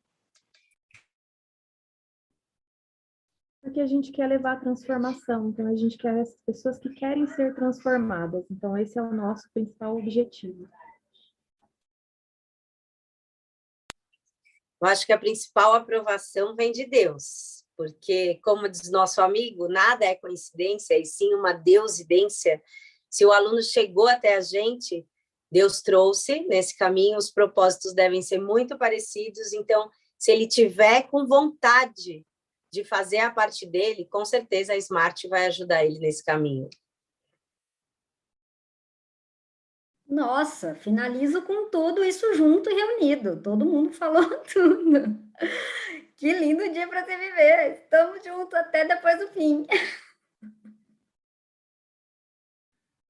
Porque 3.62 3.80
a 3.80 3.86
gente 3.86 4.10
quer 4.10 4.26
levar 4.26 4.54
a 4.54 4.60
transformação, 4.60 5.48
então 5.48 5.68
a 5.68 5.76
gente 5.76 5.96
quer 5.96 6.18
as 6.20 6.36
pessoas 6.44 6.78
que 6.78 6.90
querem 6.90 7.26
ser 7.28 7.54
transformadas. 7.54 8.44
Então, 8.50 8.76
esse 8.76 8.98
é 8.98 9.02
o 9.02 9.14
nosso 9.14 9.48
principal 9.54 9.96
objetivo. 9.96 10.68
Eu 14.82 14.88
acho 14.88 15.06
que 15.06 15.12
a 15.12 15.18
principal 15.18 15.74
aprovação 15.74 16.56
vem 16.56 16.72
de 16.72 16.84
Deus, 16.84 17.64
porque, 17.76 18.40
como 18.42 18.68
diz 18.68 18.90
nosso 18.90 19.22
amigo, 19.22 19.68
nada 19.68 20.04
é 20.04 20.16
coincidência, 20.16 20.98
e 20.98 21.06
sim 21.06 21.32
uma 21.32 21.52
deusidência. 21.52 22.60
Se 23.08 23.24
o 23.24 23.30
aluno 23.30 23.62
chegou 23.62 24.08
até 24.08 24.34
a 24.34 24.40
gente, 24.40 25.06
Deus 25.52 25.82
trouxe 25.82 26.40
nesse 26.46 26.76
caminho, 26.76 27.16
os 27.16 27.30
propósitos 27.30 27.94
devem 27.94 28.22
ser 28.22 28.40
muito 28.40 28.76
parecidos. 28.76 29.52
Então, 29.52 29.88
se 30.18 30.32
ele 30.32 30.48
tiver 30.48 31.02
com 31.02 31.28
vontade 31.28 32.26
de 32.72 32.82
fazer 32.82 33.18
a 33.18 33.30
parte 33.30 33.66
dele, 33.66 34.06
com 34.06 34.24
certeza 34.24 34.72
a 34.72 34.76
Smart 34.78 35.28
vai 35.28 35.46
ajudar 35.46 35.84
ele 35.84 35.98
nesse 35.98 36.24
caminho. 36.24 36.70
Nossa, 40.08 40.74
finalizo 40.74 41.42
com 41.42 41.70
tudo 41.70 42.02
isso 42.02 42.34
junto 42.34 42.70
e 42.70 42.74
reunido. 42.74 43.40
Todo 43.42 43.66
mundo 43.66 43.92
falou 43.94 44.26
tudo. 44.40 45.18
Que 46.16 46.32
lindo 46.32 46.72
dia 46.72 46.88
para 46.88 47.04
se 47.04 47.16
viver. 47.16 47.72
Estamos 47.72 48.24
juntos 48.24 48.54
até 48.54 48.86
depois 48.86 49.18
do 49.18 49.28
fim. 49.28 49.66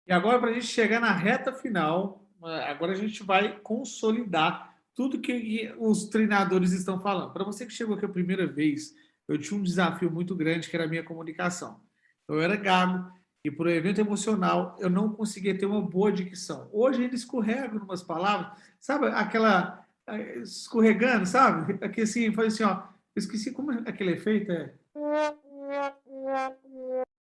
E 0.07 0.13
agora, 0.13 0.41
para 0.41 0.51
a 0.51 0.55
gente 0.55 0.67
chegar 0.67 1.01
na 1.01 1.13
reta 1.13 1.53
final, 1.53 2.29
agora 2.43 2.93
a 2.93 2.97
gente 2.97 3.23
vai 3.23 3.61
consolidar 3.61 4.77
tudo 4.95 5.21
que 5.21 5.73
os 5.79 6.07
treinadores 6.09 6.73
estão 6.73 7.01
falando. 7.01 7.33
Para 7.33 7.45
você 7.45 7.65
que 7.65 7.73
chegou 7.73 7.97
aqui 7.97 8.05
a 8.05 8.09
primeira 8.09 8.47
vez, 8.47 8.95
eu 9.29 9.39
tinha 9.39 9.59
um 9.59 9.63
desafio 9.63 10.11
muito 10.11 10.35
grande 10.35 10.69
que 10.69 10.77
era 10.77 10.85
a 10.85 10.89
minha 10.89 11.05
comunicação. 11.05 11.81
Eu 12.29 12.41
era 12.41 12.57
gago, 12.57 13.11
e 13.45 13.51
por 13.51 13.67
um 13.67 13.71
evento 13.71 14.01
emocional 14.01 14.77
eu 14.81 14.89
não 14.89 15.13
conseguia 15.13 15.57
ter 15.57 15.67
uma 15.67 15.83
boa 15.83 16.13
dicção. 16.13 16.69
Hoje 16.73 17.03
ele 17.03 17.15
escorrega 17.15 17.75
em 17.75 17.81
umas 17.81 18.03
palavras, 18.03 18.53
sabe 18.79 19.07
aquela 19.07 19.85
eh, 20.07 20.39
escorregando, 20.39 21.27
sabe? 21.27 21.79
Aqui 21.85 22.03
assim, 22.03 22.33
faz 22.33 22.55
assim, 22.55 22.65
ó, 22.65 22.85
esqueci 23.17 23.51
como 23.53 23.73
aquele 23.73 24.13
efeito 24.13 24.53
é. 24.53 24.75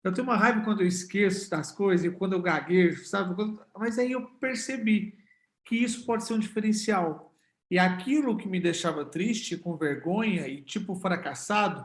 Eu 0.03 0.13
tenho 0.13 0.27
uma 0.27 0.37
raiva 0.37 0.63
quando 0.63 0.81
eu 0.81 0.87
esqueço 0.87 1.51
das 1.51 1.71
coisas 1.71 2.07
e 2.07 2.11
quando 2.11 2.33
eu 2.33 2.43
gaguejo, 2.43 3.05
sabe? 3.05 3.35
Mas 3.77 3.99
aí 3.99 4.13
eu 4.13 4.27
percebi 4.41 5.17
que 5.65 5.77
isso 5.77 6.05
pode 6.07 6.25
ser 6.25 6.35
um 6.35 6.39
diferencial. 6.39 7.28
E 7.71 7.79
aquilo 7.79 8.37
que 8.37 8.49
me 8.49 8.61
deixava 8.61 9.05
triste, 9.05 9.57
com 9.57 9.77
vergonha 9.77 10.49
e 10.49 10.63
tipo 10.63 10.95
fracassado, 10.95 11.85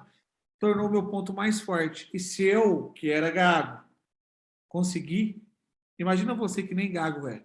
tornou 0.59 0.89
meu 0.89 1.07
ponto 1.07 1.33
mais 1.33 1.59
forte. 1.59 2.09
E 2.13 2.19
se 2.19 2.43
eu, 2.43 2.89
que 2.91 3.09
era 3.09 3.29
gago, 3.29 3.83
conseguir. 4.69 5.45
Imagina 5.99 6.33
você 6.33 6.63
que 6.63 6.73
nem 6.73 6.91
gago 6.91 7.27
é. 7.27 7.43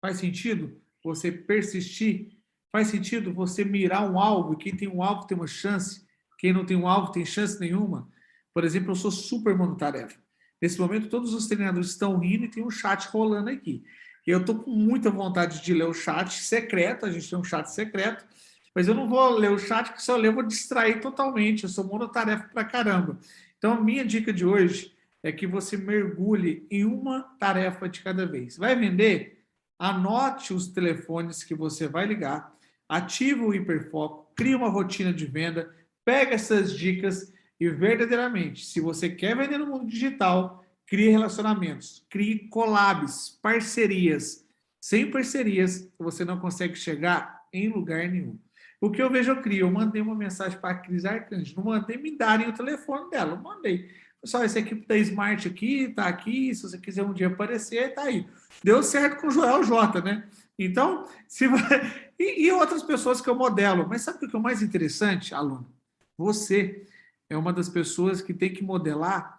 Faz 0.00 0.18
sentido 0.18 0.80
você 1.04 1.30
persistir? 1.30 2.38
Faz 2.72 2.88
sentido 2.88 3.32
você 3.32 3.64
mirar 3.64 4.10
um 4.10 4.18
alvo 4.18 4.54
e 4.54 4.56
quem 4.56 4.76
tem 4.76 4.88
um 4.88 5.02
alvo 5.02 5.26
tem 5.26 5.36
uma 5.36 5.46
chance, 5.46 6.06
quem 6.38 6.52
não 6.52 6.64
tem 6.64 6.76
um 6.76 6.88
alvo 6.88 7.12
tem 7.12 7.24
chance 7.24 7.58
nenhuma? 7.60 8.10
Por 8.52 8.64
exemplo, 8.64 8.90
eu 8.90 8.96
sou 8.96 9.10
super 9.10 9.56
monotarefa. 9.56 10.20
Nesse 10.60 10.80
momento, 10.80 11.08
todos 11.08 11.32
os 11.32 11.46
treinadores 11.46 11.90
estão 11.90 12.18
rindo 12.18 12.44
e 12.44 12.50
tem 12.50 12.64
um 12.64 12.70
chat 12.70 13.06
rolando 13.08 13.50
aqui. 13.50 13.84
Eu 14.28 14.40
estou 14.40 14.56
com 14.56 14.70
muita 14.70 15.10
vontade 15.10 15.62
de 15.62 15.72
ler 15.72 15.86
o 15.86 15.94
chat 15.94 16.34
secreto, 16.34 17.06
a 17.06 17.10
gente 17.10 17.30
tem 17.30 17.38
um 17.38 17.42
chat 17.42 17.64
secreto, 17.64 18.26
mas 18.74 18.86
eu 18.86 18.94
não 18.94 19.08
vou 19.08 19.30
ler 19.30 19.50
o 19.50 19.58
chat, 19.58 19.86
porque 19.86 20.02
se 20.02 20.10
eu 20.10 20.18
ler, 20.18 20.28
eu 20.28 20.34
vou 20.34 20.42
distrair 20.42 21.00
totalmente. 21.00 21.62
Eu 21.62 21.70
sou 21.70 21.82
monotarefa 21.82 22.46
pra 22.52 22.62
caramba. 22.62 23.18
Então, 23.56 23.72
a 23.72 23.80
minha 23.80 24.04
dica 24.04 24.30
de 24.30 24.44
hoje 24.44 24.94
é 25.22 25.32
que 25.32 25.46
você 25.46 25.78
mergulhe 25.78 26.66
em 26.70 26.84
uma 26.84 27.22
tarefa 27.40 27.88
de 27.88 28.02
cada 28.02 28.26
vez. 28.26 28.58
Vai 28.58 28.76
vender? 28.76 29.42
Anote 29.78 30.52
os 30.52 30.68
telefones 30.68 31.42
que 31.42 31.54
você 31.54 31.88
vai 31.88 32.04
ligar, 32.04 32.54
ativa 32.86 33.42
o 33.42 33.54
hiperfoco, 33.54 34.30
cria 34.36 34.58
uma 34.58 34.68
rotina 34.68 35.10
de 35.10 35.24
venda, 35.24 35.74
pega 36.04 36.34
essas 36.34 36.76
dicas 36.76 37.32
e 37.58 37.70
verdadeiramente, 37.70 38.66
se 38.66 38.78
você 38.78 39.08
quer 39.08 39.34
vender 39.34 39.56
no 39.56 39.66
mundo 39.66 39.86
digital, 39.86 40.64
crie 40.88 41.10
relacionamentos, 41.10 42.04
crie 42.08 42.48
collabs, 42.48 43.38
parcerias. 43.42 44.44
Sem 44.80 45.10
parcerias, 45.10 45.88
você 45.98 46.24
não 46.24 46.40
consegue 46.40 46.76
chegar 46.76 47.42
em 47.52 47.68
lugar 47.68 48.08
nenhum. 48.08 48.38
O 48.80 48.90
que 48.90 49.02
eu 49.02 49.10
vejo, 49.10 49.32
eu 49.32 49.42
crio. 49.42 49.66
Eu 49.66 49.70
mandei 49.70 50.00
uma 50.00 50.14
mensagem 50.14 50.58
para 50.58 50.70
a 50.70 50.78
Cris 50.78 51.04
Arcanjo. 51.04 51.54
Não 51.56 51.64
mandei 51.64 51.96
me 51.96 52.16
darem 52.16 52.48
o 52.48 52.52
telefone 52.52 53.10
dela. 53.10 53.32
Eu 53.32 53.42
mandei. 53.42 53.90
Pessoal, 54.20 54.44
essa 54.44 54.60
equipe 54.60 54.86
da 54.86 54.96
Smart 54.96 55.46
aqui, 55.46 55.88
tá 55.88 56.06
aqui, 56.06 56.54
se 56.54 56.62
você 56.62 56.78
quiser 56.78 57.02
um 57.02 57.12
dia 57.12 57.26
aparecer, 57.26 57.94
tá 57.94 58.02
aí. 58.02 58.26
Deu 58.62 58.82
certo 58.82 59.20
com 59.20 59.28
o 59.28 59.30
Joel 59.30 59.62
J, 59.64 60.00
né? 60.00 60.28
Então, 60.58 61.06
se 61.26 61.46
e, 62.18 62.46
e 62.46 62.52
outras 62.52 62.82
pessoas 62.82 63.20
que 63.20 63.28
eu 63.28 63.34
modelo. 63.34 63.86
Mas 63.88 64.02
sabe 64.02 64.24
o 64.24 64.28
que 64.28 64.34
é 64.34 64.38
o 64.38 64.42
mais 64.42 64.62
interessante, 64.62 65.34
aluno? 65.34 65.68
Você 66.16 66.86
é 67.28 67.36
uma 67.36 67.52
das 67.52 67.68
pessoas 67.68 68.22
que 68.22 68.32
tem 68.32 68.52
que 68.52 68.62
modelar 68.62 69.37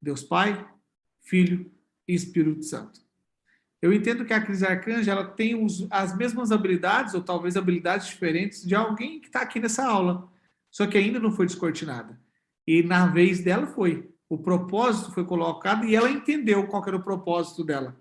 Deus 0.00 0.22
Pai, 0.22 0.66
Filho 1.20 1.70
e 2.06 2.14
Espírito 2.14 2.62
Santo. 2.62 3.00
Eu 3.82 3.92
entendo 3.92 4.24
que 4.24 4.32
a 4.32 4.40
Cris 4.40 4.62
Arcanjo 4.62 5.10
ela 5.10 5.24
tem 5.24 5.62
os, 5.62 5.86
as 5.90 6.14
mesmas 6.16 6.52
habilidades, 6.52 7.14
ou 7.14 7.22
talvez 7.22 7.56
habilidades 7.56 8.08
diferentes, 8.08 8.66
de 8.66 8.74
alguém 8.74 9.20
que 9.20 9.28
está 9.28 9.40
aqui 9.40 9.58
nessa 9.58 9.86
aula, 9.86 10.30
só 10.70 10.86
que 10.86 10.98
ainda 10.98 11.18
não 11.18 11.32
foi 11.32 11.46
descortinada. 11.46 12.20
E 12.66 12.82
na 12.82 13.06
vez 13.06 13.40
dela 13.40 13.66
foi. 13.66 14.10
O 14.28 14.38
propósito 14.38 15.12
foi 15.12 15.24
colocado 15.24 15.84
e 15.84 15.96
ela 15.96 16.10
entendeu 16.10 16.66
qual 16.66 16.86
era 16.86 16.96
o 16.96 17.02
propósito 17.02 17.64
dela. 17.64 17.96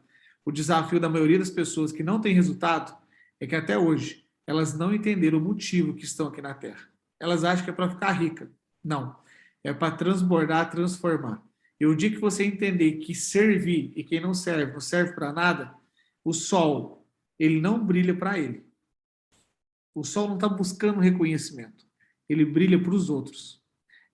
O 0.45 0.51
desafio 0.51 0.99
da 0.99 1.09
maioria 1.09 1.39
das 1.39 1.49
pessoas 1.49 1.91
que 1.91 2.03
não 2.03 2.19
tem 2.19 2.33
resultado 2.33 2.95
é 3.39 3.47
que 3.47 3.55
até 3.55 3.77
hoje 3.77 4.25
elas 4.45 4.77
não 4.77 4.93
entenderam 4.93 5.37
o 5.37 5.41
motivo 5.41 5.93
que 5.93 6.03
estão 6.03 6.27
aqui 6.27 6.41
na 6.41 6.53
Terra. 6.53 6.87
elas 7.19 7.43
acham 7.43 7.63
que 7.63 7.71
é 7.71 7.73
para 7.73 7.89
ficar 7.89 8.11
rica. 8.11 8.51
Não. 8.83 9.15
É 9.63 9.73
para 9.73 9.95
transbordar, 9.95 10.69
transformar. 10.69 11.41
E 11.80 11.86
o 11.86 11.95
dia 11.95 12.09
que 12.09 12.17
você 12.17 12.43
entender 12.43 12.97
que 12.97 13.15
servir 13.15 13.93
e 13.95 14.03
quem 14.03 14.19
não 14.19 14.34
serve 14.34 14.73
não 14.73 14.82
serve 14.82 15.13
para 15.13 15.32
nada, 15.32 15.73
o 16.23 16.34
sol, 16.34 17.07
ele 17.38 17.61
não 17.61 17.84
brilha 17.86 18.15
para 18.15 18.38
ele. 18.38 18.67
O 19.95 20.03
sol 20.03 20.27
não 20.27 20.36
está 20.36 20.49
buscando 20.49 20.99
reconhecimento. 20.99 21.86
Ele 22.27 22.45
brilha 22.45 22.82
para 22.82 22.93
os 22.93 23.09
outros. 23.09 23.63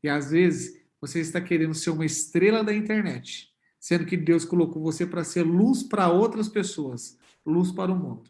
E 0.04 0.08
às 0.08 0.30
vezes 0.32 0.82
você 1.02 1.20
está 1.20 1.42
querendo 1.42 1.74
ser 1.74 1.90
uma 1.90 2.06
estrela 2.06 2.64
da 2.64 2.74
internet, 2.74 3.52
sendo 3.80 4.06
que 4.06 4.16
Deus 4.16 4.46
colocou 4.46 4.82
você 4.82 5.06
para 5.06 5.24
ser 5.24 5.44
luz 5.44 5.84
para 5.84 6.10
outras 6.10 6.48
pessoas, 6.48 7.18
luz 7.46 7.72
para 7.72 7.92
o 7.92 7.96
mundo. 7.96 8.30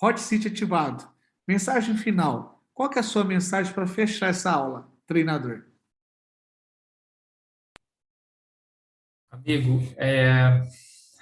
Hot 0.00 0.20
Seat 0.20 0.48
ativado. 0.48 1.08
Mensagem 1.46 1.96
final. 1.96 2.64
Qual 2.72 2.90
é 2.92 2.98
a 2.98 3.02
sua 3.02 3.24
mensagem 3.24 3.72
para 3.72 3.86
fechar 3.86 4.28
essa 4.28 4.50
aula, 4.50 4.92
treinador? 5.06 5.64
Amigo, 9.36 9.82
é, 9.96 10.62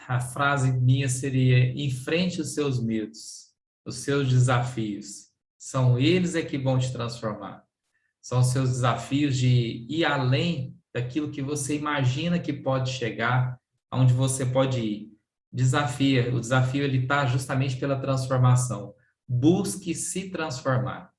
a 0.06 0.20
frase 0.20 0.72
minha 0.72 1.08
seria: 1.08 1.72
enfrente 1.72 2.40
os 2.40 2.54
seus 2.54 2.82
medos, 2.82 3.52
os 3.84 3.96
seus 3.96 4.28
desafios. 4.28 5.28
São 5.58 5.98
eles 5.98 6.34
é 6.34 6.42
que 6.42 6.58
vão 6.58 6.78
te 6.78 6.92
transformar. 6.92 7.64
São 8.20 8.40
os 8.40 8.48
seus 8.48 8.70
desafios 8.70 9.36
de 9.36 9.86
ir 9.88 10.04
além 10.04 10.76
daquilo 10.94 11.30
que 11.30 11.42
você 11.42 11.76
imagina 11.76 12.38
que 12.38 12.52
pode 12.52 12.90
chegar, 12.90 13.58
aonde 13.90 14.12
você 14.12 14.46
pode 14.46 14.80
ir. 14.80 15.08
Desafia, 15.52 16.34
o 16.34 16.40
desafio 16.40 16.84
ele 16.84 16.98
está 16.98 17.26
justamente 17.26 17.76
pela 17.76 17.98
transformação. 18.00 18.94
Busque 19.26 19.94
se 19.94 20.30
transformar. 20.30 21.13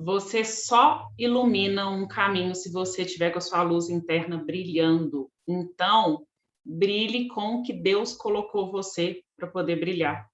Você 0.00 0.44
só 0.44 1.08
ilumina 1.18 1.90
um 1.90 2.06
caminho 2.06 2.54
se 2.54 2.70
você 2.70 3.04
tiver 3.04 3.32
com 3.32 3.38
a 3.38 3.40
sua 3.40 3.62
luz 3.62 3.90
interna 3.90 4.36
brilhando. 4.36 5.28
Então, 5.46 6.24
brilhe 6.64 7.26
com 7.26 7.56
o 7.56 7.62
que 7.64 7.72
Deus 7.72 8.14
colocou 8.14 8.70
você 8.70 9.24
para 9.36 9.48
poder 9.48 9.80
brilhar. 9.80 10.30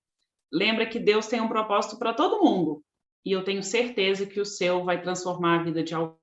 Lembra 0.52 0.86
que 0.86 0.98
Deus 0.98 1.28
tem 1.28 1.40
um 1.40 1.48
propósito 1.48 1.98
para 1.98 2.12
todo 2.12 2.44
mundo. 2.44 2.84
E 3.24 3.32
eu 3.32 3.42
tenho 3.42 3.62
certeza 3.62 4.26
que 4.26 4.38
o 4.38 4.44
seu 4.44 4.84
vai 4.84 5.00
transformar 5.00 5.60
a 5.60 5.62
vida 5.64 5.82
de 5.82 5.94
alguém. 5.94 6.18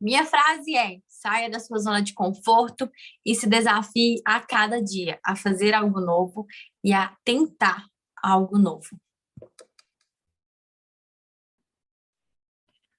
Minha 0.00 0.24
frase 0.24 0.76
é: 0.76 1.00
saia 1.08 1.50
da 1.50 1.58
sua 1.58 1.80
zona 1.80 2.00
de 2.00 2.14
conforto 2.14 2.88
e 3.26 3.34
se 3.34 3.48
desafie 3.48 4.22
a 4.24 4.38
cada 4.38 4.80
dia 4.80 5.18
a 5.24 5.34
fazer 5.34 5.74
algo 5.74 6.00
novo 6.00 6.46
e 6.84 6.92
a 6.92 7.16
tentar 7.24 7.84
algo 8.22 8.56
novo. 8.56 9.00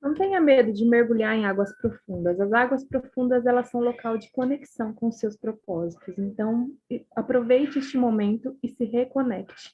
Não 0.04 0.14
tenha 0.14 0.42
medo 0.42 0.74
de 0.74 0.84
mergulhar 0.84 1.34
em 1.34 1.46
águas 1.46 1.74
profundas. 1.78 2.38
As 2.38 2.52
águas 2.52 2.84
profundas, 2.84 3.46
elas 3.46 3.70
são 3.70 3.80
local 3.80 4.18
de 4.18 4.30
conexão 4.32 4.94
com 4.94 5.10
seus 5.10 5.38
propósitos. 5.38 6.18
Então, 6.18 6.70
aproveite 7.16 7.80
este 7.80 7.98
momento 7.98 8.60
e 8.62 8.68
se 8.68 8.84
reconecte. 8.84 9.72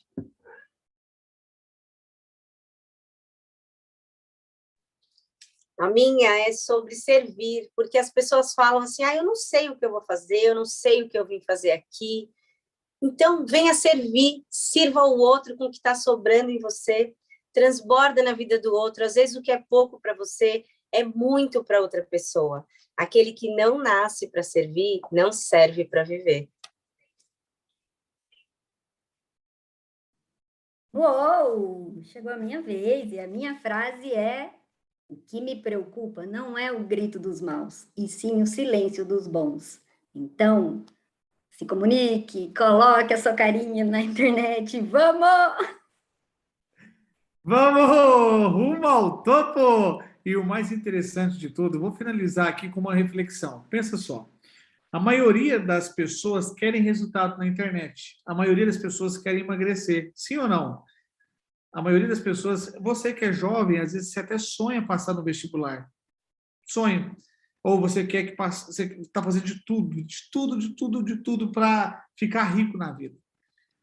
A 5.80 5.90
minha 5.90 6.48
é 6.48 6.52
sobre 6.52 6.94
servir, 6.94 7.72
porque 7.76 7.98
as 7.98 8.12
pessoas 8.12 8.54
falam 8.54 8.84
assim: 8.84 9.04
ah, 9.04 9.16
eu 9.16 9.24
não 9.24 9.36
sei 9.36 9.70
o 9.70 9.76
que 9.76 9.84
eu 9.84 9.90
vou 9.90 10.02
fazer, 10.02 10.44
eu 10.44 10.54
não 10.54 10.66
sei 10.66 11.02
o 11.02 11.10
que 11.10 11.18
eu 11.18 11.26
vim 11.26 11.42
fazer 11.42 11.72
aqui. 11.72 12.30
Então, 13.02 13.48
venha 13.48 13.74
servir, 13.74 14.46
sirva 14.48 15.06
o 15.06 15.18
outro 15.18 15.58
com 15.58 15.66
o 15.66 15.72
que 15.72 15.78
está 15.78 15.96
sobrando 15.96 16.52
em 16.52 16.60
você, 16.60 17.16
transborda 17.54 18.24
na 18.24 18.34
vida 18.34 18.60
do 18.60 18.74
outro. 18.74 19.04
Às 19.04 19.16
vezes 19.16 19.36
o 19.36 19.42
que 19.42 19.52
é 19.52 19.58
pouco 19.58 20.00
para 20.00 20.14
você 20.14 20.66
é 20.92 21.04
muito 21.04 21.64
para 21.64 21.82
outra 21.82 22.04
pessoa. 22.04 22.66
Aquele 22.96 23.32
que 23.32 23.54
não 23.56 23.78
nasce 23.78 24.28
para 24.28 24.44
servir, 24.44 25.00
não 25.12 25.32
serve 25.32 25.86
para 25.86 26.04
viver. 26.04 26.50
Uou! 30.94 32.02
Chegou 32.04 32.32
a 32.32 32.38
minha 32.38 32.62
vez 32.62 33.12
e 33.14 33.20
a 33.20 33.28
minha 33.28 33.60
frase 33.60 34.12
é: 34.12 34.52
O 35.08 35.16
que 35.16 35.40
me 35.40 35.56
preocupa 35.62 36.26
não 36.26 36.58
é 36.58 36.72
o 36.72 36.84
grito 36.84 37.20
dos 37.20 37.40
maus, 37.40 37.88
e 37.96 38.08
sim 38.08 38.42
o 38.42 38.48
silêncio 38.48 39.06
dos 39.06 39.28
bons. 39.28 39.82
Então, 40.14 40.84
se 41.52 41.66
comunique, 41.66 42.54
coloque 42.54 43.14
a 43.14 43.18
sua 43.18 43.34
carinha 43.34 43.86
na 43.86 44.02
internet, 44.02 44.80
vamos! 44.82 45.79
Vamos 47.50 48.54
rumo 48.54 48.86
ao 48.86 49.24
topo! 49.24 50.04
E 50.24 50.36
o 50.36 50.46
mais 50.46 50.72
interessante 50.72 51.36
de 51.40 51.50
tudo, 51.50 51.80
vou 51.80 51.92
finalizar 51.92 52.48
aqui 52.48 52.70
com 52.70 52.80
uma 52.80 52.94
reflexão. 52.94 53.66
Pensa 53.72 53.98
só. 53.98 54.30
A 54.92 55.00
maioria 55.00 55.60
das 55.60 55.90
pessoas 55.90 56.54
querem 56.54 56.84
resultado 56.84 57.40
na 57.40 57.48
internet. 57.48 58.22
A 58.24 58.36
maioria 58.36 58.68
das 58.68 58.78
pessoas 58.78 59.18
querem 59.18 59.42
emagrecer. 59.42 60.12
Sim 60.14 60.38
ou 60.38 60.48
não? 60.48 60.84
A 61.74 61.82
maioria 61.82 62.08
das 62.08 62.20
pessoas, 62.20 62.72
você 62.80 63.14
que 63.14 63.26
é 63.26 63.34
jovem, 63.34 63.80
às 63.80 63.94
vezes 63.94 64.14
você 64.14 64.20
até 64.20 64.38
sonha 64.38 64.86
passar 64.86 65.16
no 65.16 65.24
vestibular. 65.24 65.90
Sonha. 66.68 67.18
Ou 67.64 67.82
você 67.82 68.06
quer 68.06 68.26
que 68.26 68.36
passe, 68.36 68.68
você 68.68 68.84
está 69.02 69.24
fazendo 69.24 69.46
de 69.46 69.66
tudo, 69.66 69.96
de 69.96 70.30
tudo, 70.32 70.60
de 70.60 70.76
tudo, 70.76 71.04
de 71.04 71.18
tudo 71.24 71.52
para 71.52 72.06
ficar 72.16 72.44
rico 72.44 72.78
na 72.78 72.92
vida. 72.92 73.18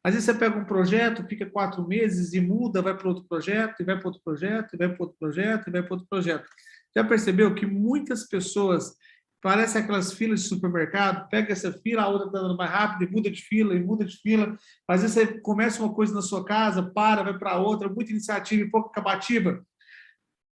Às 0.07 0.15
vezes 0.15 0.27
você 0.27 0.35
pega 0.35 0.57
um 0.57 0.65
projeto, 0.65 1.27
fica 1.27 1.45
quatro 1.45 1.85
meses 1.85 2.33
e 2.33 2.41
muda, 2.41 2.81
vai 2.81 2.97
para 2.97 3.09
outro 3.09 3.25
projeto, 3.25 3.81
e 3.81 3.85
vai 3.85 3.99
para 3.99 4.07
outro 4.07 4.23
projeto, 4.25 4.73
e 4.73 4.77
vai 4.77 4.89
para 4.89 5.03
outro 5.03 5.19
projeto, 5.19 5.67
e 5.67 5.73
vai 5.73 5.83
para 5.83 5.95
outro 5.95 6.07
projeto. 6.09 6.49
Já 6.97 7.03
percebeu 7.03 7.53
que 7.57 7.67
muitas 7.67 8.23
pessoas 8.29 8.95
parecem 9.43 9.83
aquelas 9.83 10.13
filas 10.13 10.45
de 10.45 10.49
supermercado, 10.49 11.29
pega 11.29 11.53
essa 11.53 11.73
fila, 11.73 12.03
a 12.03 12.09
outra 12.09 12.29
está 12.29 12.41
dando 12.41 12.57
mais 12.57 12.71
rápido, 12.71 13.03
e 13.03 13.13
muda 13.13 13.29
de 13.29 13.43
fila, 13.43 13.75
e 13.75 13.83
muda 13.83 14.05
de 14.05 14.17
fila. 14.19 14.57
Às 14.87 15.03
vezes 15.03 15.15
você 15.15 15.41
começa 15.41 15.83
uma 15.83 15.93
coisa 15.93 16.15
na 16.15 16.23
sua 16.23 16.45
casa, 16.45 16.85
para, 16.85 17.25
vai 17.25 17.37
para 17.37 17.59
outra, 17.59 17.89
muita 17.89 18.13
iniciativa 18.13 18.63
e 18.63 18.71
pouca 18.71 18.91
acabativa. 18.91 19.61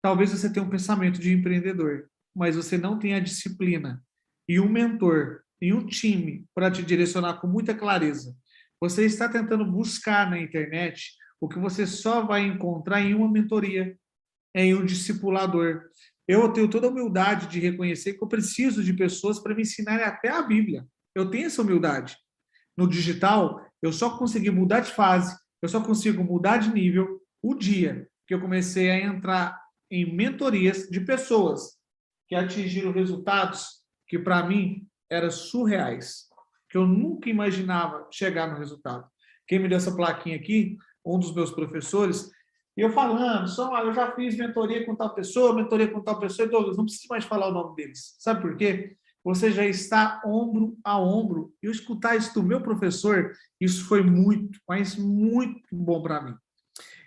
Talvez 0.01 0.31
você 0.31 0.51
tenha 0.51 0.65
um 0.65 0.69
pensamento 0.69 1.19
de 1.19 1.31
empreendedor, 1.31 2.09
mas 2.35 2.55
você 2.55 2.75
não 2.75 2.97
tenha 2.97 3.17
a 3.17 3.19
disciplina 3.19 4.03
e 4.49 4.59
um 4.59 4.67
mentor 4.67 5.41
e 5.61 5.71
um 5.71 5.85
time 5.85 6.43
para 6.55 6.71
te 6.71 6.81
direcionar 6.81 7.35
com 7.35 7.45
muita 7.45 7.75
clareza 7.75 8.35
você 8.83 9.05
está 9.05 9.29
tentando 9.29 9.63
buscar 9.63 10.29
na 10.29 10.37
internet 10.37 11.13
o 11.39 11.47
que 11.47 11.57
você 11.57 11.87
só 11.87 12.25
vai 12.25 12.41
encontrar 12.41 12.99
em 12.99 13.13
uma 13.13 13.31
mentoria, 13.31 13.97
em 14.53 14.75
um 14.75 14.83
discipulador. 14.83 15.83
Eu 16.27 16.51
tenho 16.51 16.69
toda 16.69 16.87
a 16.87 16.89
humildade 16.89 17.47
de 17.47 17.61
reconhecer 17.61 18.15
que 18.15 18.21
eu 18.21 18.27
preciso 18.27 18.83
de 18.83 18.91
pessoas 18.91 19.39
para 19.39 19.55
me 19.55 19.61
ensinarem 19.61 20.03
até 20.03 20.27
a 20.27 20.41
Bíblia. 20.41 20.85
Eu 21.15 21.31
tenho 21.31 21.45
essa 21.45 21.61
humildade. 21.61 22.17
No 22.77 22.85
digital, 22.85 23.65
eu 23.81 23.93
só 23.93 24.17
consegui 24.17 24.51
mudar 24.51 24.81
de 24.81 24.91
fase, 24.91 25.33
eu 25.61 25.69
só 25.69 25.81
consigo 25.81 26.21
mudar 26.21 26.57
de 26.57 26.73
nível 26.73 27.21
o 27.41 27.55
dia 27.55 28.05
que 28.27 28.33
eu 28.33 28.41
comecei 28.41 28.91
a 28.91 28.99
entrar 28.99 29.57
em 29.89 30.13
mentorias 30.13 30.89
de 30.89 30.99
pessoas 30.99 31.77
que 32.27 32.35
atingiram 32.35 32.91
resultados 32.91 33.81
que 34.09 34.19
para 34.19 34.45
mim 34.45 34.85
eram 35.09 35.31
surreais 35.31 36.27
que 36.73 36.77
eu 36.79 36.87
nunca 36.87 37.29
imaginava 37.29 38.07
chegar 38.09 38.51
no 38.51 38.57
resultado. 38.57 39.07
Quem 39.47 39.59
me 39.59 39.69
deu 39.69 39.77
essa 39.77 39.95
plaquinha 39.95 40.35
aqui, 40.35 40.75
um 41.05 41.19
dos 41.19 41.31
meus 41.31 41.51
professores, 41.51 42.31
e 42.75 42.81
eu 42.81 42.89
falando, 42.89 43.47
só, 43.47 43.79
eu 43.83 43.93
já 43.93 44.11
fiz 44.13 44.35
mentoria 44.35 44.83
com 44.83 44.95
tal 44.95 45.13
pessoa, 45.13 45.53
mentoria 45.53 45.87
com 45.87 46.01
tal 46.01 46.19
pessoa, 46.19 46.47
e 46.47 46.49
Douglas, 46.49 46.75
não 46.75 46.85
preciso 46.85 47.05
mais 47.07 47.25
falar 47.25 47.49
o 47.49 47.53
nome 47.53 47.75
deles. 47.75 48.15
Sabe 48.17 48.41
por 48.41 48.57
quê? 48.57 48.97
Você 49.23 49.51
já 49.51 49.63
está 49.63 50.19
ombro 50.25 50.75
a 50.83 50.99
ombro. 50.99 51.53
E 51.61 51.67
eu 51.67 51.71
escutar 51.71 52.15
isso 52.15 52.33
do 52.33 52.41
meu 52.41 52.59
professor, 52.59 53.31
isso 53.61 53.85
foi 53.85 54.01
muito, 54.01 54.59
mas 54.67 54.95
muito 54.95 55.61
bom 55.71 56.01
para 56.01 56.21
mim. 56.21 56.35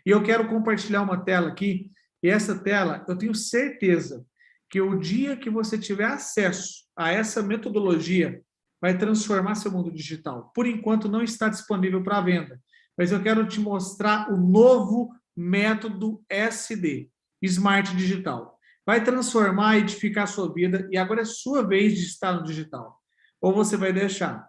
E 0.06 0.10
eu 0.10 0.22
quero 0.22 0.48
compartilhar 0.48 1.02
uma 1.02 1.24
tela 1.24 1.48
aqui, 1.48 1.90
e 2.22 2.28
essa 2.28 2.56
tela, 2.56 3.04
eu 3.08 3.18
tenho 3.18 3.34
certeza 3.34 4.24
que 4.70 4.80
o 4.80 4.96
dia 4.96 5.36
que 5.36 5.50
você 5.50 5.76
tiver 5.76 6.04
acesso 6.04 6.84
a 6.96 7.10
essa 7.10 7.42
metodologia, 7.42 8.45
vai 8.86 8.96
transformar 8.96 9.56
seu 9.56 9.72
mundo 9.72 9.90
digital. 9.90 10.52
Por 10.54 10.64
enquanto, 10.64 11.08
não 11.08 11.20
está 11.20 11.48
disponível 11.48 12.04
para 12.04 12.20
venda, 12.20 12.62
mas 12.96 13.10
eu 13.10 13.20
quero 13.20 13.44
te 13.48 13.58
mostrar 13.58 14.32
o 14.32 14.36
novo 14.36 15.12
método 15.36 16.24
SD, 16.28 17.10
Smart 17.42 17.96
Digital. 17.96 18.56
Vai 18.86 19.02
transformar 19.02 19.76
e 19.76 19.80
edificar 19.80 20.22
a 20.22 20.28
sua 20.28 20.54
vida 20.54 20.88
e 20.92 20.96
agora 20.96 21.22
é 21.22 21.24
sua 21.24 21.66
vez 21.66 21.96
de 21.96 22.04
estar 22.04 22.34
no 22.34 22.44
digital. 22.44 23.02
Ou 23.40 23.52
você 23.52 23.76
vai 23.76 23.92
deixar 23.92 24.48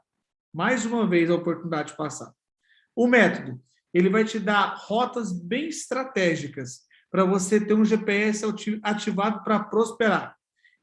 mais 0.53 0.85
uma 0.85 1.07
vez 1.07 1.31
a 1.31 1.35
oportunidade 1.35 1.89
de 1.89 1.97
passar. 1.97 2.31
O 2.95 3.07
método, 3.07 3.59
ele 3.91 4.07
vai 4.07 4.23
te 4.23 4.37
dar 4.37 4.75
rotas 4.85 5.31
bem 5.31 5.67
estratégicas 5.67 6.81
para 7.09 7.25
você 7.25 7.59
ter 7.59 7.73
um 7.73 7.83
GPS 7.83 8.45
ativado 8.83 9.43
para 9.43 9.61
prosperar. 9.61 10.36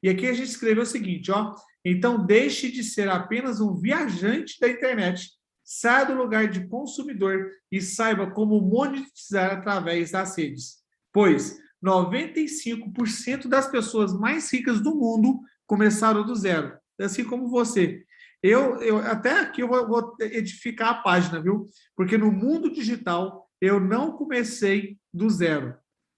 E 0.05 0.09
aqui 0.09 0.29
a 0.29 0.33
gente 0.35 0.51
escreveu 0.51 0.85
o 0.85 0.87
seguinte, 0.87 1.33
ó, 1.33 1.55
então, 1.85 2.25
deixe 2.25 2.71
de 2.71 2.85
ser 2.85 3.09
apenas 3.09 3.61
um 3.61 3.75
viajante 3.75 4.61
da 4.61 4.69
internet 4.69 5.29
Saia 5.67 6.05
do 6.05 6.15
lugar 6.15 6.47
de 6.47 6.69
consumidor 6.69 7.51
e 7.73 7.81
saiba 7.81 8.31
como 8.31 8.61
monetizar 8.61 9.51
através 9.51 10.11
das 10.11 10.37
redes. 10.37 10.77
Pois 11.11 11.59
95% 11.83 13.49
das 13.49 13.67
pessoas 13.67 14.13
mais 14.13 14.53
ricas 14.53 14.83
do 14.83 14.95
mundo 14.95 15.41
começaram 15.67 16.25
do 16.25 16.37
zero, 16.37 16.77
assim 17.01 17.25
como 17.25 17.49
você. 17.49 18.05
Eu, 18.43 18.77
eu 18.83 18.99
até 18.99 19.41
aqui 19.41 19.63
eu 19.63 19.69
vou, 19.69 19.89
vou 19.89 20.17
edificar 20.21 20.91
a 20.91 21.03
página, 21.03 21.41
viu? 21.41 21.67
Porque 21.97 22.19
no 22.19 22.31
mundo 22.31 22.71
digital 22.71 23.49
eu 23.59 23.81
não 23.81 24.13
comecei 24.13 24.99
do 25.13 25.31
zero. 25.31 25.75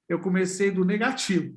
Eu 0.09 0.21
comecei 0.21 0.73
do 0.73 0.85
negativo. 0.85 1.57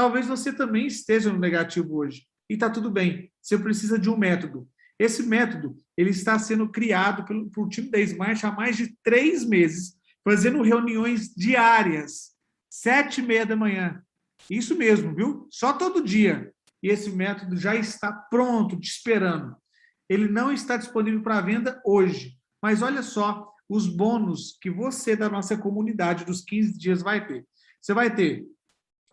Talvez 0.00 0.26
você 0.26 0.50
também 0.50 0.86
esteja 0.86 1.30
no 1.30 1.38
negativo 1.38 1.96
hoje. 1.96 2.26
E 2.48 2.54
está 2.54 2.70
tudo 2.70 2.90
bem. 2.90 3.30
Você 3.38 3.58
precisa 3.58 3.98
de 3.98 4.08
um 4.08 4.16
método. 4.16 4.66
Esse 4.98 5.22
método 5.22 5.76
ele 5.94 6.08
está 6.08 6.38
sendo 6.38 6.70
criado 6.70 7.22
pelo, 7.26 7.50
pelo 7.50 7.68
time 7.68 7.90
da 7.90 8.00
Smart 8.00 8.46
há 8.46 8.50
mais 8.50 8.78
de 8.78 8.96
três 9.02 9.44
meses, 9.44 9.98
fazendo 10.24 10.62
reuniões 10.62 11.34
diárias, 11.34 12.30
sete 12.70 13.20
e 13.20 13.26
meia 13.26 13.44
da 13.44 13.54
manhã. 13.54 14.02
Isso 14.48 14.74
mesmo, 14.74 15.14
viu? 15.14 15.46
Só 15.50 15.74
todo 15.74 16.02
dia. 16.02 16.50
E 16.82 16.88
esse 16.88 17.10
método 17.10 17.58
já 17.58 17.76
está 17.76 18.10
pronto, 18.10 18.80
te 18.80 18.88
esperando. 18.88 19.54
Ele 20.08 20.28
não 20.28 20.50
está 20.50 20.78
disponível 20.78 21.22
para 21.22 21.42
venda 21.42 21.78
hoje, 21.84 22.38
mas 22.62 22.80
olha 22.80 23.02
só 23.02 23.52
os 23.68 23.86
bônus 23.86 24.56
que 24.62 24.70
você 24.70 25.14
da 25.14 25.28
nossa 25.28 25.58
comunidade 25.58 26.24
dos 26.24 26.40
15 26.40 26.78
dias 26.78 27.02
vai 27.02 27.26
ter. 27.26 27.46
Você 27.82 27.92
vai 27.92 28.14
ter 28.14 28.46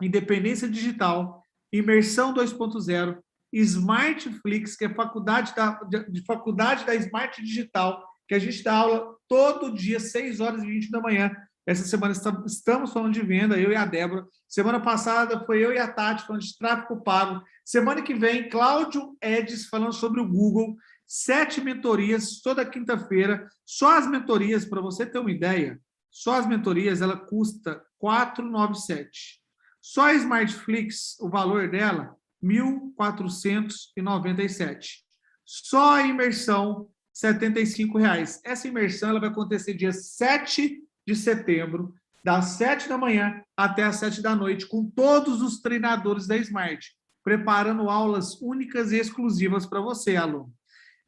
independência 0.02 0.68
digital, 0.68 1.42
imersão 1.72 2.32
2.0, 2.32 3.18
Smartflix, 3.52 4.76
que 4.76 4.84
é 4.84 4.94
faculdade 4.94 5.54
da, 5.54 5.80
de 6.08 6.24
faculdade 6.24 6.84
da 6.84 6.94
Smart 6.94 7.42
Digital, 7.42 8.04
que 8.26 8.34
a 8.34 8.38
gente 8.38 8.62
dá 8.62 8.74
aula 8.74 9.16
todo 9.26 9.74
dia, 9.74 9.98
6 9.98 10.40
horas 10.40 10.62
e 10.62 10.66
20 10.66 10.90
da 10.90 11.00
manhã. 11.00 11.34
Essa 11.66 11.84
semana 11.84 12.14
estamos 12.46 12.92
falando 12.92 13.12
de 13.12 13.22
venda, 13.22 13.58
eu 13.58 13.70
e 13.70 13.76
a 13.76 13.84
Débora. 13.84 14.26
Semana 14.48 14.80
passada 14.80 15.44
foi 15.44 15.62
eu 15.62 15.72
e 15.72 15.78
a 15.78 15.86
Tati 15.86 16.26
falando 16.26 16.42
de 16.42 16.56
tráfego 16.56 17.02
pago. 17.02 17.42
Semana 17.62 18.00
que 18.00 18.14
vem, 18.14 18.48
Cláudio 18.48 19.16
Edis 19.22 19.66
falando 19.66 19.92
sobre 19.92 20.20
o 20.20 20.28
Google. 20.28 20.76
Sete 21.06 21.60
mentorias 21.60 22.40
toda 22.40 22.64
quinta-feira. 22.64 23.46
Só 23.66 23.98
as 23.98 24.06
mentorias, 24.06 24.64
para 24.64 24.80
você 24.80 25.04
ter 25.04 25.18
uma 25.18 25.30
ideia, 25.30 25.78
só 26.10 26.36
as 26.38 26.46
mentorias 26.46 27.02
ela 27.02 27.16
custa 27.16 27.82
497. 27.98 29.38
Só 29.80 30.06
a 30.06 30.14
Smartflix, 30.14 31.16
o 31.20 31.28
valor 31.28 31.70
dela, 31.70 32.16
1.497. 32.42 35.02
Só 35.44 35.94
a 35.94 36.02
imersão, 36.06 36.88
R$ 37.22 37.32
75,00. 37.32 38.40
Essa 38.44 38.68
imersão 38.68 39.08
ela 39.10 39.20
vai 39.20 39.28
acontecer 39.30 39.74
dia 39.74 39.92
7 39.92 40.82
de 41.06 41.16
setembro, 41.16 41.94
das 42.22 42.44
7 42.56 42.88
da 42.88 42.96
manhã 42.98 43.42
até 43.56 43.84
as 43.84 43.96
7 43.96 44.20
da 44.20 44.36
noite, 44.36 44.66
com 44.66 44.90
todos 44.90 45.40
os 45.40 45.60
treinadores 45.60 46.26
da 46.26 46.36
Smart, 46.36 46.92
preparando 47.24 47.88
aulas 47.88 48.38
únicas 48.40 48.92
e 48.92 48.98
exclusivas 48.98 49.64
para 49.64 49.80
você, 49.80 50.16
aluno. 50.16 50.52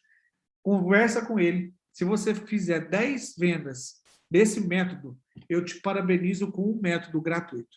conversa 0.63 1.25
com 1.25 1.39
ele. 1.39 1.75
Se 1.97 2.05
você 2.05 2.35
fizer 2.35 2.91
10 2.91 3.37
vendas 3.39 4.03
desse 4.31 4.61
método, 4.61 5.19
eu 5.49 5.65
te 5.65 5.81
parabenizo 5.81 6.53
com 6.53 6.71
um 6.71 6.79
método 6.79 7.23
gratuito. 7.23 7.75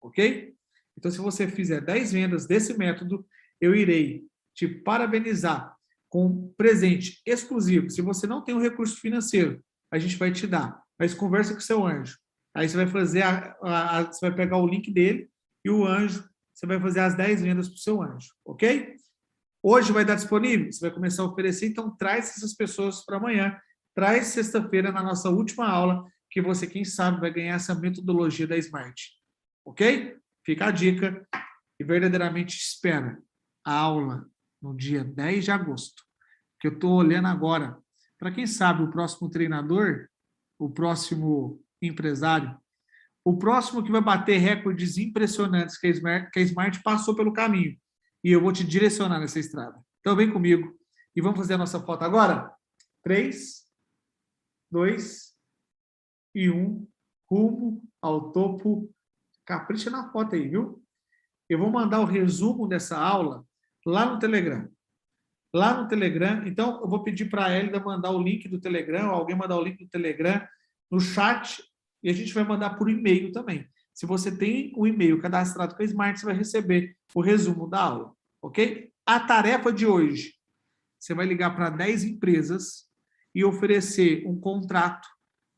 Ok? 0.00 0.52
Então, 0.98 1.08
se 1.08 1.18
você 1.18 1.46
fizer 1.46 1.80
10 1.80 2.12
vendas 2.12 2.44
desse 2.44 2.76
método, 2.76 3.24
eu 3.60 3.72
irei 3.72 4.24
te 4.52 4.66
parabenizar 4.66 5.76
com 6.08 6.26
um 6.26 6.52
presente 6.56 7.22
exclusivo. 7.24 7.88
Se 7.88 8.02
você 8.02 8.26
não 8.26 8.42
tem 8.42 8.52
um 8.52 8.60
recurso 8.60 9.00
financeiro, 9.00 9.62
a 9.92 9.96
gente 9.96 10.16
vai 10.16 10.32
te 10.32 10.44
dar. 10.44 10.82
Mas 10.98 11.14
conversa 11.14 11.54
com 11.54 11.60
seu 11.60 11.86
anjo. 11.86 12.18
Aí 12.52 12.68
você 12.68 12.76
vai 12.76 12.88
fazer 12.88 13.22
a, 13.22 13.56
a, 13.62 13.98
a, 13.98 14.02
você 14.06 14.28
vai 14.28 14.34
pegar 14.34 14.56
o 14.56 14.66
link 14.66 14.90
dele 14.90 15.30
e 15.64 15.70
o 15.70 15.86
anjo, 15.86 16.28
você 16.52 16.66
vai 16.66 16.80
fazer 16.80 16.98
as 16.98 17.14
10 17.14 17.42
vendas 17.42 17.68
para 17.68 17.76
o 17.76 17.78
seu 17.78 18.02
anjo, 18.02 18.28
ok? 18.44 18.96
Hoje 19.64 19.92
vai 19.92 20.02
estar 20.02 20.16
disponível? 20.16 20.72
Você 20.72 20.80
vai 20.80 20.90
começar 20.90 21.22
a 21.22 21.26
oferecer, 21.26 21.68
então 21.68 21.94
traz 21.96 22.30
essas 22.30 22.52
pessoas 22.52 23.04
para 23.04 23.18
amanhã. 23.18 23.56
Traz 23.94 24.28
sexta-feira 24.28 24.90
na 24.90 25.02
nossa 25.02 25.30
última 25.30 25.68
aula, 25.68 26.04
que 26.28 26.42
você, 26.42 26.66
quem 26.66 26.84
sabe, 26.84 27.20
vai 27.20 27.32
ganhar 27.32 27.54
essa 27.54 27.72
metodologia 27.72 28.46
da 28.46 28.56
Smart. 28.56 29.12
Ok? 29.64 30.16
Fica 30.44 30.66
a 30.66 30.70
dica 30.72 31.24
e 31.78 31.84
verdadeiramente 31.84 32.56
espera 32.56 33.22
a 33.64 33.72
aula 33.72 34.26
no 34.60 34.76
dia 34.76 35.04
10 35.04 35.44
de 35.44 35.50
agosto, 35.52 36.02
que 36.58 36.66
eu 36.66 36.72
estou 36.72 36.94
olhando 36.94 37.28
agora 37.28 37.78
para 38.18 38.32
quem 38.32 38.46
sabe 38.46 38.82
o 38.82 38.90
próximo 38.90 39.30
treinador, 39.30 40.08
o 40.58 40.70
próximo 40.70 41.62
empresário, 41.80 42.56
o 43.24 43.36
próximo 43.36 43.82
que 43.82 43.92
vai 43.92 44.00
bater 44.00 44.38
recordes 44.38 44.98
impressionantes 44.98 45.78
que 45.78 45.86
a 45.86 45.90
Smart, 45.90 46.30
que 46.32 46.40
a 46.40 46.42
Smart 46.42 46.82
passou 46.82 47.14
pelo 47.14 47.32
caminho. 47.32 47.76
E 48.22 48.30
eu 48.30 48.40
vou 48.40 48.52
te 48.52 48.64
direcionar 48.64 49.18
nessa 49.18 49.38
estrada. 49.38 49.82
Então 50.00 50.16
vem 50.16 50.32
comigo 50.32 50.78
e 51.14 51.20
vamos 51.20 51.38
fazer 51.38 51.54
a 51.54 51.58
nossa 51.58 51.80
foto 51.80 52.02
agora? 52.02 52.54
Três, 53.02 53.66
dois 54.70 55.34
e 56.34 56.50
um. 56.50 56.86
Rumo 57.30 57.82
ao 58.00 58.30
topo. 58.32 58.92
Capricha 59.44 59.90
na 59.90 60.12
foto 60.12 60.34
aí, 60.34 60.48
viu? 60.48 60.84
Eu 61.48 61.58
vou 61.58 61.70
mandar 61.70 62.00
o 62.00 62.04
resumo 62.04 62.68
dessa 62.68 62.98
aula 62.98 63.44
lá 63.84 64.06
no 64.06 64.18
Telegram 64.18 64.70
lá 65.54 65.74
no 65.80 65.88
Telegram. 65.88 66.46
Então, 66.46 66.80
eu 66.80 66.88
vou 66.88 67.02
pedir 67.02 67.26
para 67.26 67.46
a 67.46 67.50
Hélida 67.50 67.78
mandar 67.80 68.10
o 68.10 68.22
link 68.22 68.48
do 68.48 68.60
Telegram, 68.60 69.10
alguém 69.10 69.36
mandar 69.36 69.58
o 69.58 69.62
link 69.62 69.78
do 69.78 69.90
Telegram 69.90 70.46
no 70.90 71.00
chat, 71.00 71.62
e 72.02 72.10
a 72.10 72.12
gente 72.12 72.32
vai 72.32 72.44
mandar 72.44 72.70
por 72.76 72.88
e-mail 72.88 73.30
também. 73.32 73.68
Se 73.94 74.06
você 74.06 74.36
tem 74.36 74.72
o 74.76 74.86
e-mail 74.86 75.20
cadastrado 75.20 75.74
com 75.74 75.82
a 75.82 75.84
Smart, 75.84 76.18
você 76.18 76.26
vai 76.26 76.34
receber 76.34 76.96
o 77.14 77.20
resumo 77.20 77.68
da 77.68 77.80
aula, 77.80 78.12
ok? 78.40 78.90
A 79.04 79.20
tarefa 79.20 79.72
de 79.72 79.86
hoje, 79.86 80.34
você 80.98 81.14
vai 81.14 81.26
ligar 81.26 81.54
para 81.54 81.68
10 81.68 82.04
empresas 82.04 82.88
e 83.34 83.44
oferecer 83.44 84.26
um 84.26 84.38
contrato 84.38 85.08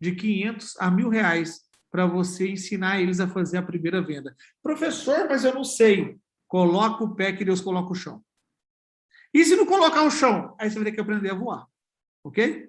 de 0.01 0.15
500 0.15 0.77
a 0.81 0.91
mil 0.91 1.09
reais 1.09 1.63
para 1.91 2.07
você 2.07 2.49
ensinar 2.49 3.01
eles 3.01 3.21
a 3.21 3.29
fazer 3.29 3.59
a 3.59 3.63
primeira 3.63 4.03
venda. 4.03 4.37
Professor, 4.63 5.29
mas 5.29 5.45
eu 5.45 5.55
não 5.55 5.63
sei. 5.63 6.19
Coloca 6.49 7.05
o 7.05 7.15
pé 7.15 7.33
que 7.33 7.45
Deus 7.45 7.61
coloca 7.61 7.93
o 7.93 7.95
chão. 7.95 8.25
E 9.33 9.45
se 9.45 9.57
não 9.57 9.67
colocar 9.67 10.03
o 10.03 10.11
chão? 10.11 10.55
Aí 10.59 10.71
você 10.71 10.77
vai 10.77 10.85
ter 10.85 10.93
que 10.93 11.01
aprender 11.01 11.31
a 11.31 11.35
voar. 11.35 11.67
Ok? 12.25 12.69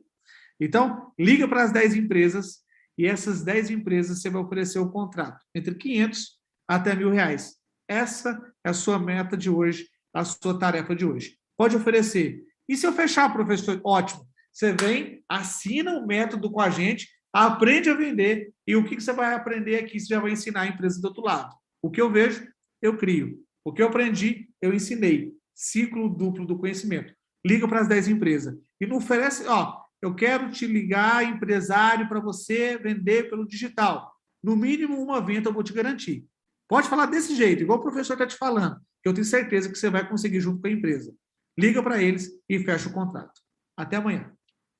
Então, 0.59 1.11
liga 1.17 1.47
para 1.47 1.63
as 1.63 1.71
10 1.71 1.95
empresas 1.95 2.64
e 2.97 3.05
essas 3.05 3.43
10 3.43 3.71
empresas 3.71 4.21
você 4.21 4.29
vai 4.29 4.41
oferecer 4.41 4.79
o 4.79 4.89
contrato 4.89 5.43
entre 5.53 5.75
500 5.75 6.39
até 6.67 6.95
mil 6.95 7.09
reais. 7.09 7.55
Essa 7.87 8.39
é 8.63 8.69
a 8.69 8.73
sua 8.73 8.97
meta 8.97 9.37
de 9.37 9.49
hoje, 9.49 9.87
a 10.13 10.23
sua 10.23 10.57
tarefa 10.57 10.95
de 10.95 11.05
hoje. 11.05 11.37
Pode 11.57 11.75
oferecer. 11.75 12.43
E 12.67 12.75
se 12.75 12.85
eu 12.87 12.93
fechar, 12.93 13.31
professor? 13.31 13.79
Ótimo. 13.83 14.27
Você 14.51 14.73
vem, 14.73 15.23
assina 15.29 15.97
o 15.97 16.07
método 16.07 16.49
com 16.49 16.61
a 16.61 16.69
gente, 16.69 17.09
aprende 17.33 17.89
a 17.89 17.93
vender 17.93 18.53
e 18.65 18.75
o 18.75 18.85
que 18.85 18.99
você 18.99 19.11
vai 19.11 19.33
aprender 19.33 19.75
aqui, 19.75 19.99
você 19.99 20.07
já 20.07 20.19
vai 20.19 20.31
ensinar 20.31 20.61
a 20.61 20.67
empresa 20.67 20.99
do 21.01 21.07
outro 21.09 21.23
lado. 21.23 21.53
O 21.81 21.91
que 21.91 22.01
eu 22.01 22.09
vejo, 22.09 22.47
eu 22.81 22.97
crio. 22.97 23.43
O 23.63 23.73
que 23.73 23.81
eu 23.81 23.87
aprendi, 23.87 24.49
eu 24.61 24.73
ensinei. 24.73 25.33
Ciclo 25.53 26.09
duplo 26.09 26.45
do 26.45 26.57
conhecimento. 26.57 27.13
Liga 27.45 27.67
para 27.67 27.81
as 27.81 27.87
10 27.87 28.07
empresas. 28.07 28.57
E 28.79 28.85
não 28.85 28.97
oferece, 28.97 29.45
ó, 29.47 29.84
eu 30.01 30.13
quero 30.13 30.51
te 30.51 30.67
ligar, 30.67 31.23
empresário, 31.23 32.07
para 32.07 32.19
você 32.19 32.77
vender 32.77 33.29
pelo 33.29 33.47
digital. 33.47 34.13
No 34.43 34.55
mínimo 34.55 35.01
uma 35.01 35.19
venda 35.19 35.49
eu 35.49 35.53
vou 35.53 35.63
te 35.63 35.73
garantir. 35.73 36.25
Pode 36.67 36.87
falar 36.87 37.05
desse 37.07 37.35
jeito, 37.35 37.63
igual 37.63 37.79
o 37.79 37.81
professor 37.81 38.13
está 38.13 38.25
te 38.25 38.37
falando, 38.37 38.79
que 39.01 39.09
eu 39.09 39.13
tenho 39.13 39.25
certeza 39.25 39.69
que 39.69 39.77
você 39.77 39.89
vai 39.89 40.07
conseguir 40.07 40.39
junto 40.39 40.61
com 40.61 40.67
a 40.67 40.71
empresa. 40.71 41.13
Liga 41.57 41.81
para 41.81 42.01
eles 42.01 42.29
e 42.49 42.59
fecha 42.59 42.89
o 42.89 42.93
contrato. 42.93 43.39
Até 43.77 43.95
amanhã. 43.97 44.31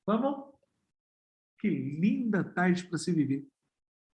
Vamos? 0.06 0.52
Que 1.58 1.68
linda 1.68 2.44
tarde 2.44 2.84
para 2.84 2.98
se 2.98 3.12
viver. 3.12 3.46